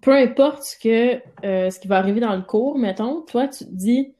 peu 0.01 0.15
importe 0.15 0.63
ce 0.63 0.79
que 0.79 1.21
euh, 1.45 1.69
ce 1.69 1.79
qui 1.79 1.87
va 1.87 1.97
arriver 1.97 2.19
dans 2.19 2.35
le 2.35 2.41
cours, 2.41 2.79
mettons, 2.79 3.21
toi, 3.21 3.47
tu 3.47 3.65
te 3.65 3.69
dis 3.71 4.15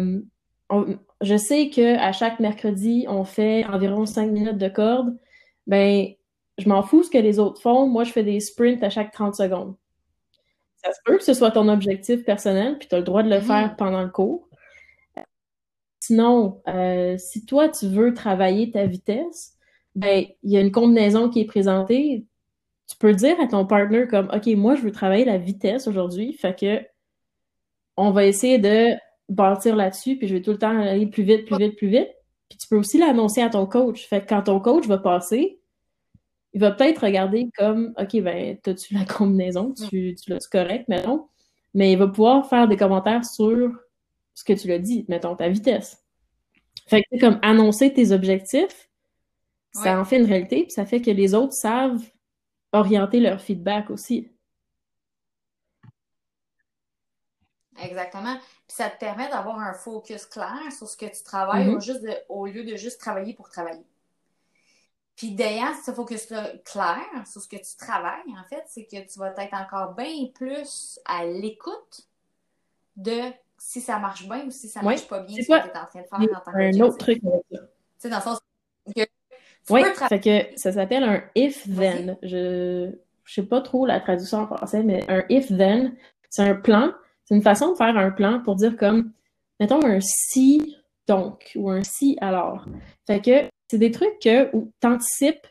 euh, 0.00 0.20
on- 0.68 0.98
je 1.20 1.36
sais 1.36 1.70
que 1.70 1.96
à 1.98 2.12
chaque 2.12 2.40
mercredi, 2.40 3.06
on 3.08 3.24
fait 3.24 3.64
environ 3.66 4.06
5 4.06 4.30
minutes 4.30 4.58
de 4.58 4.68
corde. 4.68 5.16
Ben, 5.66 6.06
je 6.58 6.68
m'en 6.68 6.82
fous 6.82 7.02
ce 7.02 7.10
que 7.10 7.18
les 7.18 7.38
autres 7.38 7.60
font. 7.60 7.86
Moi, 7.88 8.04
je 8.04 8.12
fais 8.12 8.24
des 8.24 8.40
sprints 8.40 8.82
à 8.82 8.90
chaque 8.90 9.12
30 9.12 9.34
secondes. 9.34 9.76
Ça 10.76 10.92
se 10.92 10.98
peut 11.04 11.16
que 11.18 11.24
ce 11.24 11.34
soit 11.34 11.50
ton 11.50 11.68
objectif 11.68 12.24
personnel, 12.24 12.78
puis 12.78 12.88
tu 12.88 12.94
as 12.94 12.98
le 12.98 13.04
droit 13.04 13.22
de 13.22 13.28
le 13.30 13.38
Mhm. 13.40 13.42
faire 13.42 13.76
pendant 13.76 14.02
le 14.02 14.10
cours. 14.10 14.48
Sinon, 16.00 16.62
euh, 16.68 17.16
si 17.18 17.44
toi, 17.44 17.68
tu 17.68 17.86
veux 17.88 18.14
travailler 18.14 18.70
ta 18.70 18.86
vitesse, 18.86 19.54
ben, 19.94 20.24
il 20.42 20.52
y 20.52 20.56
a 20.56 20.60
une 20.60 20.70
combinaison 20.72 21.28
qui 21.28 21.40
est 21.40 21.44
présentée. 21.44 22.24
Tu 22.88 22.96
peux 22.96 23.12
dire 23.12 23.38
à 23.40 23.46
ton 23.48 23.66
partner 23.66 24.06
comme, 24.06 24.30
OK, 24.34 24.46
moi, 24.56 24.74
je 24.76 24.82
veux 24.82 24.92
travailler 24.92 25.24
la 25.24 25.38
vitesse 25.38 25.86
aujourd'hui, 25.88 26.32
fait 26.32 26.58
que 26.58 26.80
on 27.96 28.10
va 28.12 28.24
essayer 28.24 28.58
de 28.58 28.94
bâtir 29.28 29.76
là-dessus, 29.76 30.16
puis 30.16 30.28
je 30.28 30.34
vais 30.34 30.42
tout 30.42 30.52
le 30.52 30.58
temps 30.58 30.76
aller 30.78 31.06
plus 31.06 31.22
vite, 31.22 31.46
plus 31.46 31.56
vite, 31.58 31.76
plus 31.76 31.88
vite. 31.88 32.08
Puis 32.48 32.58
tu 32.58 32.68
peux 32.68 32.76
aussi 32.76 32.98
l'annoncer 32.98 33.42
à 33.42 33.50
ton 33.50 33.66
coach. 33.66 34.06
Fait 34.06 34.22
que 34.22 34.28
quand 34.28 34.42
ton 34.44 34.60
coach 34.60 34.86
va 34.86 34.98
passer, 34.98 35.60
il 36.54 36.60
va 36.60 36.72
peut-être 36.72 37.04
regarder 37.04 37.50
comme, 37.56 37.94
OK, 37.98 38.20
ben, 38.22 38.58
t'as-tu 38.62 38.94
la 38.94 39.04
combinaison? 39.04 39.74
Tu, 39.74 40.14
tu 40.14 40.30
l'as-tu 40.30 40.48
correct, 40.48 40.88
mettons? 40.88 41.28
Mais 41.74 41.92
il 41.92 41.98
va 41.98 42.08
pouvoir 42.08 42.48
faire 42.48 42.66
des 42.68 42.76
commentaires 42.76 43.24
sur 43.24 43.70
ce 44.34 44.44
que 44.44 44.54
tu 44.54 44.68
l'as 44.68 44.78
dit, 44.78 45.04
mettons, 45.08 45.36
ta 45.36 45.48
vitesse. 45.48 46.04
Fait 46.86 47.02
que, 47.02 47.08
c'est 47.12 47.18
comme 47.18 47.38
annoncer 47.42 47.92
tes 47.92 48.12
objectifs, 48.12 48.88
ça 49.72 50.00
en 50.00 50.04
fait 50.04 50.18
une 50.18 50.24
réalité, 50.24 50.62
puis 50.62 50.70
ça 50.70 50.86
fait 50.86 51.02
que 51.02 51.10
les 51.10 51.34
autres 51.34 51.52
savent 51.52 52.02
orienter 52.72 53.20
leur 53.20 53.40
feedback 53.40 53.90
aussi. 53.90 54.30
Exactement. 57.82 58.36
Puis 58.68 58.76
ça 58.76 58.90
te 58.90 58.98
permet 58.98 59.28
d'avoir 59.30 59.58
un 59.58 59.72
focus 59.72 60.26
clair 60.26 60.60
sur 60.76 60.86
ce 60.88 60.96
que 60.96 61.06
tu 61.06 61.22
travailles 61.24 61.68
Mhm. 61.68 61.76
au, 61.76 61.80
juste 61.80 62.02
de- 62.02 62.16
au 62.28 62.46
lieu 62.46 62.64
de 62.64 62.76
juste 62.76 63.00
travailler 63.00 63.32
pour 63.34 63.48
travailler. 63.48 63.84
Puis 65.16 65.32
d'ayant 65.32 65.72
ce 65.84 65.90
focus-là 65.90 66.52
clair 66.64 67.00
sur 67.26 67.40
ce 67.40 67.48
que 67.48 67.56
tu 67.56 67.76
travailles, 67.76 68.22
en 68.38 68.44
fait, 68.48 68.62
c'est 68.68 68.84
que 68.84 69.04
tu 69.10 69.18
vas 69.18 69.32
être 69.36 69.54
encore 69.54 69.94
bien 69.94 70.26
plus 70.32 71.00
à 71.04 71.24
l'écoute 71.24 72.02
de 72.96 73.32
si 73.56 73.80
ça 73.80 73.98
marche 73.98 74.28
bien 74.28 74.46
ou 74.46 74.50
si 74.50 74.68
ça 74.68 74.82
marche 74.82 75.08
pas 75.08 75.20
bien 75.20 75.36
ce 75.36 75.42
que 75.42 75.46
tu 75.46 75.52
es 75.52 75.78
en 75.78 75.86
train 75.86 76.02
de 76.02 76.06
faire 76.06 76.38
en 76.38 76.40
tant 76.40 76.52
Un 76.54 76.80
autre 76.80 76.98
truc 76.98 77.20
avec 77.24 77.44
ça. 77.50 77.58
Tu 77.58 77.66
sais, 77.98 78.08
dans 78.10 78.16
le 78.18 78.22
sens 78.22 78.38
que 78.94 79.00
tu 79.02 79.06
Oui, 79.70 79.82
peux 79.82 79.92
travailler. 79.94 80.22
fait 80.22 80.52
que 80.54 80.58
ça 80.60 80.72
s'appelle 80.72 81.02
un 81.04 81.22
if-then. 81.34 82.16
Je 82.22 82.92
je 83.24 83.34
sais 83.34 83.42
pas 83.46 83.60
trop 83.60 83.84
la 83.86 84.00
traduction 84.00 84.38
en 84.38 84.46
français, 84.46 84.82
mais 84.82 85.04
un 85.10 85.22
if-then, 85.28 85.94
c'est 86.30 86.42
un 86.42 86.54
plan. 86.54 86.92
C'est 87.28 87.34
une 87.36 87.42
façon 87.42 87.72
de 87.72 87.76
faire 87.76 87.94
un 87.98 88.10
plan 88.10 88.40
pour 88.42 88.56
dire 88.56 88.74
comme, 88.74 89.12
mettons 89.60 89.84
un 89.84 90.00
si 90.00 90.76
donc 91.06 91.52
ou 91.56 91.68
un 91.68 91.82
si 91.84 92.16
alors. 92.22 92.64
Fait 93.06 93.20
que 93.20 93.50
c'est 93.70 93.76
des 93.76 93.90
trucs 93.90 94.18
que, 94.18 94.54
où 94.56 94.72
tu 94.80 94.86
anticipes 94.88 95.46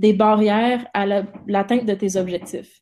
des 0.00 0.12
barrières 0.12 0.84
à 0.94 1.06
la- 1.06 1.24
l'atteinte 1.46 1.86
de 1.86 1.94
tes 1.94 2.16
objectifs. 2.16 2.80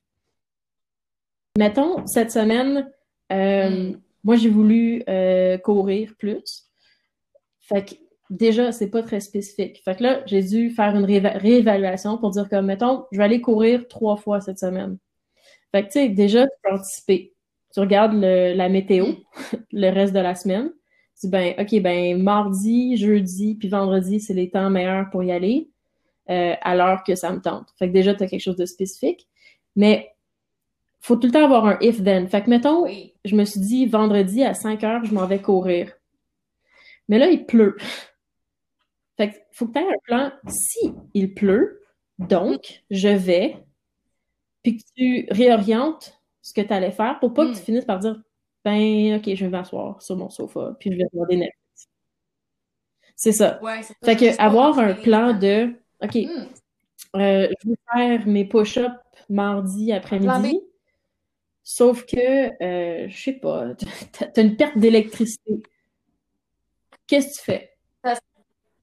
Mettons, 1.58 2.06
cette 2.06 2.30
semaine, 2.32 2.90
euh, 3.30 3.90
Mm. 3.92 4.00
moi 4.24 4.36
j'ai 4.36 4.48
voulu 4.48 5.02
euh, 5.06 5.58
courir 5.58 6.14
plus. 6.18 6.70
Fait 7.60 7.84
que 7.84 7.94
déjà, 8.30 8.72
c'est 8.72 8.90
pas 8.90 9.02
très 9.02 9.20
spécifique. 9.20 9.82
Fait 9.84 9.96
que 9.96 10.02
là, 10.02 10.22
j'ai 10.24 10.42
dû 10.42 10.70
faire 10.70 10.96
une 10.96 11.04
rééva- 11.04 11.36
réévaluation 11.36 12.16
pour 12.16 12.30
dire 12.30 12.48
comme, 12.48 12.66
mettons, 12.66 13.04
je 13.12 13.18
vais 13.18 13.24
aller 13.24 13.40
courir 13.42 13.86
trois 13.86 14.16
fois 14.16 14.40
cette 14.40 14.58
semaine. 14.58 14.96
Fait 15.72 15.82
que, 15.82 15.88
tu 15.88 15.92
sais, 15.92 16.08
déjà, 16.08 16.44
tu 16.46 16.52
peux 16.62 16.72
anticiper. 16.74 17.33
Tu 17.74 17.80
regardes 17.80 18.14
le- 18.14 18.54
la 18.54 18.68
météo, 18.68 19.06
Mm. 19.06 19.16
le 19.72 19.90
reste 19.90 20.14
de 20.14 20.20
la 20.20 20.34
semaine. 20.34 20.72
dis, 21.20 21.28
ben, 21.28 21.54
OK, 21.58 21.80
ben, 21.82 22.22
mardi, 22.22 22.96
jeudi, 22.96 23.54
puis 23.56 23.68
vendredi, 23.68 24.20
c'est 24.20 24.34
les 24.34 24.50
temps 24.50 24.70
meilleurs 24.70 25.10
pour 25.10 25.22
y 25.24 25.30
aller, 25.32 25.70
euh, 26.30 26.54
à 26.60 26.74
l'heure 26.76 27.02
que 27.04 27.14
ça 27.14 27.32
me 27.32 27.40
tente. 27.40 27.68
Fait 27.78 27.88
que 27.88 27.92
déjà, 27.94 28.14
tu 28.14 28.24
as 28.24 28.26
quelque 28.28 28.40
chose 28.42 28.56
de 28.56 28.66
spécifique. 28.66 29.26
Mais 29.76 30.10
faut 31.00 31.16
tout 31.16 31.26
le 31.28 31.32
temps 31.32 31.44
avoir 31.44 31.66
un 31.66 31.78
if-then. 31.80 32.28
Fait 32.28 32.42
que, 32.42 32.50
mettons, 32.50 32.86
je 33.24 33.36
me 33.36 33.44
suis 33.44 33.60
dit, 33.60 33.86
vendredi 33.86 34.42
à 34.44 34.54
5 34.54 34.82
heures, 34.84 35.04
je 35.04 35.14
m'en 35.14 35.26
vais 35.26 35.40
courir. 35.40 35.92
Mais 37.08 37.18
là, 37.18 37.28
il 37.30 37.44
pleut. 37.46 37.76
Fait 39.16 39.30
que, 39.30 39.36
faut 39.52 39.66
que 39.66 39.72
tu 39.74 39.78
aies 39.78 39.82
un 39.88 39.98
plan. 40.04 40.32
Si 40.48 40.92
il 41.14 41.34
pleut, 41.34 41.80
donc, 42.18 42.82
je 42.90 43.08
vais, 43.08 43.56
puis 44.62 44.78
que 44.78 44.82
tu 44.96 45.26
réorientes 45.30 46.20
ce 46.44 46.52
que 46.52 46.60
tu 46.60 46.72
allais 46.72 46.92
faire 46.92 47.18
pour 47.20 47.32
pas 47.32 47.46
que 47.46 47.52
tu 47.52 47.60
hmm. 47.60 47.64
finisses 47.64 47.84
par 47.86 47.98
dire, 47.98 48.22
ben, 48.64 49.16
OK, 49.16 49.34
je 49.34 49.44
vais 49.44 49.50
m'asseoir 49.50 50.00
sur 50.02 50.14
mon 50.14 50.28
sofa, 50.28 50.76
puis 50.78 50.92
je 50.92 50.98
vais 50.98 51.06
regarder 51.10 51.36
Netflix. 51.36 51.88
C'est 53.16 53.32
ça. 53.32 53.60
fait 54.04 54.16
que, 54.16 54.40
avoir 54.40 54.78
un 54.78 54.92
plan 54.92 55.32
de, 55.32 55.74
OK, 56.02 56.14
hmm. 56.14 57.16
euh, 57.16 57.48
je 57.62 57.68
vais 57.70 57.76
faire 57.92 58.26
mes 58.26 58.44
push-ups 58.44 58.94
mardi 59.30 59.90
après-midi. 59.90 60.60
Sauf 61.62 62.04
que, 62.04 62.62
euh, 62.62 63.08
je 63.08 63.22
sais 63.22 63.32
pas, 63.32 63.68
t'as 64.34 64.42
une 64.42 64.56
perte 64.56 64.76
d'électricité. 64.76 65.62
Qu'est-ce 67.06 67.28
que 67.28 67.38
tu 67.38 67.42
fais? 67.42 67.70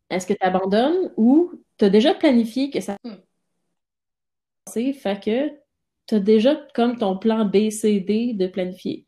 Est-ce 0.10 0.26
que 0.26 0.34
tu 0.34 0.44
abandonnes 0.44 1.14
ou 1.16 1.52
tu 1.78 1.86
as 1.86 1.90
déjà 1.90 2.16
planifié 2.16 2.72
que 2.72 2.82
ça 2.82 2.98
hmm. 3.04 4.94
fait 4.94 5.24
que 5.24 5.61
tu 6.08 6.16
as 6.16 6.20
déjà 6.20 6.56
comme 6.74 6.98
ton 6.98 7.18
plan 7.18 7.46
B, 7.46 7.70
C, 7.70 8.00
D 8.00 8.34
de 8.34 8.48
planifier. 8.48 9.06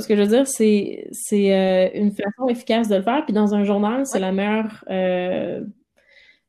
ce 0.00 0.08
que 0.08 0.16
je 0.16 0.22
veux 0.22 0.28
dire, 0.28 0.46
c'est, 0.46 1.52
euh, 1.52 1.90
une 1.94 2.12
façon 2.12 2.48
efficace 2.48 2.88
de 2.88 2.96
le 2.96 3.02
faire. 3.02 3.24
Puis 3.24 3.34
dans 3.34 3.54
un 3.54 3.64
journal, 3.64 4.06
c'est 4.06 4.20
la 4.20 4.32
meilleure 4.32 4.84
euh, 4.90 5.62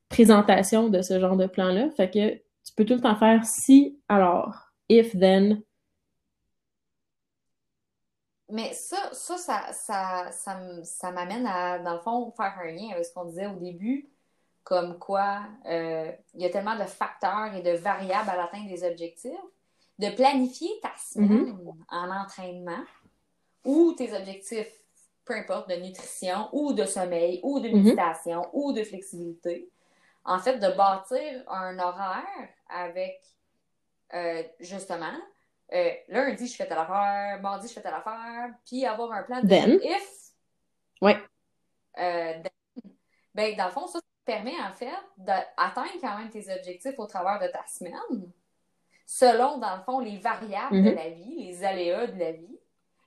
présentation 0.08 0.90
de 0.90 1.02
ce 1.02 1.20
genre 1.20 1.36
de 1.36 1.48
plan-là. 1.48 1.90
Fait 1.98 2.10
que 2.10 2.36
tu 2.36 2.74
peux 2.76 2.86
tout 2.86 2.96
le 2.96 3.02
temps 3.02 3.16
faire 3.18 3.44
si, 3.46 4.00
alors, 4.08 4.72
if, 4.88 5.18
then. 5.18 5.62
Mais 8.50 8.72
ça, 8.74 9.10
ça, 9.14 9.72
ça, 9.72 10.32
ça, 10.84 11.12
m'amène 11.12 11.46
à, 11.48 11.80
dans 11.80 11.96
le 11.96 12.00
fond, 12.00 12.32
faire 12.38 12.54
un 12.64 12.72
lien 12.72 12.92
avec 12.92 13.06
ce 13.06 13.14
qu'on 13.14 13.26
disait 13.26 13.48
au 13.48 13.56
début, 13.56 14.13
comme 14.64 14.98
quoi 14.98 15.42
euh, 15.66 16.12
il 16.34 16.42
y 16.42 16.46
a 16.46 16.50
tellement 16.50 16.78
de 16.78 16.86
facteurs 16.86 17.54
et 17.54 17.62
de 17.62 17.72
variables 17.72 18.30
à 18.30 18.38
l'atteinte 18.38 18.68
des 18.68 18.84
objectifs. 18.84 19.32
De 20.00 20.10
planifier 20.10 20.72
ta 20.82 20.92
semaine 20.98 21.54
mm-hmm. 21.54 21.74
en 21.90 22.10
entraînement 22.10 22.84
ou 23.64 23.94
tes 23.94 24.14
objectifs, 24.14 24.72
peu 25.24 25.36
importe, 25.36 25.70
de 25.70 25.76
nutrition 25.76 26.50
ou 26.52 26.74
de 26.74 26.86
sommeil 26.86 27.40
ou 27.44 27.60
de 27.60 27.68
mm-hmm. 27.68 27.84
méditation 27.84 28.50
ou 28.54 28.74
de 28.74 28.84
flexibilité, 28.84 29.70
en 30.26 30.40
fait, 30.40 30.58
de 30.58 30.76
bâtir 30.76 31.44
un 31.48 31.78
horaire 31.80 32.50
avec, 32.70 33.22
euh, 34.14 34.42
justement, 34.60 35.14
euh, 35.74 35.92
lundi, 36.08 36.48
je 36.48 36.56
fais 36.56 36.68
telle 36.68 36.78
affaire, 36.78 37.42
mardi, 37.42 37.68
je 37.68 37.74
fais 37.74 37.82
telle 37.82 37.94
affaire, 37.94 38.54
puis 38.66 38.86
avoir 38.86 39.12
un 39.12 39.24
plan 39.24 39.42
de 39.42 39.48
then? 39.48 39.80
if. 39.82 40.32
Ouais. 41.02 41.18
Euh, 41.98 42.34
ben, 43.34 43.56
dans 43.56 43.66
le 43.66 43.72
fond, 43.72 43.88
ça, 43.88 44.00
permet, 44.26 44.56
en 44.62 44.72
fait, 44.72 44.90
d'atteindre 45.18 45.92
quand 46.02 46.18
même 46.18 46.30
tes 46.30 46.54
objectifs 46.54 46.98
au 46.98 47.06
travers 47.06 47.40
de 47.40 47.52
ta 47.52 47.66
semaine, 47.68 48.32
selon, 49.06 49.58
dans 49.58 49.76
le 49.76 49.84
fond, 49.84 50.00
les 50.00 50.18
variables 50.18 50.82
de 50.82 50.90
mm-hmm. 50.90 50.96
la 50.96 51.10
vie, 51.10 51.36
les 51.46 51.64
aléas 51.64 52.08
de 52.08 52.20
la 52.20 52.32
vie, 52.32 52.60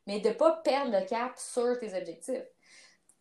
mais 0.07 0.21
de 0.21 0.29
ne 0.29 0.35
pas 0.35 0.53
perdre 0.65 0.93
le 0.93 1.07
cap 1.07 1.33
sur 1.37 1.79
tes 1.79 1.97
objectifs. 1.97 2.45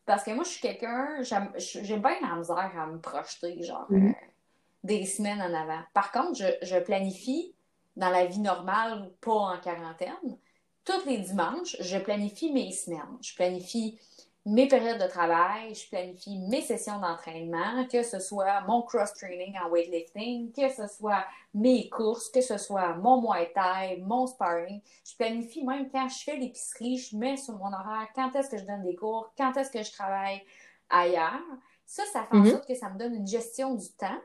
Parce 0.05 0.23
que 0.23 0.31
moi, 0.31 0.43
je 0.43 0.49
suis 0.49 0.61
quelqu'un, 0.61 1.21
j'aime 1.23 2.01
bien 2.01 2.15
la 2.21 2.35
misère 2.35 2.71
à 2.77 2.85
me 2.87 2.99
projeter, 2.99 3.61
genre, 3.63 3.87
mhm. 3.89 4.09
euh, 4.09 4.13
des 4.83 5.05
semaines 5.05 5.41
en 5.41 5.53
avant. 5.53 5.81
Par 5.93 6.11
contre, 6.11 6.39
je, 6.61 6.79
planifie 6.79 7.55
dans 7.95 8.09
la 8.09 8.25
vie 8.25 8.39
normale, 8.39 9.11
pas 9.19 9.31
en 9.31 9.59
quarantaine. 9.59 10.37
Tous 10.83 11.03
les 11.07 11.17
dimanches, 11.17 11.75
je 11.79 11.97
planifie 11.97 12.51
mes 12.51 12.71
semaines. 12.71 13.17
Je 13.21 13.33
planifie 13.33 13.99
mes 14.45 14.67
périodes 14.67 15.01
de 15.01 15.07
travail, 15.07 15.73
je 15.73 15.89
planifie 15.89 16.37
mes 16.37 16.61
sessions 16.61 16.99
d'entraînement, 16.99 17.85
que 17.91 18.03
ce 18.03 18.19
soit 18.19 18.61
mon 18.61 18.83
cross-training 18.83 19.55
en 19.57 19.69
weightlifting, 19.69 20.51
que 20.51 20.69
ce 20.69 20.87
soit 20.87 21.25
mes 21.55 21.89
courses, 21.89 22.29
que 22.29 22.41
ce 22.41 22.57
soit 22.57 22.93
mon 22.93 23.21
Muay 23.21 23.51
Thai, 23.55 23.97
mon 24.05 24.27
sparring. 24.27 24.81
Je 25.03 25.15
planifie 25.15 25.63
même 25.63 25.89
quand 25.89 26.07
je 26.09 26.23
fais 26.23 26.37
l'épicerie, 26.37 26.97
je 26.97 27.17
mets 27.17 27.37
sur 27.37 27.55
mon 27.55 27.73
horaire 27.73 28.07
quand 28.13 28.35
est-ce 28.35 28.51
que 28.51 28.57
je 28.57 28.65
donne 28.65 28.83
des 28.83 28.95
cours, 28.95 29.33
quand 29.35 29.57
est-ce 29.57 29.71
que 29.71 29.81
je 29.81 29.91
travaille 29.91 30.41
ailleurs. 30.91 31.41
Ça, 31.87 32.03
ça 32.13 32.23
fait 32.23 32.37
en 32.37 32.41
mhm. 32.41 32.51
sorte 32.51 32.67
que 32.67 32.75
ça 32.75 32.89
me 32.89 32.99
donne 32.99 33.15
une 33.15 33.27
gestion 33.27 33.73
du 33.73 33.89
temps 33.93 34.19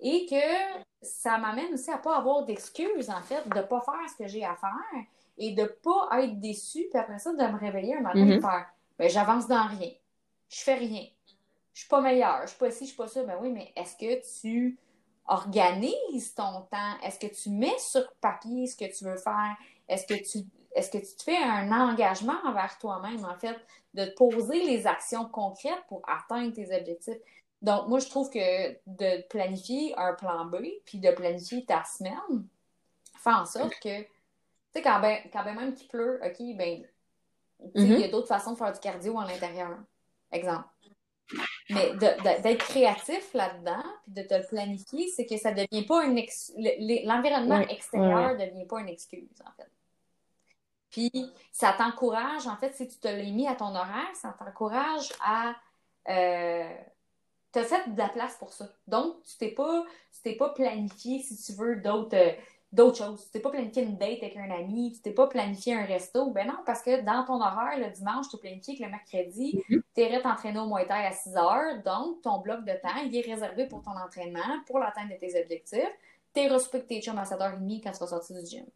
et 0.00 0.24
que 0.26 0.82
ça 1.02 1.36
m'amène 1.36 1.74
aussi 1.74 1.90
à 1.90 1.98
pas 1.98 2.16
avoir 2.16 2.44
d'excuses, 2.46 3.10
en 3.10 3.20
fait, 3.20 3.46
de 3.46 3.60
pas 3.60 3.82
faire 3.82 4.08
ce 4.10 4.16
que 4.16 4.28
j'ai 4.28 4.44
à 4.44 4.56
faire 4.56 5.04
et 5.36 5.52
de 5.52 5.64
pas 5.64 6.08
être 6.22 6.40
déçu, 6.40 6.86
puis 6.90 6.98
après 6.98 7.18
ça, 7.18 7.32
de 7.32 7.52
me 7.52 7.58
réveiller 7.58 7.96
un 7.96 8.00
matin 8.00 8.26
et 8.26 8.36
mhm. 8.36 8.40
faire 8.40 8.66
ben, 8.98 9.08
j'avance 9.08 9.46
dans 9.46 9.66
rien. 9.66 9.90
Je 10.48 10.60
fais 10.60 10.74
rien. 10.74 11.06
Je 11.72 11.80
suis 11.80 11.88
pas 11.88 12.00
meilleure. 12.00 12.42
Je 12.42 12.48
suis 12.48 12.58
pas 12.58 12.70
ci, 12.70 12.84
je 12.84 12.88
suis 12.88 12.96
pas 12.96 13.08
ça. 13.08 13.22
Ben 13.24 13.38
oui, 13.40 13.50
mais 13.50 13.72
est-ce 13.76 13.96
que 13.96 14.40
tu 14.40 14.78
organises 15.26 16.34
ton 16.34 16.62
temps? 16.62 16.98
Est-ce 17.04 17.18
que 17.18 17.32
tu 17.32 17.50
mets 17.50 17.78
sur 17.78 18.12
papier 18.14 18.66
ce 18.66 18.76
que 18.76 18.96
tu 18.96 19.04
veux 19.04 19.16
faire? 19.16 19.56
Est-ce 19.88 20.06
que 20.06 20.14
tu 20.14 20.44
est-ce 20.74 20.90
que 20.90 20.98
tu 20.98 21.16
te 21.16 21.22
fais 21.22 21.36
un 21.36 21.72
engagement 21.72 22.36
envers 22.44 22.78
toi-même, 22.78 23.24
en 23.24 23.34
fait, 23.36 23.56
de 23.94 24.04
te 24.04 24.14
poser 24.14 24.64
les 24.64 24.86
actions 24.86 25.24
concrètes 25.24 25.82
pour 25.88 26.02
atteindre 26.08 26.52
tes 26.52 26.66
objectifs? 26.76 27.18
Donc, 27.62 27.88
moi, 27.88 27.98
je 27.98 28.08
trouve 28.08 28.30
que 28.30 28.72
de 28.86 29.26
planifier 29.28 29.94
un 29.98 30.14
plan 30.14 30.44
B, 30.44 30.58
puis 30.84 30.98
de 30.98 31.10
planifier 31.10 31.64
ta 31.64 31.82
semaine, 31.84 32.46
fait 33.16 33.30
en 33.30 33.46
sorte 33.46 33.74
que, 33.82 34.02
tu 34.02 34.08
sais, 34.74 34.82
quand 34.82 35.00
ben, 35.00 35.18
ben 35.32 35.54
même 35.54 35.74
qu'il 35.74 35.88
pleut, 35.88 36.20
OK, 36.24 36.56
ben, 36.56 36.84
il 37.74 37.86
y 37.86 37.94
a 37.94 38.06
mm-hmm. 38.06 38.10
d'autres 38.10 38.28
façons 38.28 38.52
de 38.52 38.56
faire 38.58 38.72
du 38.72 38.80
cardio 38.80 39.18
à 39.18 39.26
l'intérieur. 39.26 39.78
Exemple. 40.30 40.68
Mais 41.70 41.94
d'être 41.96 42.64
créatif 42.64 43.34
là-dedans, 43.34 43.84
puis 44.04 44.12
de 44.14 44.22
te 44.22 44.34
le 44.34 44.46
planifier, 44.46 45.08
c'est 45.08 45.26
que 45.26 45.36
ça 45.36 45.52
devient 45.52 45.84
pas 45.86 46.04
une 46.04 46.16
l'environnement 47.06 47.60
extérieur 47.60 48.34
ne 48.34 48.46
devient 48.46 48.66
pas 48.66 48.80
une 48.80 48.88
excuse, 48.88 49.28
en 49.46 49.52
fait. 49.52 49.70
Puis 50.90 51.10
ça 51.52 51.74
t'encourage, 51.76 52.46
en 52.46 52.56
fait, 52.56 52.74
si 52.74 52.88
tu 52.88 52.98
te 52.98 53.08
l'as 53.08 53.22
mis 53.22 53.46
à 53.46 53.54
ton 53.54 53.74
horaire, 53.74 54.08
ça 54.14 54.34
t'encourage 54.38 55.12
à 55.20 55.54
euh, 56.08 56.74
te 57.52 57.62
faire 57.62 57.86
de 57.88 57.98
la 57.98 58.08
place 58.08 58.36
pour 58.36 58.54
ça. 58.54 58.66
Donc, 58.86 59.22
tu 59.24 59.36
t'es 59.36 59.50
pas, 59.50 59.84
tu 60.14 60.22
t'es 60.22 60.36
pas 60.36 60.48
planifié, 60.50 61.20
si 61.22 61.36
tu 61.36 61.52
veux, 61.58 61.76
d'autres 61.76 62.16
d'autres 62.72 62.98
choses. 62.98 63.24
Tu 63.24 63.30
t'es 63.30 63.40
pas 63.40 63.50
planifié 63.50 63.82
une 63.82 63.96
date 63.96 64.22
avec 64.22 64.36
un 64.36 64.50
ami, 64.50 64.92
tu 64.92 65.00
t'es 65.00 65.12
pas 65.12 65.26
planifié 65.26 65.74
un 65.74 65.84
resto. 65.84 66.30
Ben 66.30 66.46
non, 66.46 66.58
parce 66.66 66.82
que 66.82 67.00
dans 67.02 67.24
ton 67.24 67.40
horaire, 67.40 67.78
le 67.78 67.90
dimanche, 67.90 68.28
tu 68.28 68.36
planifié 68.36 68.76
que 68.76 68.82
le 68.82 68.90
mercredi, 68.90 69.62
mm-hmm. 69.68 69.82
tu 69.94 70.00
irais 70.00 70.20
t'entraîner 70.20 70.58
au 70.58 70.66
Muay 70.66 70.86
Thai 70.86 71.06
à 71.06 71.12
6 71.12 71.36
heures. 71.36 71.82
Donc, 71.84 72.22
ton 72.22 72.38
bloc 72.38 72.64
de 72.64 72.72
temps, 72.72 72.96
il 73.04 73.14
est 73.16 73.20
réservé 73.20 73.66
pour 73.66 73.82
ton 73.82 73.92
entraînement, 73.92 74.60
pour 74.66 74.78
l'atteinte 74.78 75.10
de 75.10 75.14
tes 75.14 75.40
objectifs. 75.40 75.92
Tu 76.34 76.40
es 76.40 76.48
reçu 76.48 76.68
tes 76.86 77.00
chums 77.00 77.18
à 77.18 77.24
7h30 77.24 77.82
quand 77.82 77.92
tu 77.92 77.98
vas 77.98 78.06
sortir 78.06 78.36
du 78.38 78.46
gym. 78.46 78.66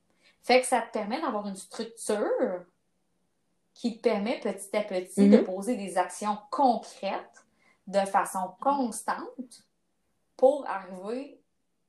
Fait 0.43 0.61
que 0.61 0.67
ça 0.67 0.81
te 0.81 0.93
permet 0.93 1.21
d'avoir 1.21 1.47
une 1.47 1.57
structure 1.57 2.65
qui 3.75 3.97
te 3.97 4.03
permet 4.03 4.41
petit 4.41 4.77
à 4.77 4.83
petit 4.83 5.29
de 5.29 5.37
mm-hmm. 5.37 5.45
poser 5.45 5.77
des 5.77 5.99
actions 5.99 6.39
concrètes 6.51 7.45
de 7.87 8.01
façon 8.01 8.53
constante 8.61 9.65
pour 10.37 10.67
arriver 10.67 11.39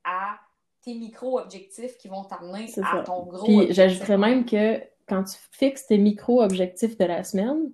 à 0.04 0.38
tes 0.84 0.94
micro-objectifs 0.94 1.98
qui 1.98 2.08
vont 2.08 2.24
t'amener 2.24 2.70
à 2.84 3.04
ton 3.04 3.24
gros 3.24 3.46
Puis 3.46 3.74
j'ajouterais 3.74 4.18
même 4.18 4.46
que 4.46 4.82
quand 5.08 5.24
tu 5.24 5.38
fixes 5.52 5.88
tes 5.88 5.98
micro-objectifs 5.98 6.98
de 6.98 7.06
la 7.06 7.24
semaine, 7.24 7.72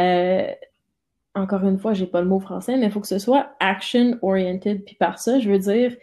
euh, 0.00 0.50
encore 1.34 1.64
une 1.64 1.78
fois, 1.78 1.94
j'ai 1.94 2.06
pas 2.06 2.20
le 2.20 2.28
mot 2.28 2.40
français, 2.40 2.76
mais 2.76 2.86
il 2.86 2.92
faut 2.92 3.00
que 3.00 3.08
ce 3.08 3.18
soit 3.18 3.50
action-oriented. 3.60 4.84
Puis 4.84 4.94
par 4.94 5.18
ça, 5.18 5.40
je 5.40 5.50
veux 5.50 5.58
dire, 5.58 5.96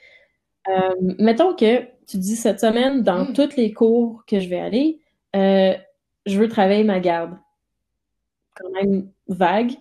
euh, 0.67 1.13
mettons 1.19 1.55
que 1.55 1.83
tu 2.07 2.17
dis 2.17 2.35
cette 2.35 2.59
semaine, 2.59 3.01
dans 3.01 3.25
hmm. 3.25 3.33
tous 3.33 3.55
les 3.55 3.71
cours 3.71 4.23
que 4.25 4.39
je 4.39 4.49
vais 4.49 4.59
aller, 4.59 4.99
euh, 5.35 5.73
je 6.25 6.39
veux 6.39 6.49
travailler 6.49 6.83
ma 6.83 6.99
garde. 6.99 7.37
Quand 8.55 8.69
même 8.71 9.09
vague. 9.27 9.71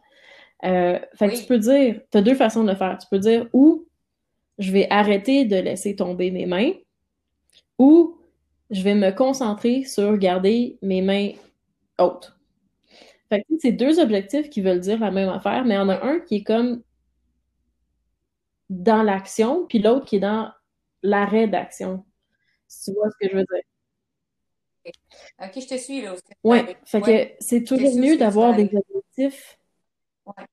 fait 0.63 1.09
que 1.19 1.41
tu 1.41 1.47
peux 1.47 1.59
dire, 1.59 2.01
tu 2.13 2.19
as 2.19 2.23
deux 2.23 2.37
façons 2.37 2.63
de 2.63 2.71
le 2.71 2.77
faire. 2.77 2.97
Tu 2.99 3.09
peux 3.09 3.19
dire 3.19 3.49
ou 3.53 3.85
je 4.61 4.71
vais 4.71 4.87
arrêter 4.91 5.47
de 5.47 5.57
laisser 5.57 5.97
tomber 5.97 6.31
mes 6.31 6.47
mains 6.47 6.73
ou 7.79 8.19
je 8.71 8.83
vais 8.83 8.95
me 8.95 9.11
concentrer 9.11 9.85
sur 9.85 10.17
garder 10.19 10.79
mes 10.83 11.03
mains 11.03 11.33
hautes. 11.99 12.37
Fait 13.31 13.41
que 13.41 13.47
c'est 13.59 13.73
deux 13.73 13.99
objectifs 13.99 14.51
qui 14.51 14.61
veulent 14.61 14.81
dire 14.81 15.01
la 15.01 15.11
même 15.11 15.31
affaire, 15.31 15.65
mais 15.65 15.75
il 15.75 15.79
y 15.79 15.81
en 15.81 15.89
a 15.89 16.05
un 16.05 16.21
qui 16.21 16.37
est 16.37 16.45
comme 16.45 16.83
dans 18.69 19.03
l'action, 19.03 19.67
puis 19.67 19.79
l'autre 19.79 20.05
qui 20.05 20.17
est 20.17 20.21
dans 20.21 20.53
l'arrêt 21.03 21.49
d'action. 21.49 22.05
Si 22.69 22.93
tu 22.93 22.97
vois 22.97 23.11
ce 23.11 23.17
que 23.19 23.33
je 23.33 23.37
veux 23.39 23.45
dire. 23.45 24.93
Ok, 25.43 25.53
je 25.61 25.67
te 25.67 25.77
suis 25.79 26.03
là. 26.03 26.15
Oui, 26.45 26.59
fait 26.85 27.01
que 27.01 27.33
c'est 27.41 27.65
toujours 27.65 27.99
mieux 27.99 28.17
d'avoir 28.17 28.55
des 28.55 28.71
objectifs. 28.75 29.59
Ouais. 30.27 30.47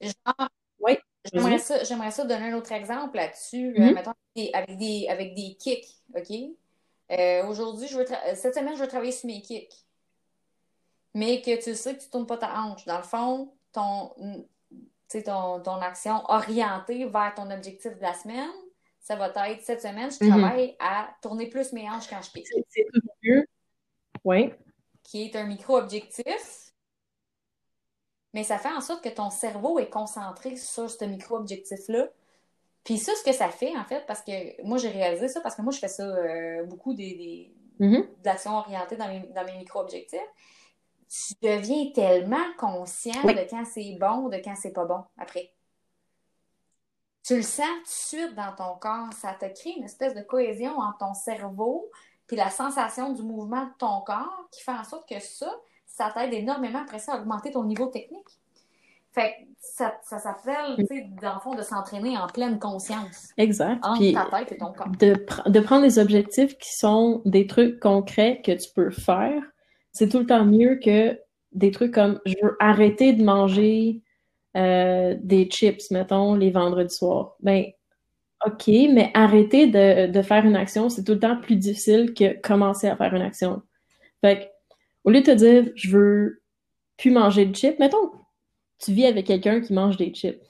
Genre, 0.00 0.48
oui. 0.80 0.98
J'aimerais 1.30 1.58
ça, 1.58 1.84
j'aimerais 1.84 2.10
ça 2.10 2.24
donner 2.24 2.50
un 2.50 2.56
autre 2.56 2.72
exemple 2.72 3.16
là-dessus, 3.16 3.72
mm-hmm. 3.72 3.94
mettons, 3.94 4.14
avec 4.54 4.76
des, 4.76 5.06
avec 5.08 5.34
des 5.34 5.54
kicks, 5.54 6.02
OK? 6.16 6.30
Euh, 7.12 7.46
aujourd'hui, 7.46 7.86
je 7.88 7.98
veux 7.98 8.06
cette 8.34 8.54
semaine, 8.54 8.74
je 8.74 8.80
veux 8.80 8.88
travailler 8.88 9.12
sur 9.12 9.26
mes 9.26 9.40
kicks. 9.42 9.72
Mais 11.14 11.42
que 11.42 11.62
tu 11.62 11.74
sais 11.74 11.94
que 11.94 12.00
tu 12.00 12.06
ne 12.06 12.10
tournes 12.10 12.26
pas 12.26 12.38
ta 12.38 12.58
hanche. 12.58 12.86
Dans 12.86 12.96
le 12.96 13.02
fond, 13.02 13.52
ton, 13.72 14.14
ton, 15.24 15.60
ton 15.60 15.76
action 15.76 16.22
orientée 16.28 17.04
vers 17.04 17.34
ton 17.36 17.50
objectif 17.50 17.96
de 17.96 18.02
la 18.02 18.14
semaine, 18.14 18.50
ça 18.98 19.16
va 19.16 19.28
être 19.50 19.62
cette 19.62 19.82
semaine, 19.82 20.10
je 20.10 20.16
mm-hmm. 20.16 20.28
travaille 20.28 20.76
à 20.80 21.10
tourner 21.20 21.48
plus 21.48 21.72
mes 21.72 21.88
hanches 21.88 22.08
quand 22.08 22.22
je 22.22 22.30
kick. 22.30 22.48
C'est 22.68 22.86
mieux. 23.22 23.46
Oui. 24.24 24.52
Qui 25.02 25.24
est 25.24 25.36
un 25.36 25.44
micro-objectif 25.44 26.71
mais 28.32 28.44
ça 28.44 28.58
fait 28.58 28.72
en 28.72 28.80
sorte 28.80 29.02
que 29.02 29.08
ton 29.08 29.30
cerveau 29.30 29.78
est 29.78 29.90
concentré 29.90 30.56
sur 30.56 30.90
ce 30.90 31.04
micro-objectif-là. 31.04 32.08
Puis 32.84 32.98
ça, 32.98 33.12
ce 33.14 33.22
que 33.22 33.32
ça 33.32 33.48
fait, 33.48 33.76
en 33.76 33.84
fait, 33.84 34.04
parce 34.06 34.22
que 34.22 34.62
moi, 34.64 34.78
j'ai 34.78 34.88
réalisé 34.88 35.28
ça, 35.28 35.40
parce 35.40 35.54
que 35.54 35.62
moi, 35.62 35.72
je 35.72 35.78
fais 35.78 35.88
ça 35.88 36.02
euh, 36.02 36.64
beaucoup 36.64 36.94
des, 36.94 37.14
des 37.78 37.86
mm-hmm. 37.86 38.06
d'actions 38.22 38.56
orientées 38.56 38.96
dans 38.96 39.08
mes, 39.08 39.20
dans 39.34 39.44
mes 39.44 39.56
micro-objectifs. 39.56 40.20
Tu 41.08 41.34
deviens 41.42 41.92
tellement 41.92 42.44
conscient 42.58 43.22
de 43.22 43.48
quand 43.48 43.64
c'est 43.66 43.96
bon, 44.00 44.28
de 44.28 44.36
quand 44.38 44.54
c'est 44.56 44.72
pas 44.72 44.86
bon 44.86 45.04
après. 45.18 45.52
Tu 47.22 47.36
le 47.36 47.42
sens 47.42 47.66
tout 47.66 47.82
de 47.82 47.88
suite 47.88 48.34
dans 48.34 48.52
ton 48.56 48.76
corps. 48.80 49.12
Ça 49.12 49.34
te 49.34 49.44
crée 49.44 49.74
une 49.76 49.84
espèce 49.84 50.14
de 50.14 50.22
cohésion 50.22 50.76
entre 50.78 50.98
ton 50.98 51.14
cerveau 51.14 51.90
puis 52.32 52.38
la 52.38 52.48
sensation 52.48 53.12
du 53.12 53.22
mouvement 53.22 53.66
de 53.66 53.72
ton 53.78 54.00
corps 54.00 54.48
qui 54.50 54.62
fait 54.62 54.72
en 54.72 54.84
sorte 54.84 55.06
que 55.06 55.20
ça, 55.20 55.54
ça 55.92 56.10
t'aide 56.14 56.32
énormément 56.32 56.80
après 56.80 56.98
ça 56.98 57.14
à 57.14 57.20
augmenter 57.20 57.50
ton 57.50 57.64
niveau 57.64 57.86
technique. 57.86 58.38
Fait 59.12 59.46
ça, 59.60 59.94
ça 60.02 60.18
s'appelle, 60.18 60.74
tu 60.78 60.86
sais, 60.86 61.06
dans 61.20 61.34
le 61.34 61.40
fond, 61.40 61.54
de 61.54 61.62
s'entraîner 61.62 62.16
en 62.16 62.26
pleine 62.26 62.58
conscience. 62.58 63.28
Exact. 63.36 63.78
Entre 63.84 64.12
ta 64.12 64.38
tête 64.38 64.52
et 64.52 64.56
ton 64.56 64.72
corps. 64.72 64.88
De, 64.98 65.26
de 65.50 65.60
prendre 65.60 65.82
des 65.82 65.98
objectifs 65.98 66.56
qui 66.56 66.74
sont 66.74 67.20
des 67.26 67.46
trucs 67.46 67.78
concrets 67.78 68.40
que 68.42 68.52
tu 68.52 68.70
peux 68.74 68.90
faire, 68.90 69.42
c'est 69.92 70.08
tout 70.08 70.18
le 70.18 70.26
temps 70.26 70.46
mieux 70.46 70.76
que 70.76 71.18
des 71.52 71.70
trucs 71.70 71.92
comme 71.92 72.20
je 72.24 72.34
veux 72.42 72.56
arrêter 72.58 73.12
de 73.12 73.22
manger 73.22 74.00
euh, 74.56 75.14
des 75.22 75.44
chips, 75.44 75.90
mettons, 75.90 76.34
les 76.34 76.50
vendredis 76.50 76.94
soirs. 76.94 77.36
Ben, 77.40 77.66
OK, 78.46 78.66
mais 78.66 79.10
arrêter 79.12 79.66
de, 79.66 80.10
de 80.10 80.22
faire 80.22 80.46
une 80.46 80.56
action, 80.56 80.88
c'est 80.88 81.04
tout 81.04 81.12
le 81.12 81.20
temps 81.20 81.36
plus 81.36 81.56
difficile 81.56 82.14
que 82.14 82.40
commencer 82.40 82.88
à 82.88 82.96
faire 82.96 83.14
une 83.14 83.22
action. 83.22 83.62
Fait 84.22 84.38
que 84.38 84.51
au 85.04 85.10
lieu 85.10 85.20
de 85.20 85.26
te 85.26 85.30
dire, 85.32 85.72
je 85.74 85.90
veux 85.90 86.42
plus 86.96 87.10
manger 87.10 87.46
de 87.46 87.54
chips, 87.54 87.78
mettons, 87.78 88.12
tu 88.78 88.92
vis 88.92 89.06
avec 89.06 89.26
quelqu'un 89.26 89.60
qui 89.60 89.72
mange 89.72 89.96
des 89.96 90.12
chips. 90.12 90.40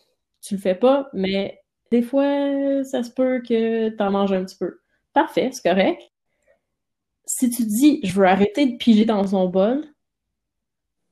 Tu 0.43 0.55
le 0.55 0.61
fais 0.61 0.75
pas, 0.75 1.09
mais 1.13 1.61
des 1.91 2.03
fois, 2.03 2.85
ça 2.85 3.03
se 3.03 3.11
peut 3.11 3.43
que 3.47 3.91
tu 3.91 4.03
en 4.03 4.11
manges 4.11 4.33
un 4.33 4.45
petit 4.45 4.57
peu. 4.57 4.81
Parfait, 5.13 5.51
c'est 5.53 5.63
correct. 5.69 6.03
Si 7.27 7.51
tu 7.51 7.65
dis, 7.65 8.01
je 8.05 8.13
veux 8.15 8.27
arrêter 8.27 8.67
de 8.67 8.77
piger 8.77 9.05
dans 9.05 9.27
son 9.27 9.49
bol, 9.49 9.85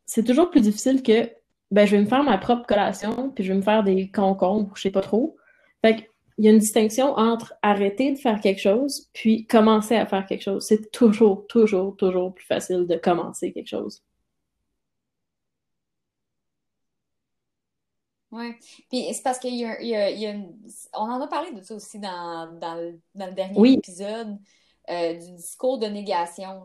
c'est 0.06 0.24
toujours 0.24 0.50
plus 0.50 0.60
difficile 0.60 1.02
que, 1.02 1.30
ben, 1.70 1.86
je 1.86 1.96
vais 1.96 2.02
me 2.02 2.08
faire 2.08 2.24
ma 2.24 2.38
propre 2.38 2.66
collation, 2.66 3.30
puis 3.30 3.44
je 3.44 3.52
vais 3.52 3.58
me 3.58 3.62
faire 3.62 3.84
des 3.84 4.10
concombres, 4.10 4.72
je 4.74 4.82
sais 4.82 4.90
pas 4.90 5.02
trop. 5.02 5.36
Fait 5.82 5.96
que, 5.96 6.02
il 6.40 6.46
y 6.46 6.48
a 6.48 6.52
une 6.52 6.58
distinction 6.58 7.12
entre 7.18 7.52
arrêter 7.60 8.12
de 8.12 8.18
faire 8.18 8.40
quelque 8.40 8.62
chose 8.62 9.10
puis 9.12 9.46
commencer 9.46 9.94
à 9.94 10.06
faire 10.06 10.24
quelque 10.24 10.40
chose. 10.40 10.64
C'est 10.66 10.90
toujours, 10.90 11.46
toujours, 11.48 11.94
toujours 11.96 12.32
plus 12.32 12.46
facile 12.46 12.86
de 12.86 12.96
commencer 12.96 13.52
quelque 13.52 13.68
chose. 13.68 14.02
Oui. 18.30 18.54
Puis 18.88 19.12
c'est 19.12 19.22
parce 19.22 19.38
qu'il 19.38 19.54
y 19.54 19.66
a, 19.66 19.82
il 19.82 19.88
y 19.88 19.94
a, 19.94 20.08
il 20.08 20.18
y 20.18 20.26
a 20.26 20.30
une... 20.30 20.56
On 20.94 21.10
en 21.10 21.20
a 21.20 21.26
parlé 21.26 21.52
de 21.52 21.60
ça 21.60 21.74
aussi 21.74 21.98
dans, 21.98 22.50
dans, 22.58 22.74
le, 22.74 22.98
dans 23.14 23.26
le, 23.26 23.32
dernier 23.32 23.74
épisode 23.74 24.38
euh, 24.88 25.12
du 25.12 25.32
discours 25.32 25.78
de 25.78 25.88
négation. 25.88 26.62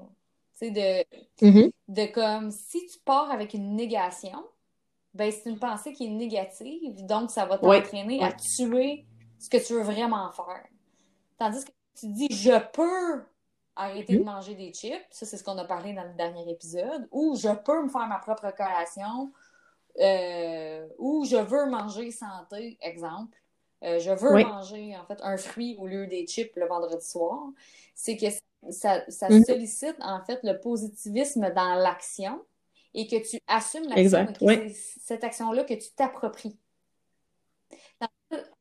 Tu 0.57 0.67
sais, 0.67 0.71
de, 0.71 1.45
mm-hmm. 1.45 1.71
de 1.89 2.05
comme 2.13 2.49
si 2.49 2.85
tu 2.85 2.97
pars 3.03 3.29
avec 3.29 3.53
une 3.53 3.75
négation, 3.75 4.41
ben 5.13 5.29
c'est 5.33 5.49
une 5.49 5.59
pensée 5.59 5.91
qui 5.91 6.05
est 6.05 6.11
négative, 6.11 7.05
donc 7.05 7.29
ça 7.29 7.45
va 7.45 7.57
t'entraîner 7.57 8.23
à 8.23 8.31
tuer 8.31 9.05
ce 9.39 9.49
que 9.49 9.57
tu 9.57 9.73
veux 9.73 9.83
vraiment 9.83 10.31
faire. 10.31 10.65
Tandis 11.37 11.65
que 11.65 11.71
tu 11.95 12.07
dis 12.07 12.27
je 12.31 12.57
peux 12.71 13.23
arrêter 13.75 14.17
de 14.17 14.23
manger 14.23 14.55
des 14.55 14.73
chips, 14.73 15.05
ça 15.09 15.25
c'est 15.25 15.37
ce 15.37 15.43
qu'on 15.43 15.57
a 15.57 15.65
parlé 15.65 15.93
dans 15.93 16.03
le 16.03 16.13
dernier 16.13 16.49
épisode, 16.49 17.07
ou 17.11 17.35
je 17.35 17.49
peux 17.49 17.83
me 17.83 17.89
faire 17.89 18.07
ma 18.07 18.19
propre 18.19 18.51
collation, 18.55 19.31
euh, 19.99 20.87
ou 20.97 21.25
je 21.25 21.37
veux 21.37 21.65
manger 21.69 22.11
santé, 22.11 22.77
exemple. 22.81 23.37
Euh, 23.83 23.99
je 23.99 24.11
veux 24.11 24.43
manger 24.43 24.95
en 24.97 25.05
fait 25.05 25.19
un 25.21 25.37
fruit 25.37 25.75
au 25.79 25.85
lieu 25.87 26.07
des 26.07 26.25
chips 26.25 26.55
le 26.55 26.65
vendredi 26.65 27.05
soir. 27.05 27.39
C'est 27.93 28.17
que 28.17 28.27
ça, 28.71 29.03
ça 29.09 29.29
mm-hmm. 29.29 29.45
sollicite 29.45 29.97
en 29.99 30.23
fait 30.23 30.39
le 30.43 30.59
positivisme 30.59 31.51
dans 31.53 31.75
l'action 31.75 32.41
et 32.93 33.07
que 33.07 33.17
tu 33.17 33.37
assumes 33.47 33.87
l'action. 33.89 34.27
cette 35.03 35.23
action-là 35.23 35.65
que 35.65 35.73
tu 35.73 35.91
t'appropries. 35.95 36.57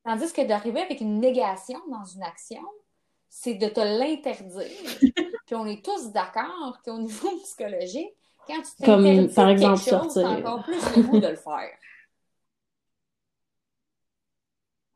Tandis 0.04 0.32
que 0.32 0.46
d'arriver 0.46 0.82
avec 0.82 1.00
une 1.00 1.18
négation 1.18 1.80
dans 1.90 2.04
une 2.04 2.22
action, 2.22 2.62
c'est 3.28 3.54
de 3.54 3.68
te 3.68 3.80
l'interdire. 3.80 5.00
Puis 5.46 5.54
on 5.54 5.66
est 5.66 5.84
tous 5.84 6.12
d'accord 6.12 6.78
qu'au 6.84 6.98
niveau 6.98 7.30
psychologique, 7.42 8.14
quand 8.46 8.60
tu 8.62 8.84
t'interdis 8.84 9.34
par 9.34 9.48
exemple, 9.48 9.82
quelque 9.82 10.02
chose, 10.02 10.14
t'as 10.14 10.28
encore 10.28 10.62
plus 10.62 10.96
le 10.96 11.02
goût 11.02 11.18
de 11.18 11.28
le 11.28 11.36
faire. 11.36 11.70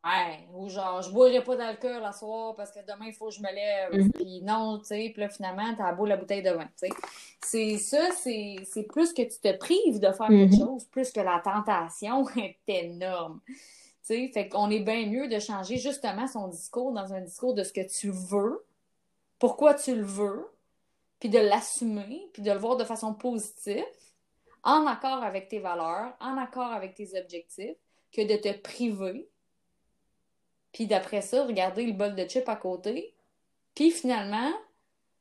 Ouais, 0.05 0.47
ou 0.55 0.69
genre, 0.69 1.03
je 1.03 1.11
boirai 1.11 1.43
pas 1.43 1.57
d'alcool 1.57 2.05
à 2.05 2.13
soir 2.13 2.55
parce 2.55 2.71
que 2.71 2.79
demain, 2.81 3.07
il 3.07 3.13
faut 3.13 3.29
que 3.29 3.35
je 3.35 3.41
me 3.41 3.53
lève. 3.53 3.93
Mm-hmm. 3.93 4.13
Puis 4.13 4.43
non, 4.43 4.79
tu 4.79 4.87
sais, 4.87 5.11
puis 5.13 5.21
là, 5.21 5.29
finalement, 5.29 5.75
t'as 5.77 5.93
beau 5.93 6.07
la 6.07 6.17
bouteille 6.17 6.43
de 6.43 6.51
vin, 6.51 6.65
tu 6.65 6.89
sais. 6.89 6.91
C'est 7.43 7.79
ça, 7.79 8.11
c'est 8.13 8.83
plus 8.89 9.13
que 9.13 9.23
tu 9.23 9.41
te 9.41 9.57
prives 9.57 9.99
de 9.99 10.13
faire 10.13 10.29
quelque 10.29 10.55
mm-hmm. 10.55 10.59
chose, 10.59 10.85
plus 10.85 11.11
que 11.11 11.21
la 11.21 11.41
tentation 11.43 12.27
est 12.37 12.59
énorme. 12.69 13.41
Fait 14.09 14.49
qu'on 14.49 14.71
est 14.71 14.81
bien 14.81 15.07
mieux 15.07 15.29
de 15.29 15.39
changer 15.39 15.77
justement 15.77 16.27
son 16.27 16.49
discours 16.49 16.93
dans 16.93 17.13
un 17.13 17.21
discours 17.21 17.55
de 17.55 17.63
ce 17.63 17.73
que 17.73 17.87
tu 17.87 18.11
veux, 18.11 18.65
pourquoi 19.39 19.75
tu 19.75 19.95
le 19.95 20.05
veux, 20.05 20.49
puis 21.21 21.29
de 21.29 21.39
l'assumer, 21.39 22.29
puis 22.33 22.43
de 22.43 22.51
le 22.51 22.59
voir 22.59 22.77
de 22.77 22.85
façon 22.85 23.13
positive, 23.13 23.85
en 24.63 24.87
accord 24.87 25.23
avec 25.23 25.49
tes 25.49 25.59
valeurs, 25.59 26.15
en 26.21 26.37
accord 26.39 26.73
avec 26.73 26.95
tes 26.95 27.19
objectifs, 27.19 27.77
que 28.13 28.23
de 28.23 28.37
te 28.37 28.53
priver, 28.59 29.29
puis 30.73 30.87
d'après 30.87 31.21
ça, 31.21 31.45
regarder 31.45 31.85
le 31.87 31.93
bol 31.93 32.15
de 32.15 32.25
chips 32.25 32.49
à 32.49 32.57
côté, 32.57 33.15
puis 33.75 33.91
finalement, 33.91 34.51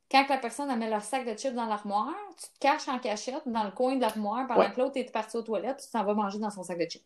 quand 0.09 0.25
la 0.29 0.37
personne 0.37 0.69
a 0.69 0.75
mis 0.77 0.89
leur 0.89 1.03
sac 1.03 1.25
de 1.25 1.37
chips 1.37 1.53
dans 1.53 1.65
l'armoire, 1.65 2.15
tu 2.37 2.45
te 2.45 2.59
caches 2.59 2.87
en 2.87 2.99
cachette 2.99 3.43
dans 3.45 3.63
le 3.63 3.71
coin 3.71 3.95
de 3.95 4.01
l'armoire 4.01 4.47
pendant 4.47 4.71
que 4.71 4.79
l'autre 4.79 4.97
est 4.97 5.11
parti 5.11 5.35
aux 5.35 5.41
toilettes, 5.41 5.81
tu 5.83 5.91
t'en 5.91 6.05
vas 6.05 6.13
manger 6.13 6.39
dans 6.39 6.49
son 6.49 6.63
sac 6.63 6.79
de 6.79 6.85
chips. 6.85 7.05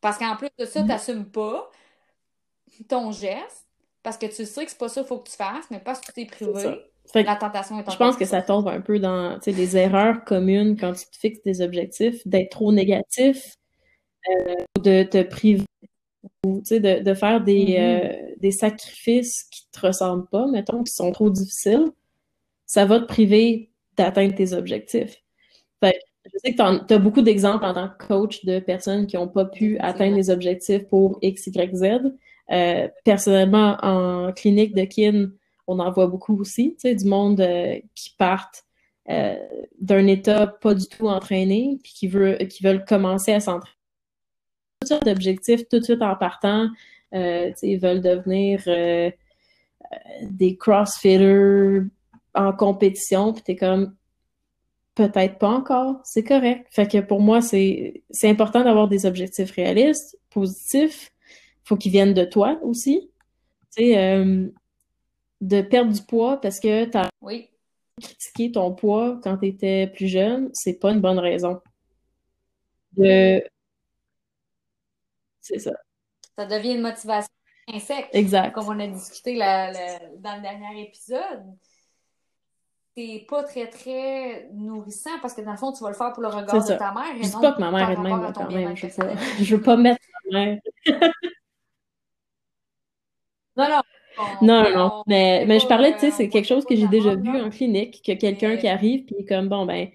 Parce 0.00 0.18
qu'en 0.18 0.36
plus 0.36 0.48
de 0.58 0.64
ça, 0.64 0.80
tu 0.80 0.86
n'assumes 0.86 1.26
pas 1.26 1.70
ton 2.88 3.12
geste 3.12 3.66
parce 4.02 4.16
que 4.16 4.26
tu 4.26 4.46
sais 4.46 4.64
que 4.64 4.70
c'est 4.70 4.78
pas 4.78 4.88
ça 4.88 5.02
qu'il 5.02 5.08
faut 5.08 5.18
que 5.18 5.28
tu 5.28 5.36
fasses, 5.36 5.66
mais 5.70 5.80
parce 5.80 6.00
que 6.00 6.06
tu 6.06 6.12
t'es 6.12 6.24
privé. 6.24 6.80
la 7.14 7.36
tentation 7.36 7.78
est 7.78 7.90
Je 7.90 7.96
pense 7.96 8.16
que 8.16 8.24
ça 8.24 8.42
tombe 8.42 8.68
un 8.68 8.80
peu 8.80 8.98
dans 8.98 9.38
des 9.38 9.76
erreurs 9.76 10.24
communes 10.24 10.76
quand 10.78 10.92
tu 10.94 11.04
te 11.06 11.16
fixes 11.16 11.42
des 11.42 11.60
objectifs, 11.60 12.26
d'être 12.26 12.50
trop 12.50 12.72
négatif, 12.72 13.56
euh, 14.30 14.54
de 14.82 15.02
te 15.02 15.22
priver, 15.22 15.64
ou 16.46 16.62
de, 16.62 17.02
de 17.02 17.14
faire 17.14 17.42
des, 17.42 17.64
mm-hmm. 17.64 18.30
euh, 18.30 18.34
des 18.38 18.52
sacrifices 18.52 19.44
qui 19.44 19.68
te 19.70 19.86
ressemblent 19.86 20.28
pas, 20.28 20.46
mettons, 20.46 20.82
qui 20.82 20.92
sont 20.92 21.12
trop 21.12 21.28
difficiles. 21.28 21.90
Ça 22.64 22.86
va 22.86 23.00
te 23.00 23.06
priver 23.06 23.70
d'atteindre 23.96 24.34
tes 24.34 24.54
objectifs. 24.54 25.16
Fait 25.82 25.98
je 26.32 26.38
sais 26.38 26.54
que 26.54 26.86
tu 26.86 26.94
as 26.94 26.98
beaucoup 26.98 27.22
d'exemples 27.22 27.64
en 27.64 27.74
tant 27.74 27.88
que 27.88 28.06
coach 28.06 28.44
de 28.44 28.58
personnes 28.58 29.06
qui 29.06 29.16
n'ont 29.16 29.28
pas 29.28 29.44
pu 29.44 29.78
atteindre 29.78 30.16
les 30.16 30.30
objectifs 30.30 30.86
pour 30.88 31.18
X, 31.22 31.46
Y, 31.46 31.76
Z. 31.76 32.12
Euh, 32.50 32.88
personnellement, 33.04 33.76
en 33.82 34.32
clinique 34.32 34.74
de 34.74 34.84
kin, 34.84 35.30
on 35.66 35.78
en 35.78 35.90
voit 35.90 36.08
beaucoup 36.08 36.38
aussi, 36.40 36.74
tu 36.74 36.88
sais, 36.88 36.94
du 36.94 37.04
monde 37.04 37.40
euh, 37.40 37.78
qui 37.94 38.14
partent 38.18 38.64
euh, 39.08 39.36
d'un 39.80 40.06
état 40.06 40.46
pas 40.46 40.74
du 40.74 40.86
tout 40.86 41.08
entraîné, 41.08 41.78
puis 41.82 41.92
qui, 41.92 42.08
veut, 42.08 42.36
qui 42.48 42.62
veulent 42.62 42.84
commencer 42.84 43.32
à 43.32 43.40
s'entraîner. 43.40 43.76
Toutes 44.80 44.88
sortes 44.88 45.06
d'objectifs 45.06 45.68
tout 45.68 45.78
de 45.78 45.84
suite 45.84 46.02
en 46.02 46.16
partant. 46.16 46.68
tu 47.12 47.18
sais, 47.18 47.54
ils 47.62 47.78
veulent 47.78 48.00
devenir 48.00 48.64
des 50.22 50.56
crossfitters 50.56 51.82
en 52.34 52.52
compétition, 52.52 53.32
puis 53.32 53.42
t'es 53.42 53.56
comme 53.56 53.94
peut-être 55.08 55.38
pas 55.38 55.48
encore, 55.48 56.00
c'est 56.04 56.24
correct. 56.24 56.66
Fait 56.70 56.86
que 56.86 56.98
pour 56.98 57.20
moi, 57.20 57.40
c'est 57.40 58.02
important 58.24 58.62
d'avoir 58.64 58.88
des 58.88 59.06
objectifs 59.06 59.52
réalistes, 59.52 60.18
positifs. 60.30 61.12
Faut 61.64 61.76
qu'ils 61.76 61.92
viennent 61.92 62.14
de 62.14 62.24
toi 62.24 62.58
aussi. 62.62 63.10
Tu 63.76 63.84
sais, 63.84 63.98
euh, 63.98 64.48
de 65.40 65.62
perdre 65.62 65.92
du 65.92 66.02
poids 66.02 66.40
parce 66.40 66.60
que 66.60 66.84
t'as 66.84 67.08
oui. 67.20 67.50
critiquer 68.00 68.52
ton 68.52 68.74
poids 68.74 69.20
quand 69.22 69.38
tu 69.38 69.46
étais 69.46 69.86
plus 69.86 70.08
jeune, 70.08 70.50
c'est 70.52 70.78
pas 70.78 70.90
une 70.90 71.00
bonne 71.00 71.18
raison. 71.18 71.60
De... 72.96 73.42
C'est 75.40 75.58
ça. 75.58 75.72
Ça 76.36 76.46
devient 76.46 76.74
une 76.74 76.82
motivation 76.82 77.30
insecte. 77.68 78.14
Exact. 78.14 78.52
Comme 78.52 78.68
on 78.68 78.80
a 78.80 78.86
discuté 78.86 79.36
la, 79.36 79.72
la, 79.72 79.98
dans 80.18 80.36
le 80.36 80.42
dernier 80.42 80.82
épisode. 80.82 81.44
C'est 83.00 83.24
pas 83.26 83.42
très, 83.44 83.66
très 83.68 84.48
nourrissant 84.52 85.18
parce 85.22 85.32
que 85.32 85.40
dans 85.40 85.52
le 85.52 85.56
fond, 85.56 85.72
tu 85.72 85.82
vas 85.82 85.88
le 85.88 85.94
faire 85.94 86.12
pour 86.12 86.22
le 86.22 86.28
regard 86.28 86.62
de 86.62 86.74
ta 86.76 86.92
mère. 86.92 87.16
je 87.16 87.22
dis 87.22 87.32
pas 87.40 87.52
que 87.52 87.60
ma 87.60 87.70
mère 87.70 87.90
est 87.90 87.96
de 87.96 88.00
même, 88.00 88.32
quand 88.34 88.50
même. 88.50 88.76
Je 88.76 88.86
veux, 88.86 88.92
pas, 88.92 89.16
je 89.40 89.56
veux 89.56 89.62
pas 89.62 89.76
mettre 89.76 90.00
ma 90.30 90.38
mère. 90.38 90.58
non, 93.56 93.68
non. 93.68 93.82
non, 94.42 94.70
non, 94.76 95.02
mais, 95.06 95.44
mais 95.46 95.60
je 95.60 95.66
parlais, 95.66 95.94
tu 95.94 96.00
sais, 96.00 96.10
c'est 96.10 96.28
quelque 96.28 96.46
chose 96.46 96.66
que 96.66 96.76
j'ai 96.76 96.88
déjà 96.88 97.14
vu 97.14 97.40
en 97.40 97.48
clinique, 97.48 98.02
que 98.04 98.12
quelqu'un 98.12 98.56
qui 98.56 98.68
arrive 98.68 99.04
puis 99.06 99.24
comme, 99.24 99.48
bon, 99.48 99.64
ben, 99.64 99.88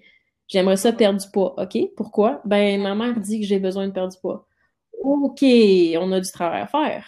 j'aimerais 0.48 0.76
ça 0.76 0.92
perdre 0.92 1.20
du 1.20 1.30
poids. 1.30 1.54
OK, 1.58 1.78
pourquoi? 1.96 2.40
Ben, 2.44 2.80
ma 2.80 2.94
mère 2.96 3.14
dit 3.20 3.40
que 3.40 3.46
j'ai 3.46 3.60
besoin 3.60 3.86
de 3.86 3.92
perdre 3.92 4.12
du 4.12 4.18
poids. 4.18 4.48
OK, 5.02 5.42
on 5.42 6.10
a 6.10 6.20
du 6.20 6.32
travail 6.32 6.62
à 6.62 6.66
faire. 6.66 7.06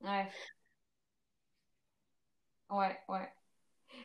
Ouais. 0.00 0.28
Ouais, 2.70 2.98
ouais. 3.08 3.28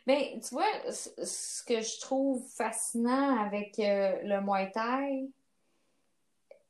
Mais 0.10 0.40
tu 0.42 0.56
vois, 0.56 0.66
ce 0.92 1.64
que 1.64 1.82
je 1.82 2.00
trouve 2.02 2.44
fascinant 2.50 3.38
avec 3.46 3.78
euh, 3.78 4.20
le 4.24 4.42
Muay 4.42 4.72
Thai, 4.72 5.30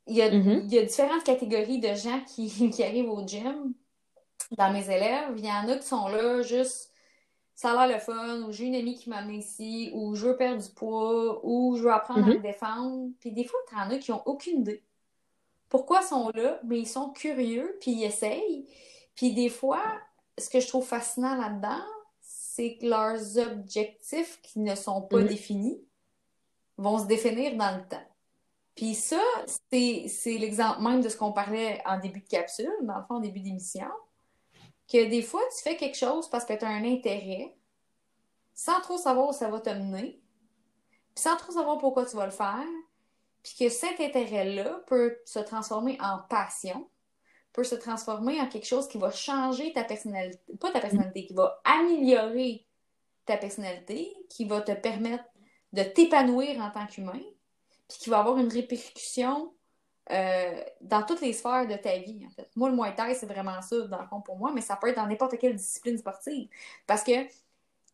il 0.06 0.14
y, 0.16 0.20
a, 0.20 0.28
Mm-hmm. 0.28 0.66
il 0.66 0.74
y 0.74 0.78
a 0.78 0.82
différentes 0.82 1.24
catégories 1.24 1.78
de 1.80 1.94
gens 1.94 2.20
qui, 2.26 2.70
qui 2.70 2.84
arrivent 2.84 3.08
au 3.08 3.26
gym. 3.26 3.72
Dans 4.58 4.72
mes 4.72 4.84
élèves, 4.90 5.32
il 5.38 5.44
y 5.46 5.50
en 5.50 5.68
a 5.68 5.76
qui 5.76 5.86
sont 5.86 6.08
là 6.08 6.42
juste 6.42 6.92
ça 7.54 7.72
a 7.78 7.86
l'air 7.86 7.96
le 7.98 8.02
fun, 8.02 8.42
ou 8.42 8.52
j'ai 8.52 8.66
une 8.66 8.74
amie 8.74 8.96
qui 8.96 9.10
m'a 9.10 9.18
amené 9.18 9.38
ici, 9.38 9.90
ou 9.94 10.14
je 10.14 10.26
veux 10.28 10.36
perdre 10.36 10.62
du 10.62 10.70
poids, 10.70 11.40
ou 11.44 11.76
je 11.76 11.82
veux 11.82 11.92
apprendre 11.92 12.26
à 12.26 12.28
Mhm. 12.28 12.34
me 12.34 12.40
défendre. 12.40 13.10
Puis 13.20 13.32
des 13.32 13.44
fois, 13.44 13.60
tu 13.68 13.74
en 13.76 13.90
as 13.90 13.98
qui 13.98 14.12
ont 14.12 14.22
aucune 14.26 14.60
idée. 14.60 14.82
Pourquoi 15.68 16.00
ils 16.02 16.06
sont 16.08 16.30
là? 16.34 16.60
Mais 16.64 16.78
ils 16.80 16.88
sont 16.88 17.10
curieux, 17.10 17.76
puis 17.80 17.92
ils 17.92 18.04
essayent. 18.04 18.66
Puis 19.16 19.34
des 19.34 19.48
fois, 19.50 19.82
ce 20.38 20.50
que 20.50 20.60
je 20.60 20.68
trouve 20.68 20.86
fascinant 20.86 21.36
là-dedans, 21.36 21.82
c'est 22.54 22.78
que 22.78 22.86
leurs 22.86 23.38
objectifs 23.38 24.40
qui 24.42 24.58
ne 24.58 24.74
sont 24.74 25.02
pas 25.02 25.18
Mhm. 25.18 25.28
définis 25.28 25.80
vont 26.76 26.98
se 26.98 27.06
définir 27.06 27.56
dans 27.56 27.76
le 27.76 27.86
temps. 27.86 28.06
Puis 28.74 28.94
ça, 28.94 29.20
c'est, 29.70 30.06
c'est 30.08 30.36
l'exemple 30.38 30.80
même 30.80 31.00
de 31.00 31.08
ce 31.08 31.16
qu'on 31.16 31.32
parlait 31.32 31.80
en 31.86 31.98
début 32.00 32.20
de 32.20 32.28
capsule, 32.28 32.72
dans 32.82 32.98
le 32.98 33.04
fond, 33.04 33.16
en 33.16 33.20
début 33.20 33.40
d'émission, 33.40 33.86
que 34.88 35.08
des 35.08 35.22
fois, 35.22 35.42
tu 35.56 35.62
fais 35.62 35.76
quelque 35.76 35.96
chose 35.96 36.28
parce 36.28 36.44
que 36.44 36.54
tu 36.54 36.64
as 36.64 36.68
un 36.68 36.84
intérêt, 36.84 37.54
sans 38.54 38.80
trop 38.80 38.96
savoir 38.96 39.28
où 39.28 39.32
ça 39.32 39.48
va 39.48 39.60
te 39.60 39.70
mener, 39.70 40.20
puis 41.14 41.22
sans 41.22 41.36
trop 41.36 41.52
savoir 41.52 41.78
pourquoi 41.78 42.04
tu 42.06 42.16
vas 42.16 42.24
le 42.26 42.32
faire, 42.32 42.66
puis 43.42 43.54
que 43.58 43.68
cet 43.68 44.00
intérêt-là 44.00 44.82
peut 44.86 45.16
se 45.24 45.38
transformer 45.38 45.98
en 46.00 46.18
passion, 46.28 46.88
peut 47.52 47.64
se 47.64 47.74
transformer 47.74 48.40
en 48.40 48.48
quelque 48.48 48.66
chose 48.66 48.88
qui 48.88 48.98
va 48.98 49.10
changer 49.10 49.72
ta 49.72 49.84
personnalité, 49.84 50.40
pas 50.60 50.70
ta 50.70 50.80
personnalité, 50.80 51.26
qui 51.26 51.34
va 51.34 51.60
améliorer 51.64 52.66
ta 53.26 53.36
personnalité, 53.36 54.12
qui 54.28 54.44
va 54.44 54.60
te 54.60 54.72
permettre 54.72 55.24
de 55.72 55.82
t'épanouir 55.82 56.60
en 56.60 56.70
tant 56.70 56.86
qu'humain, 56.86 57.20
puis 57.88 57.98
qui 57.98 58.10
va 58.10 58.20
avoir 58.20 58.38
une 58.38 58.48
répercussion 58.48 59.52
euh, 60.10 60.64
dans 60.80 61.04
toutes 61.04 61.20
les 61.20 61.32
sphères 61.32 61.68
de 61.68 61.76
ta 61.76 61.96
vie, 61.98 62.26
en 62.26 62.30
fait. 62.30 62.50
Moi, 62.56 62.68
le 62.70 62.74
Muay 62.74 62.94
Thai, 62.94 63.14
c'est 63.14 63.26
vraiment 63.26 63.62
ça, 63.62 63.80
dans 63.82 64.00
le 64.00 64.08
fond, 64.08 64.20
pour 64.20 64.36
moi, 64.38 64.50
mais 64.52 64.60
ça 64.60 64.76
peut 64.76 64.88
être 64.88 64.96
dans 64.96 65.06
n'importe 65.06 65.38
quelle 65.38 65.54
discipline 65.54 65.98
sportive. 65.98 66.48
Parce 66.86 67.04
que 67.04 67.26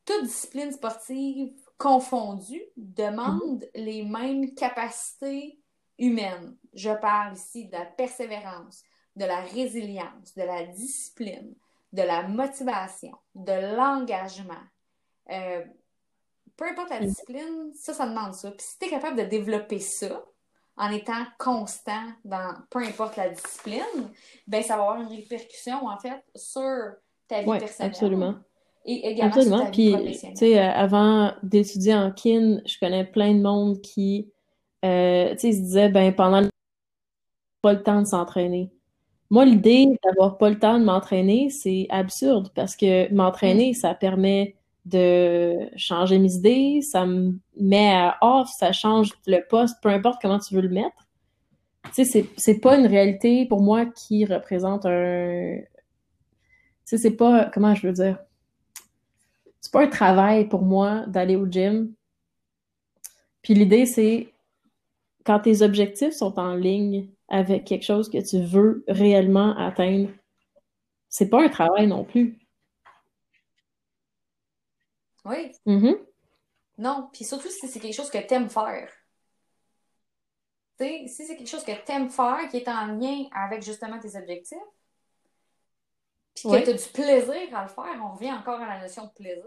toute 0.05 0.25
discipline 0.25 0.73
sportive 0.73 1.53
confondue 1.77 2.63
demande 2.77 3.69
les 3.75 4.03
mêmes 4.03 4.55
capacités 4.55 5.59
humaines. 5.99 6.57
Je 6.73 6.91
parle 6.91 7.35
ici 7.35 7.67
de 7.67 7.73
la 7.73 7.85
persévérance, 7.85 8.83
de 9.17 9.25
la 9.25 9.41
résilience, 9.41 10.35
de 10.37 10.43
la 10.43 10.64
discipline, 10.64 11.55
de 11.93 12.03
la 12.03 12.23
motivation, 12.29 13.12
de 13.35 13.75
l'engagement. 13.77 14.55
Euh, 15.31 15.64
peu 16.57 16.67
importe 16.67 16.91
la 16.91 17.01
discipline, 17.01 17.73
ça, 17.75 17.93
ça 17.93 18.07
demande 18.07 18.35
ça. 18.35 18.51
Puis 18.51 18.67
si 18.67 18.79
tu 18.79 18.87
es 18.87 18.91
capable 18.91 19.17
de 19.19 19.25
développer 19.25 19.79
ça 19.79 20.23
en 20.77 20.91
étant 20.91 21.25
constant 21.39 22.05
dans 22.25 22.55
peu 22.71 22.81
importe 22.81 23.17
la 23.17 23.31
discipline, 23.31 24.11
ben 24.47 24.62
ça 24.62 24.77
va 24.77 24.83
avoir 24.83 25.01
une 25.01 25.09
répercussion, 25.09 25.87
en 25.87 25.99
fait, 25.99 26.23
sur 26.35 26.93
ta 27.29 27.43
vie 27.43 27.49
Ouais, 27.49 27.59
personnelle. 27.59 27.91
absolument. 27.91 28.35
Et 28.85 29.09
également 29.11 29.43
sur 29.43 29.59
ta 29.59 29.71
vie 29.71 29.97
Puis, 29.97 30.19
tu 30.21 30.37
sais, 30.37 30.59
euh, 30.59 30.71
avant 30.71 31.33
d'étudier 31.43 31.95
en 31.95 32.12
kin, 32.12 32.61
je 32.67 32.79
connais 32.79 33.05
plein 33.05 33.35
de 33.35 33.41
monde 33.43 33.81
qui, 33.81 34.31
euh, 34.85 35.31
tu 35.33 35.39
sais, 35.39 35.53
se 35.53 35.59
disaient, 35.59 35.89
ben, 35.89 36.14
pendant 36.14 36.41
le 36.43 36.51
pas 37.62 37.73
le 37.73 37.83
temps 37.83 38.01
de 38.01 38.07
s'entraîner. 38.07 38.71
Moi, 39.31 39.45
l'idée 39.45 39.89
d'avoir 40.05 40.39
pas 40.39 40.51
le 40.51 40.59
temps 40.59 40.79
de 40.79 40.85
m'entraîner, 40.85 41.51
c'est 41.51 41.87
absurde 41.91 42.51
parce 42.55 42.77
que 42.77 43.12
m'entraîner, 43.12 43.74
ça 43.74 43.95
permet 43.95 44.55
de 44.85 45.68
changer 45.77 46.18
mes 46.18 46.35
idées, 46.35 46.81
ça 46.81 47.05
me 47.07 47.35
met 47.59 47.93
à 47.93 48.16
off, 48.20 48.49
ça 48.57 48.72
change 48.72 49.12
le 49.27 49.41
poste, 49.49 49.77
peu 49.83 49.89
importe 49.89 50.22
comment 50.22 50.39
tu 50.39 50.55
veux 50.55 50.61
le 50.61 50.68
mettre. 50.68 51.09
Tu 51.87 51.91
sais, 51.93 52.05
c'est, 52.05 52.27
c'est 52.37 52.61
pas 52.61 52.79
une 52.79 52.87
réalité 52.87 53.47
pour 53.47 53.62
moi 53.62 53.87
qui 53.87 54.24
représente 54.24 54.87
un. 54.87 55.59
Tu 55.59 55.66
sais, 56.85 56.99
c'est 56.99 57.16
pas. 57.16 57.47
Comment 57.53 57.74
je 57.74 57.87
veux 57.87 57.93
dire? 57.93 58.18
C'est 59.61 59.72
pas 59.72 59.83
un 59.83 59.89
travail 59.89 60.49
pour 60.49 60.62
moi 60.62 61.05
d'aller 61.09 61.35
au 61.35 61.47
gym. 61.47 61.93
Puis 63.43 63.55
l'idée, 63.55 63.87
c'est 63.87 64.33
quand 65.24 65.41
tes 65.41 65.62
objectifs 65.62 66.12
sont 66.12 66.39
en 66.39 66.55
ligne 66.55 67.09
avec 67.29 67.64
quelque 67.64 67.85
chose 67.85 68.09
que 68.11 68.18
tu 68.18 68.45
veux 68.45 68.85
réellement 68.89 69.57
atteindre, 69.57 70.11
c'est 71.09 71.29
pas 71.29 71.43
un 71.43 71.49
travail 71.49 71.87
non 71.87 72.05
plus. 72.05 72.39
Oui, 75.24 75.53
Mhm. 75.66 75.97
non. 76.79 77.09
Puis 77.12 77.24
surtout 77.24 77.49
si 77.49 77.66
c'est 77.68 77.81
quelque 77.81 77.95
chose 77.95 78.11
que 78.11 78.18
tu 78.18 78.35
aimes 78.35 78.49
faire. 78.51 78.91
Si 80.79 81.09
c'est 81.09 81.37
quelque 81.37 81.49
chose 81.49 81.64
que 81.64 81.72
tu 81.85 81.93
aimes 81.93 82.11
faire, 82.11 82.49
qui 82.51 82.59
est 82.59 82.68
en 82.68 82.87
lien 82.99 83.24
avec 83.33 83.62
justement 83.62 83.99
tes 83.99 84.14
objectifs, 84.16 84.59
puis 86.35 86.43
que 86.45 86.49
Oui. 86.49 86.62
tu 86.64 86.70
as 86.70 86.72
du 86.74 86.89
plaisir 86.93 87.57
à 87.57 87.62
le 87.62 87.68
faire, 87.68 88.01
on 88.05 88.12
revient 88.14 88.33
encore 88.33 88.61
à 88.61 88.74
la 88.77 88.83
notion 88.83 89.07
de 89.07 89.11
plaisir. 89.12 89.43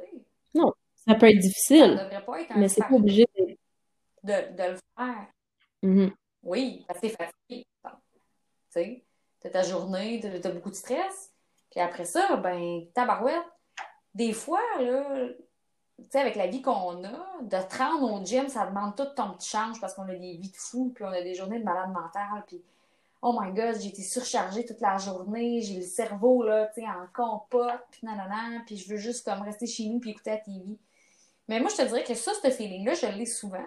Non, 0.55 0.73
ça 0.95 1.13
peut 1.15 1.27
être 1.27 1.35
Ça 1.35 1.47
difficile, 1.47 1.91
ne 1.91 2.03
devrait 2.03 2.25
pas 2.25 2.41
être 2.41 2.51
un 2.51 2.57
mais 2.59 2.67
c'est 2.67 2.81
pas 2.81 2.93
obligé 2.95 3.25
de, 3.37 4.33
de 4.33 4.71
le 4.71 4.77
faire. 4.97 5.27
Mhm. 5.83 6.11
Oui, 6.43 6.85
parce 6.87 6.99
que 6.99 7.07
t'es. 7.47 7.65
Tu 9.41 9.49
ta 9.51 9.61
journée, 9.63 10.19
t'as 10.41 10.51
beaucoup 10.51 10.69
de 10.69 10.75
stress. 10.75 11.31
Puis 11.71 11.79
après 11.79 12.05
ça, 12.05 12.35
ben, 12.37 12.85
tabarouette. 12.93 13.45
Des 14.13 14.33
fois, 14.33 14.61
là, 14.79 15.29
tu 15.97 16.09
sais, 16.09 16.19
avec 16.19 16.35
la 16.35 16.47
vie 16.47 16.61
qu'on 16.61 17.03
a, 17.03 17.41
de 17.41 17.67
te 17.67 17.77
rendre 17.77 18.13
au 18.13 18.25
gym, 18.25 18.47
ça 18.47 18.65
demande 18.65 18.95
tout 18.95 19.05
ton 19.15 19.31
petit 19.33 19.49
change 19.49 19.79
parce 19.79 19.93
qu'on 19.93 20.03
a 20.03 20.15
des 20.15 20.37
vies 20.37 20.51
de 20.51 20.55
fous, 20.57 20.91
puis 20.93 21.03
on 21.03 21.09
a 21.09 21.21
des 21.21 21.35
journées 21.35 21.59
de 21.59 21.63
malade 21.63 21.91
mental, 21.91 22.43
puis 22.47 22.61
oh 23.21 23.37
my 23.39 23.51
god, 23.53 23.79
j'ai 23.79 23.89
été 23.89 24.01
surchargée 24.01 24.65
toute 24.65 24.81
la 24.81 24.97
journée, 24.97 25.61
j'ai 25.61 25.75
le 25.75 25.85
cerveau, 25.85 26.43
là, 26.43 26.67
tu 26.67 26.81
sais, 26.81 26.87
en 26.87 27.05
compote, 27.13 27.81
puis 27.91 28.01
nanana, 28.03 28.61
puis 28.65 28.77
je 28.77 28.89
veux 28.89 28.97
juste 28.97 29.25
comme 29.25 29.41
rester 29.41 29.67
chez 29.67 29.87
nous 29.87 29.99
puis 29.99 30.11
écouter 30.11 30.31
la 30.31 30.37
TV. 30.37 30.77
Mais 31.47 31.59
moi, 31.59 31.69
je 31.69 31.77
te 31.77 31.87
dirais 31.87 32.03
que 32.03 32.15
ça, 32.15 32.31
ce 32.41 32.49
feeling-là, 32.49 32.93
je 32.93 33.07
l'ai 33.07 33.25
souvent. 33.25 33.65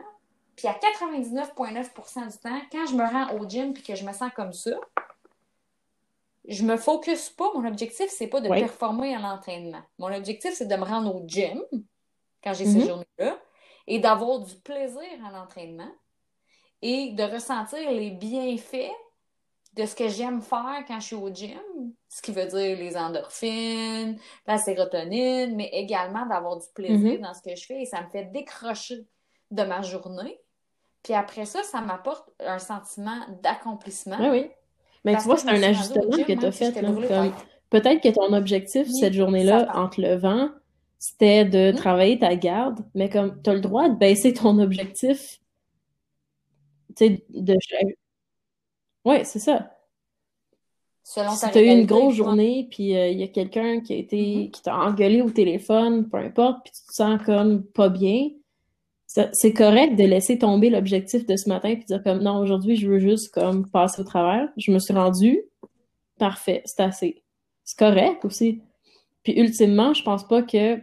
Puis 0.57 0.69
à 0.69 0.75
99,9% 0.75 2.27
du 2.31 2.39
temps, 2.39 2.61
quand 2.71 2.87
je 2.87 2.95
me 2.95 3.03
rends 3.05 3.39
au 3.39 3.49
gym 3.49 3.73
puis 3.73 3.83
que 3.83 3.95
je 3.95 4.05
me 4.05 4.13
sens 4.13 4.31
comme 4.35 4.53
ça, 4.53 4.73
je 6.47 6.63
me 6.65 6.77
focus 6.77 7.31
pas. 7.31 7.51
Mon 7.55 7.67
objectif, 7.67 8.11
c'est 8.11 8.27
pas 8.27 8.41
de 8.41 8.49
Oui. 8.49 8.59
performer 8.61 9.15
à 9.15 9.19
l'entraînement. 9.21 9.83
Mon 9.99 10.13
objectif, 10.13 10.53
c'est 10.55 10.67
de 10.67 10.75
me 10.77 10.85
rendre 10.85 11.15
au 11.15 11.25
gym 11.27 11.63
quand 12.43 12.53
j'ai 12.55 12.67
ces 12.67 12.81
journées-là 12.87 13.39
et 13.87 13.99
d'avoir 13.99 14.41
du 14.41 14.55
plaisir 14.57 15.03
à 15.27 15.31
l'entraînement 15.31 15.91
et 16.83 17.13
de 17.13 17.23
ressentir 17.23 17.91
les 17.91 18.11
bienfaits 18.11 18.91
de 19.75 19.87
ce 19.87 19.95
que 19.95 20.09
j'aime 20.09 20.43
faire 20.43 20.85
quand 20.87 21.01
je 21.01 21.07
suis 21.07 21.17
au 21.17 21.33
gym, 21.33 21.95
ce 22.09 22.21
qui 22.21 22.33
veut 22.33 22.45
dire 22.47 22.77
les 22.77 22.97
endorphines, 22.97 24.19
la 24.47 24.59
sérotonine, 24.59 25.55
mais 25.57 25.71
également 25.73 26.27
d'avoir 26.27 26.59
du 26.59 26.67
plaisir 26.75 27.15
Mhm. 27.15 27.23
dans 27.23 27.33
ce 27.35 27.41
que 27.41 27.55
je 27.57 27.65
fais 27.65 27.83
et 27.83 27.87
ça 27.87 28.03
me 28.03 28.09
fait 28.11 28.25
décrocher 28.27 29.07
de 29.51 29.63
ma 29.63 29.81
journée. 29.83 30.39
Puis 31.03 31.15
après 31.15 31.47
ça, 31.47 31.63
ça 31.63 31.81
m'apporte 31.81 32.31
un 32.41 32.59
sentiment 32.59 33.27
d'accomplissement. 33.43 34.21
Oui, 34.21 34.29
oui. 34.31 34.51
Mais 35.05 35.13
Parce 35.13 35.25
tu 35.25 35.29
vois, 35.29 35.37
c'est 35.37 35.49
un 35.51 35.63
ajustement 35.63 36.19
que 36.25 36.33
tu 36.33 36.47
as 36.47 36.53
si 36.53 36.73
fait. 36.73 36.81
comme 36.81 36.97
peut-être 37.71 38.01
que 38.03 38.09
ton 38.11 38.33
objectif 38.33 38.89
Oui, 38.89 39.01
cette 39.01 39.15
journée-là, 39.15 39.69
en 39.75 39.89
te 39.89 40.01
levant, 40.01 40.51
c'était 40.99 41.45
de 41.45 41.73
Hmm? 41.73 41.77
travailler 41.77 42.19
ta 42.19 42.37
garde, 42.37 42.81
mais 42.95 43.09
comme 43.09 43.41
tu 43.43 43.51
as 43.51 43.55
le 43.55 43.61
droit 43.61 43.89
de 43.89 43.97
baisser 43.97 44.33
ton 44.33 44.59
objectif, 44.61 45.41
tu 46.97 47.07
sais, 47.07 47.25
de 47.31 47.57
Ouais, 49.05 49.25
c'est 49.25 49.39
ça. 49.39 49.71
Selon 51.05 51.37
si 51.37 51.51
tu 51.51 51.59
as 51.59 51.63
eu 51.63 51.67
une 51.81 51.87
grosse 51.87 52.15
journée, 52.15 52.69
puis 52.71 52.97
euh, 52.97 53.09
il 53.09 53.19
y 53.19 53.23
a 53.23 53.29
quelqu'un 53.29 53.81
qui 53.81 53.93
a 53.93 53.97
été 53.97 54.17
Mhm. 54.19 54.51
qui 54.51 54.63
t'a 54.63 54.77
engueulé 54.77 55.23
au 55.23 55.31
téléphone, 55.31 56.09
peu 56.09 56.19
importe, 56.19 56.65
puis 56.65 56.73
tu 56.73 56.87
te 56.87 56.93
sens 56.95 57.21
comme 57.25 57.65
pas 57.65 57.89
bien, 57.89 58.29
c'est 59.33 59.53
correct 59.53 59.97
de 59.97 60.05
laisser 60.05 60.39
tomber 60.39 60.71
l'objectif 60.71 61.27
de 61.27 61.37
ce 61.37 61.49
matin 61.49 61.75
puis 61.75 61.85
dire 61.85 62.03
comme 62.03 62.23
non, 62.23 62.39
aujourd'hui, 62.39 62.77
je 62.77 62.89
veux 62.89 62.99
juste 62.99 63.33
comme 63.33 63.69
passer 63.71 64.01
au 64.01 64.05
travers. 64.05 64.49
Je 64.57 64.73
me 64.73 64.79
suis 64.79 64.95
rendue, 64.95 65.43
parfait, 66.19 66.63
c'est 66.65 66.81
assez. 66.81 67.23
C'est 67.65 67.79
correct 67.79 68.25
aussi. 68.25 68.63
Puis 69.23 69.39
ultimement, 69.39 69.95
je 69.95 70.03
pense 70.03 70.27
pas 70.27 70.43
que 70.43 70.77
tu 70.77 70.83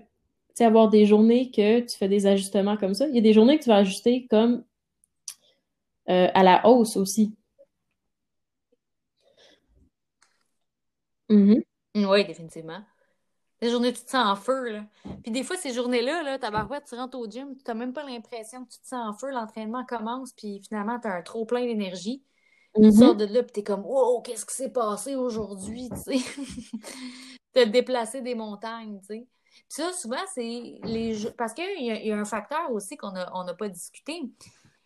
sais 0.53 0.65
avoir 0.65 0.89
des 0.89 1.05
journées 1.05 1.51
que 1.51 1.79
tu 1.81 1.97
fais 1.97 2.07
des 2.07 2.27
ajustements 2.27 2.77
comme 2.77 2.93
ça. 2.93 3.07
Il 3.07 3.15
y 3.15 3.19
a 3.19 3.21
des 3.21 3.33
journées 3.33 3.57
que 3.57 3.63
tu 3.63 3.69
vas 3.69 3.77
ajuster 3.77 4.27
comme 4.29 4.63
euh, 6.09 6.27
à 6.33 6.43
la 6.43 6.65
hausse 6.67 6.97
aussi. 6.97 7.35
Mhm. 11.29 11.63
Oui, 11.95 12.25
définitivement. 12.25 12.81
Les 13.61 13.69
journées, 13.69 13.91
tu 13.93 14.03
te 14.03 14.09
sens 14.09 14.25
en 14.25 14.35
feu, 14.35 14.69
là. 14.69 14.85
Puis 15.23 15.31
des 15.31 15.43
fois, 15.43 15.57
ces 15.57 15.73
journées-là, 15.73 16.23
là, 16.23 16.39
tabarouette, 16.39 16.85
tu 16.87 16.95
rentres 16.95 17.17
au 17.17 17.27
gym, 17.29 17.55
tu 17.57 17.63
n'as 17.67 17.73
même 17.73 17.93
pas 17.93 18.03
l'impression 18.03 18.63
que 18.65 18.71
tu 18.71 18.79
te 18.79 18.87
sens 18.87 19.05
en 19.07 19.13
feu, 19.17 19.31
l'entraînement 19.31 19.85
commence, 19.85 20.31
puis 20.33 20.61
finalement, 20.67 20.99
tu 20.99 21.07
as 21.07 21.13
un 21.15 21.21
trop 21.21 21.45
plein 21.45 21.65
d'énergie. 21.65 22.23
Tu 22.73 22.81
Mhm. 22.81 22.91
sors 22.91 23.15
de 23.15 23.25
là, 23.25 23.43
puis 23.43 23.51
t'es 23.51 23.63
comme, 23.63 23.85
wow, 23.85 24.21
qu'est-ce 24.21 24.45
qui 24.45 24.55
s'est 24.55 24.71
passé 24.71 25.15
aujourd'hui, 25.15 25.89
tu 25.89 26.19
sais? 26.19 26.19
T'as 27.53 27.65
déplacé 27.65 28.21
des 28.21 28.35
montagnes, 28.35 28.99
tu 29.01 29.07
sais. 29.07 29.27
Puis 29.51 29.65
ça, 29.69 29.91
souvent, 29.93 30.17
c'est 30.33 30.79
les 30.83 31.27
Parce 31.37 31.53
qu'il 31.53 31.65
y, 31.79 32.07
y 32.07 32.11
a 32.11 32.17
un 32.17 32.25
facteur 32.25 32.71
aussi 32.71 32.95
qu'on 32.97 33.11
n'a 33.11 33.29
on 33.35 33.43
n'a 33.43 33.53
pas 33.55 33.67
discuté. 33.69 34.21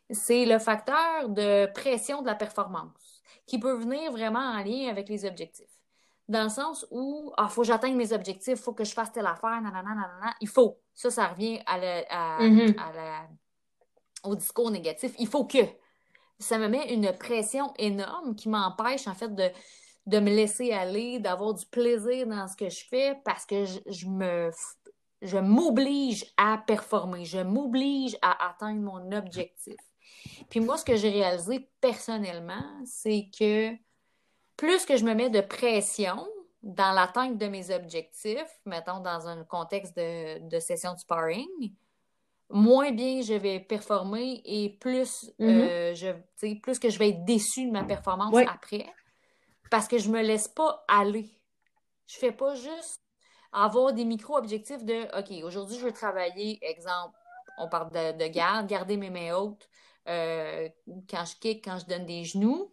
C'est 0.10 0.46
le 0.46 0.60
facteur 0.60 1.30
de 1.30 1.68
pression 1.74 2.22
de 2.22 2.28
la 2.28 2.36
performance, 2.36 3.22
qui 3.46 3.60
peut 3.60 3.74
venir 3.78 4.12
vraiment 4.12 4.40
en 4.40 4.64
lien 4.64 4.90
avec 4.90 5.10
les 5.10 5.26
objectifs. 5.26 5.83
Dans 6.30 6.44
le 6.44 6.50
sens 6.50 6.86
où, 6.90 7.34
ah, 7.38 7.48
faut 7.50 7.62
que 7.62 7.68
j'atteigne 7.68 7.96
mes 7.96 8.14
objectifs, 8.14 8.60
faut 8.60 8.74
que 8.74 8.84
je 8.86 8.94
fasse 8.94 9.12
telle 9.12 9.26
affaire, 9.26 9.62
nanana, 9.62 9.84
nanana. 9.84 10.34
Il 10.42 10.48
faut. 10.48 10.80
Ça, 10.94 11.10
ça 11.12 11.28
revient 11.28 11.60
à 11.66 11.78
la- 11.78 12.06
à- 12.10 12.40
Mhm. 12.48 12.76
à 12.80 12.94
la- 12.94 13.28
au 14.24 14.36
discours 14.36 14.72
négatif. 14.72 15.14
Il 15.20 15.28
faut 15.28 15.46
que 15.46 15.58
ça 16.40 16.58
me 16.58 16.68
met 16.68 16.94
une 16.94 17.12
pression 17.18 17.74
énorme 17.78 18.36
qui 18.36 18.48
m'empêche 18.50 19.08
en 19.08 19.14
fait 19.14 19.34
de, 19.36 19.50
de 20.06 20.20
me 20.20 20.30
laisser 20.30 20.72
aller, 20.72 21.20
d'avoir 21.20 21.54
du 21.54 21.66
plaisir 21.66 22.26
dans 22.28 22.48
ce 22.48 22.56
que 22.56 22.70
je 22.70 22.86
fais 22.88 23.20
parce 23.26 23.46
que 23.46 23.66
je, 23.66 23.80
je 23.88 24.08
me 24.08 24.50
je 25.22 25.38
m'oblige 25.38 26.26
à 26.36 26.58
performer, 26.58 27.24
je 27.24 27.40
m'oblige 27.40 28.18
à 28.22 28.50
atteindre 28.50 28.82
mon 28.82 29.10
objectif. 29.14 29.78
Puis 30.50 30.60
moi, 30.60 30.78
ce 30.78 30.84
que 30.84 30.98
j'ai 30.98 31.12
réalisé 31.12 31.70
personnellement, 31.80 32.66
c'est 32.86 33.30
que 33.38 33.74
plus 34.58 34.86
que 34.86 34.98
je 34.98 35.06
me 35.06 35.14
mets 35.14 35.30
de 35.30 35.42
pression 35.42 36.28
dans 36.62 36.94
l'atteinte 36.94 37.38
de 37.38 37.48
mes 37.48 37.74
objectifs, 37.74 38.60
mettons 38.66 39.00
dans 39.00 39.28
un 39.28 39.44
contexte 39.44 39.96
de, 39.98 40.48
de 40.48 40.60
session 40.60 40.94
de 40.94 41.00
sparring, 41.00 41.74
moins 42.50 42.92
bien 42.92 43.22
je 43.22 43.34
vais 43.34 43.60
performer 43.60 44.42
et 44.46 44.70
plus, 44.80 45.32
euh, 45.42 45.94
je, 45.94 46.08
sais, 46.36 46.56
plus 46.56 46.80
que 46.80 46.90
je 46.90 47.00
vais 47.00 47.10
être 47.10 47.26
déçue 47.26 47.66
de 47.66 47.72
ma 47.72 47.84
performance 47.84 48.34
Ouais. 48.34 48.46
après 48.48 48.86
parce 49.74 49.88
que 49.88 49.98
je 49.98 50.10
me 50.12 50.22
laisse 50.22 50.48
pas 50.48 50.86
aller. 50.88 51.28
Je 52.06 52.18
fais 52.20 52.32
pas 52.32 52.54
juste 52.54 53.02
avoir 53.52 53.92
des 53.92 54.06
micro-objectifs 54.06 54.86
de 54.86 55.08
OK, 55.18 55.44
aujourd'hui, 55.44 55.80
je 55.80 55.86
veux 55.86 55.92
travailler, 55.92 56.60
exemple, 56.62 57.18
on 57.58 57.68
parle 57.68 57.90
de, 57.90 58.24
de 58.24 58.28
garde, 58.28 58.68
garder 58.68 58.98
mes 58.98 59.10
mains 59.10 59.34
hautes 59.34 59.68
euh, 60.08 60.70
quand 61.10 61.26
je 61.26 61.36
kick, 61.40 61.66
quand 61.66 61.80
je 61.80 61.86
donne 61.88 62.06
des 62.06 62.24
genoux. 62.24 62.72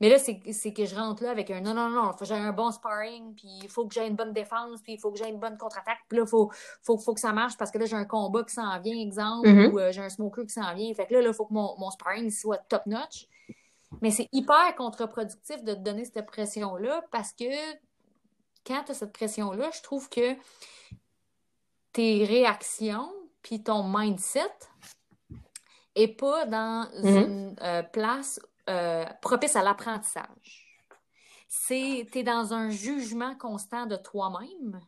Mais 0.00 0.08
là, 0.08 0.18
c'est 0.18 0.72
que 0.72 0.86
je 0.86 0.94
rentre 0.96 1.22
là 1.22 1.30
avec 1.30 1.50
un 1.50 1.60
non, 1.60 1.74
non, 1.74 1.90
non, 1.90 2.10
il 2.10 2.12
faut 2.12 2.18
que 2.20 2.24
j'aie 2.24 2.34
un 2.34 2.52
bon 2.52 2.70
sparring, 2.70 3.34
puis 3.34 3.48
il 3.62 3.68
faut 3.68 3.86
que 3.86 3.92
j'ai 3.94 4.06
une 4.06 4.16
bonne 4.16 4.32
défense, 4.32 4.80
puis 4.82 4.94
il 4.94 4.98
faut 4.98 5.12
que 5.12 5.18
j'ai 5.18 5.28
une 5.28 5.38
bonne 5.38 5.58
contre-attaque, 5.58 5.98
puis 6.08 6.16
là, 6.18 6.24
il 6.24 6.28
faut, 6.30 6.50
faut, 6.82 6.96
faut 6.96 7.12
que 7.12 7.20
ça 7.20 7.32
marche 7.32 7.56
parce 7.58 7.70
que 7.70 7.76
là, 7.78 7.84
j'ai 7.84 7.96
un 7.96 8.06
combat 8.06 8.42
qui 8.44 8.54
s'en 8.54 8.80
vient, 8.80 8.98
exemple, 8.98 9.48
Mhm. 9.48 9.72
ou 9.74 9.78
euh, 9.78 9.92
j'ai 9.92 10.00
un 10.00 10.08
smoker 10.08 10.44
qui 10.46 10.54
s'en 10.54 10.74
vient. 10.74 10.92
Fait 10.94 11.06
que 11.06 11.14
là, 11.14 11.20
il 11.20 11.34
faut 11.34 11.44
que 11.44 11.52
mon, 11.52 11.76
mon 11.78 11.90
sparring 11.90 12.30
soit 12.30 12.58
top-notch. 12.68 13.26
Mais 14.00 14.10
c'est 14.10 14.28
hyper 14.32 14.74
contre-productif 14.76 15.62
de 15.64 15.74
te 15.74 15.80
donner 15.80 16.04
cette 16.06 16.24
pression-là 16.26 17.04
parce 17.10 17.32
que 17.32 17.44
quand 18.66 18.84
tu 18.84 18.92
as 18.92 18.94
cette 18.94 19.12
pression-là, 19.12 19.70
je 19.74 19.82
trouve 19.82 20.08
que 20.08 20.34
tes 21.92 22.24
réactions 22.24 23.10
puis 23.42 23.62
ton 23.62 23.82
mindset 23.82 24.50
est 25.96 26.08
pas 26.08 26.46
dans 26.46 26.88
Mhm. 27.02 27.16
une 27.16 27.56
euh, 27.62 27.82
place 27.82 28.40
euh, 28.70 29.04
propice 29.20 29.56
à 29.56 29.62
l'apprentissage. 29.62 30.66
C'est, 31.48 32.06
t'es 32.12 32.22
dans 32.22 32.54
un 32.54 32.70
jugement 32.70 33.34
constant 33.34 33.86
de 33.86 33.96
toi-même 33.96 34.80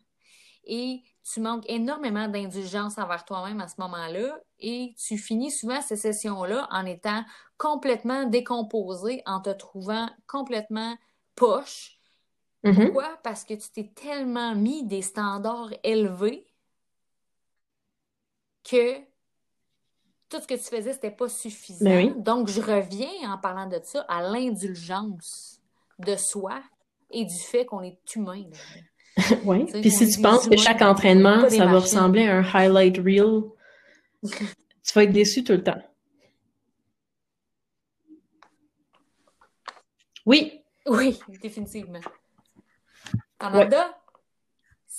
et 0.64 1.02
tu 1.24 1.40
manques 1.40 1.64
énormément 1.68 2.28
d'indulgence 2.28 2.98
envers 2.98 3.24
toi-même 3.24 3.60
à 3.60 3.68
ce 3.68 3.80
moment-là 3.80 4.38
et 4.60 4.94
tu 4.96 5.18
finis 5.18 5.50
souvent 5.50 5.82
ces 5.82 5.96
sessions-là 5.96 6.68
en 6.70 6.86
étant 6.86 7.24
complètement 7.58 8.24
décomposé, 8.24 9.22
en 9.26 9.40
te 9.40 9.50
trouvant 9.50 10.08
complètement 10.28 10.96
poche. 11.34 11.98
Mhm. 12.62 12.84
Pourquoi? 12.84 13.18
Parce 13.24 13.44
que 13.44 13.54
tu 13.54 13.70
t'es 13.70 13.92
tellement 13.94 14.54
mis 14.54 14.84
des 14.84 15.02
standards 15.02 15.72
élevés 15.82 16.46
que 18.62 19.00
tout 20.32 20.40
ce 20.40 20.46
que 20.46 20.54
tu 20.54 20.76
faisais, 20.76 20.92
c'était 20.94 21.10
pas 21.10 21.28
suffisant. 21.28 21.84
Ben 21.84 22.06
oui. 22.06 22.14
Donc, 22.16 22.48
je 22.48 22.60
reviens 22.60 23.32
en 23.32 23.38
parlant 23.38 23.66
de 23.66 23.78
ça 23.82 24.00
à 24.08 24.22
l'indulgence 24.22 25.60
de 25.98 26.16
soi 26.16 26.60
et 27.10 27.24
du 27.24 27.38
fait 27.38 27.66
qu'on 27.66 27.82
est 27.82 27.98
humain. 28.14 28.44
sais, 29.16 29.80
Puis 29.80 29.90
si 29.90 30.08
tu 30.08 30.22
penses 30.22 30.48
que 30.48 30.56
chaque 30.56 30.80
entraînement, 30.80 31.48
ça 31.50 31.66
va 31.66 31.78
ressembler 31.78 32.26
à 32.26 32.38
un 32.38 32.44
highlight 32.54 32.96
reel, 32.96 33.42
tu 34.22 34.94
vas 34.94 35.04
être 35.04 35.12
déçu 35.12 35.44
tout 35.44 35.52
le 35.52 35.62
temps. 35.62 35.82
Oui, 40.24 40.62
Oui, 40.86 41.18
définitivement. 41.42 42.00
En 43.40 43.52
Ouais. 43.52 43.68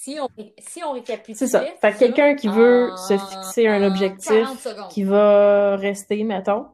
Si 0.04 0.18
on, 0.20 0.28
si 0.60 0.84
on 0.84 0.92
récapitule. 0.92 1.36
c'est 1.36 1.48
ça. 1.48 1.64
Fait 1.80 1.94
que 1.94 2.00
quelqu'un 2.00 2.36
qui 2.36 2.50
veut 2.50 2.92
se 3.08 3.18
fixer 3.18 3.68
un 3.68 3.84
objectif 3.84 4.68
qui 4.90 5.04
va 5.04 5.78
rester, 5.78 6.24
mettons, 6.26 6.66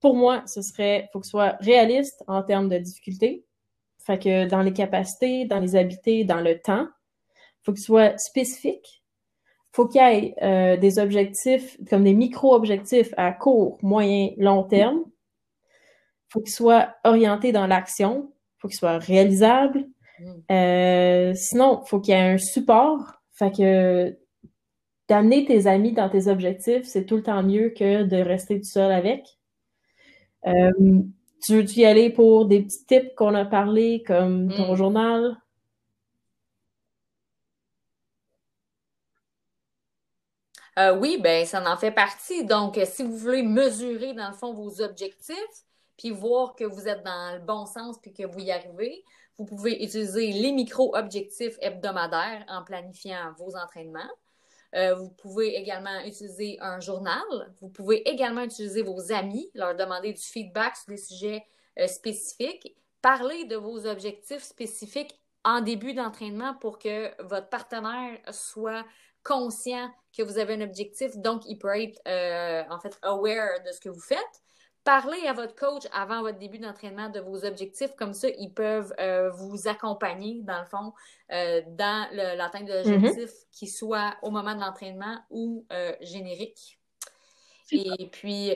pour 0.00 0.14
moi, 0.14 0.42
ce 0.46 0.60
serait, 0.60 1.08
faut 1.12 1.20
que 1.20 1.24
ce 1.24 1.30
soit 1.30 1.56
réaliste 1.60 2.22
en 2.26 2.42
termes 2.42 2.68
de 2.68 2.76
difficulté. 2.76 3.46
Fait 4.04 4.18
que 4.18 4.46
dans 4.46 4.60
les 4.60 4.74
capacités, 4.74 5.46
dans 5.46 5.60
les 5.60 5.76
habiletés, 5.76 6.24
dans 6.24 6.40
le 6.40 6.60
temps, 6.60 6.88
faut 7.62 7.72
que 7.72 7.78
ce 7.78 7.86
soit 7.86 8.18
spécifique. 8.18 9.02
Faut 9.72 9.86
qu'il 9.88 10.02
y 10.02 10.04
ait 10.04 10.34
euh, 10.42 10.76
des 10.76 10.98
objectifs, 10.98 11.78
comme 11.88 12.04
des 12.04 12.12
micro-objectifs 12.12 13.14
à 13.16 13.32
court, 13.32 13.78
moyen, 13.80 14.30
long 14.36 14.64
terme. 14.64 15.04
Faut 16.28 16.40
qu'il 16.40 16.52
soit 16.52 16.96
orienté 17.04 17.50
dans 17.52 17.66
l'action. 17.66 18.30
Faut 18.58 18.68
qu'il 18.68 18.76
soit 18.76 18.98
réalisable. 18.98 19.86
Euh, 20.50 21.34
sinon, 21.34 21.82
faut 21.84 22.00
qu'il 22.00 22.14
y 22.14 22.16
ait 22.16 22.20
un 22.34 22.38
support. 22.38 23.20
Fait 23.32 23.50
que 23.50 24.16
d'amener 25.08 25.44
tes 25.44 25.66
amis 25.66 25.92
dans 25.92 26.08
tes 26.08 26.28
objectifs, 26.28 26.84
c'est 26.84 27.06
tout 27.06 27.16
le 27.16 27.22
temps 27.22 27.42
mieux 27.42 27.70
que 27.70 28.04
de 28.04 28.16
rester 28.16 28.58
tout 28.60 28.68
seul 28.68 28.92
avec. 28.92 29.26
Euh, 30.46 30.70
tu 31.42 31.54
veux-tu 31.56 31.80
y 31.80 31.84
aller 31.84 32.10
pour 32.10 32.46
des 32.46 32.62
petits 32.62 32.84
tips 32.86 33.14
qu'on 33.16 33.34
a 33.34 33.44
parlé, 33.44 34.02
comme 34.06 34.52
ton 34.54 34.72
Mm. 34.72 34.76
journal? 34.76 35.36
Euh, 40.78 40.96
oui, 40.98 41.18
ben 41.20 41.44
ça 41.46 41.62
en 41.70 41.76
fait 41.76 41.90
partie. 41.90 42.44
Donc, 42.44 42.78
euh, 42.78 42.84
si 42.86 43.02
vous 43.02 43.16
voulez 43.16 43.42
mesurer 43.42 44.14
dans 44.14 44.28
le 44.28 44.34
fond 44.34 44.54
vos 44.54 44.80
objectifs, 44.80 45.36
puis 45.98 46.10
voir 46.10 46.54
que 46.54 46.64
vous 46.64 46.88
êtes 46.88 47.04
dans 47.04 47.34
le 47.34 47.40
bon 47.40 47.66
sens 47.66 47.98
puis 48.00 48.12
que 48.12 48.24
vous 48.26 48.40
y 48.40 48.50
arrivez, 48.50 49.04
vous 49.38 49.44
pouvez 49.44 49.82
utiliser 49.82 50.32
les 50.32 50.52
micro-objectifs 50.52 51.56
hebdomadaires 51.60 52.44
en 52.48 52.62
planifiant 52.64 53.32
vos 53.38 53.56
entraînements. 53.56 54.10
Euh, 54.74 54.94
vous 54.94 55.10
pouvez 55.10 55.56
également 55.56 56.00
utiliser 56.00 56.56
un 56.60 56.80
journal. 56.80 57.22
Vous 57.60 57.68
pouvez 57.68 58.08
également 58.08 58.42
utiliser 58.42 58.82
vos 58.82 59.12
amis, 59.12 59.50
leur 59.54 59.74
demander 59.74 60.12
du 60.12 60.22
feedback 60.22 60.76
sur 60.76 60.88
des 60.88 60.96
sujets 60.96 61.44
euh, 61.78 61.86
spécifiques. 61.86 62.76
Parler 63.02 63.44
de 63.44 63.56
vos 63.56 63.86
objectifs 63.86 64.42
spécifiques 64.42 65.18
en 65.44 65.60
début 65.60 65.92
d'entraînement 65.92 66.54
pour 66.54 66.78
que 66.78 67.10
votre 67.24 67.48
partenaire 67.48 68.18
soit 68.30 68.84
conscient 69.24 69.90
que 70.16 70.22
vous 70.22 70.38
avez 70.38 70.54
un 70.54 70.60
objectif, 70.62 71.16
donc 71.16 71.42
il 71.46 71.58
peut 71.58 71.80
être 71.80 72.00
euh, 72.06 72.62
en 72.70 72.78
fait 72.80 72.98
aware 73.02 73.62
de 73.64 73.72
ce 73.72 73.80
que 73.80 73.88
vous 73.88 74.00
faites. 74.00 74.42
Parlez 74.84 75.28
à 75.28 75.32
votre 75.32 75.54
coach 75.54 75.84
avant 75.92 76.22
votre 76.22 76.38
début 76.38 76.58
d'entraînement 76.58 77.08
de 77.08 77.20
vos 77.20 77.44
objectifs, 77.44 77.94
comme 77.96 78.14
ça 78.14 78.28
ils 78.36 78.52
peuvent 78.52 78.92
euh, 78.98 79.30
vous 79.30 79.68
accompagner 79.68 80.40
dans 80.42 80.58
le 80.58 80.64
fond 80.64 80.92
euh, 81.32 81.60
dans 81.68 82.08
l'atteinte 82.12 82.66
de 82.66 82.90
l'objectif, 82.90 83.30
qui 83.52 83.68
soit 83.68 84.14
au 84.22 84.30
moment 84.30 84.56
de 84.56 84.60
l'entraînement 84.60 85.18
ou 85.30 85.64
euh, 85.72 85.92
générique. 86.00 86.78
Et 87.70 88.08
puis, 88.10 88.50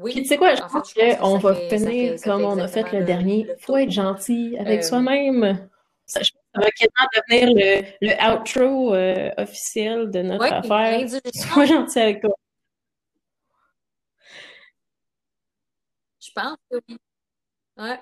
oui. 0.00 0.12
Puis 0.12 0.22
tu 0.22 0.24
sais 0.24 0.36
quoi, 0.36 0.54
je 0.54 0.62
pense 0.62 0.94
qu'on 0.94 1.38
va 1.38 1.54
finir 1.54 2.14
comme 2.22 2.44
on 2.44 2.58
a 2.58 2.68
fait 2.68 2.90
le, 2.92 3.04
dernier. 3.04 3.46
Il 3.48 3.56
faut 3.58 3.76
être 3.76 3.90
gentil 3.90 4.56
avec 4.58 4.84
soi-même. 4.84 5.68
Ça, 6.06 6.20
va 6.54 6.70
quasiment 6.70 7.08
devenir 7.16 7.54
le, 7.54 8.06
le 8.06 8.40
outro 8.40 8.94
officiel 9.42 10.10
de 10.10 10.22
notre 10.22 10.44
affaire. 10.44 11.08
Sois 11.34 11.66
gentil 11.66 11.98
avec 11.98 12.20
toi. 12.22 12.34
Je 16.36 16.42
pense 16.42 16.56
que 16.70 16.76
oui. 16.88 16.98
Ouais. 17.76 18.00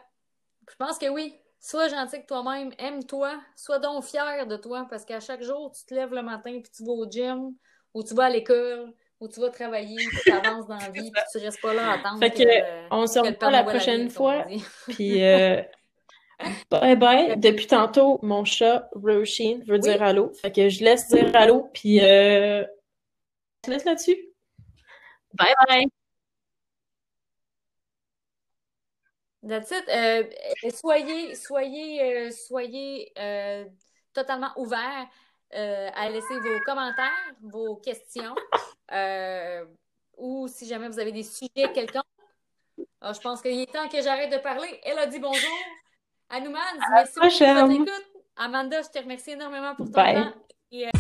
Je 0.68 0.76
pense 0.76 0.99
que 0.99 1.09
oui. 1.09 1.35
Sois 1.62 1.89
gentil 1.89 2.14
avec 2.14 2.26
toi-même, 2.26 2.72
aime-toi, 2.78 3.39
sois 3.55 3.78
donc 3.78 4.05
fier 4.05 4.47
de 4.47 4.57
toi, 4.57 4.87
parce 4.89 5.05
qu'à 5.05 5.20
chaque 5.20 5.43
jour, 5.43 5.70
tu 5.76 5.85
te 5.85 5.95
lèves 5.95 6.14
le 6.14 6.22
matin, 6.22 6.59
puis 6.62 6.72
tu 6.74 6.83
vas 6.85 6.93
au 6.93 7.11
gym, 7.11 7.55
ou 7.93 8.03
tu 8.03 8.14
vas 8.14 8.24
à 8.24 8.31
l'école, 8.31 8.95
ou 9.20 9.28
tu 9.28 9.41
vas 9.41 9.51
travailler, 9.51 9.99
puis 9.99 10.18
tu 10.24 10.33
avances 10.33 10.66
dans 10.66 10.78
la 10.78 10.89
vie, 10.89 11.11
puis 11.11 11.22
tu 11.31 11.39
restes 11.39 11.61
pas 11.61 11.74
là 11.74 11.91
à 11.91 11.95
attendre. 11.99 12.18
Fait 12.18 12.31
que, 12.31 12.91
on 12.91 13.07
se 13.07 13.18
revoit 13.18 13.51
la 13.51 13.64
prochaine 13.64 14.09
fois. 14.09 14.47
Puis, 14.89 15.22
euh, 15.22 15.62
bye 16.70 16.97
bye. 16.97 17.39
Depuis 17.39 17.66
tantôt, 17.66 18.18
mon 18.22 18.47
chat, 18.47 18.89
Roshin, 18.95 19.61
veut 19.66 19.78
dire 19.78 20.03
allô. 20.03 20.33
Fait 20.41 20.51
que 20.51 20.70
je 20.70 20.83
laisse 20.83 21.09
dire 21.09 21.31
allô, 21.35 21.68
puis 21.74 22.01
euh, 22.01 22.64
je 23.66 23.70
laisse 23.70 23.85
là-dessus. 23.85 24.16
Bye 25.35 25.55
bye. 25.68 25.99
That's 29.47 29.70
it. 29.70 29.88
Euh, 29.88 30.24
soyez, 30.74 31.34
soyez, 31.34 32.30
soyez 32.30 33.12
totalement 34.12 34.51
ouverts 34.57 35.09
à 35.53 36.09
laisser 36.11 36.38
vos 36.41 36.61
commentaires, 36.64 37.34
vos 37.43 37.76
questions. 37.76 38.34
Euh, 38.93 39.64
ou 40.16 40.49
si 40.49 40.66
jamais 40.66 40.88
vous 40.88 40.99
avez 40.99 41.12
des 41.12 41.22
sujets 41.22 41.72
quelconques. 41.72 42.05
Je 42.78 43.20
pense 43.20 43.41
qu'il 43.41 43.59
est 43.59 43.72
temps 43.72 43.88
que 43.88 44.03
j'arrête 44.03 44.30
de 44.30 44.38
parler. 44.38 44.80
Elle 44.84 44.99
a 44.99 45.07
dit 45.07 45.18
bonjour. 45.18 45.59
Anouman, 46.28 46.61
merci 46.93 47.14
beaucoup 47.14 47.38
pour 47.38 47.55
votre 47.55 47.72
écoute. 47.72 48.12
Amanda, 48.36 48.82
je 48.82 48.88
te 48.88 48.99
remercie 48.99 49.32
énormément 49.32 49.74
pour 49.74 49.86
ton 49.86 49.93
temps. 49.93 50.32
Euh, 50.72 50.91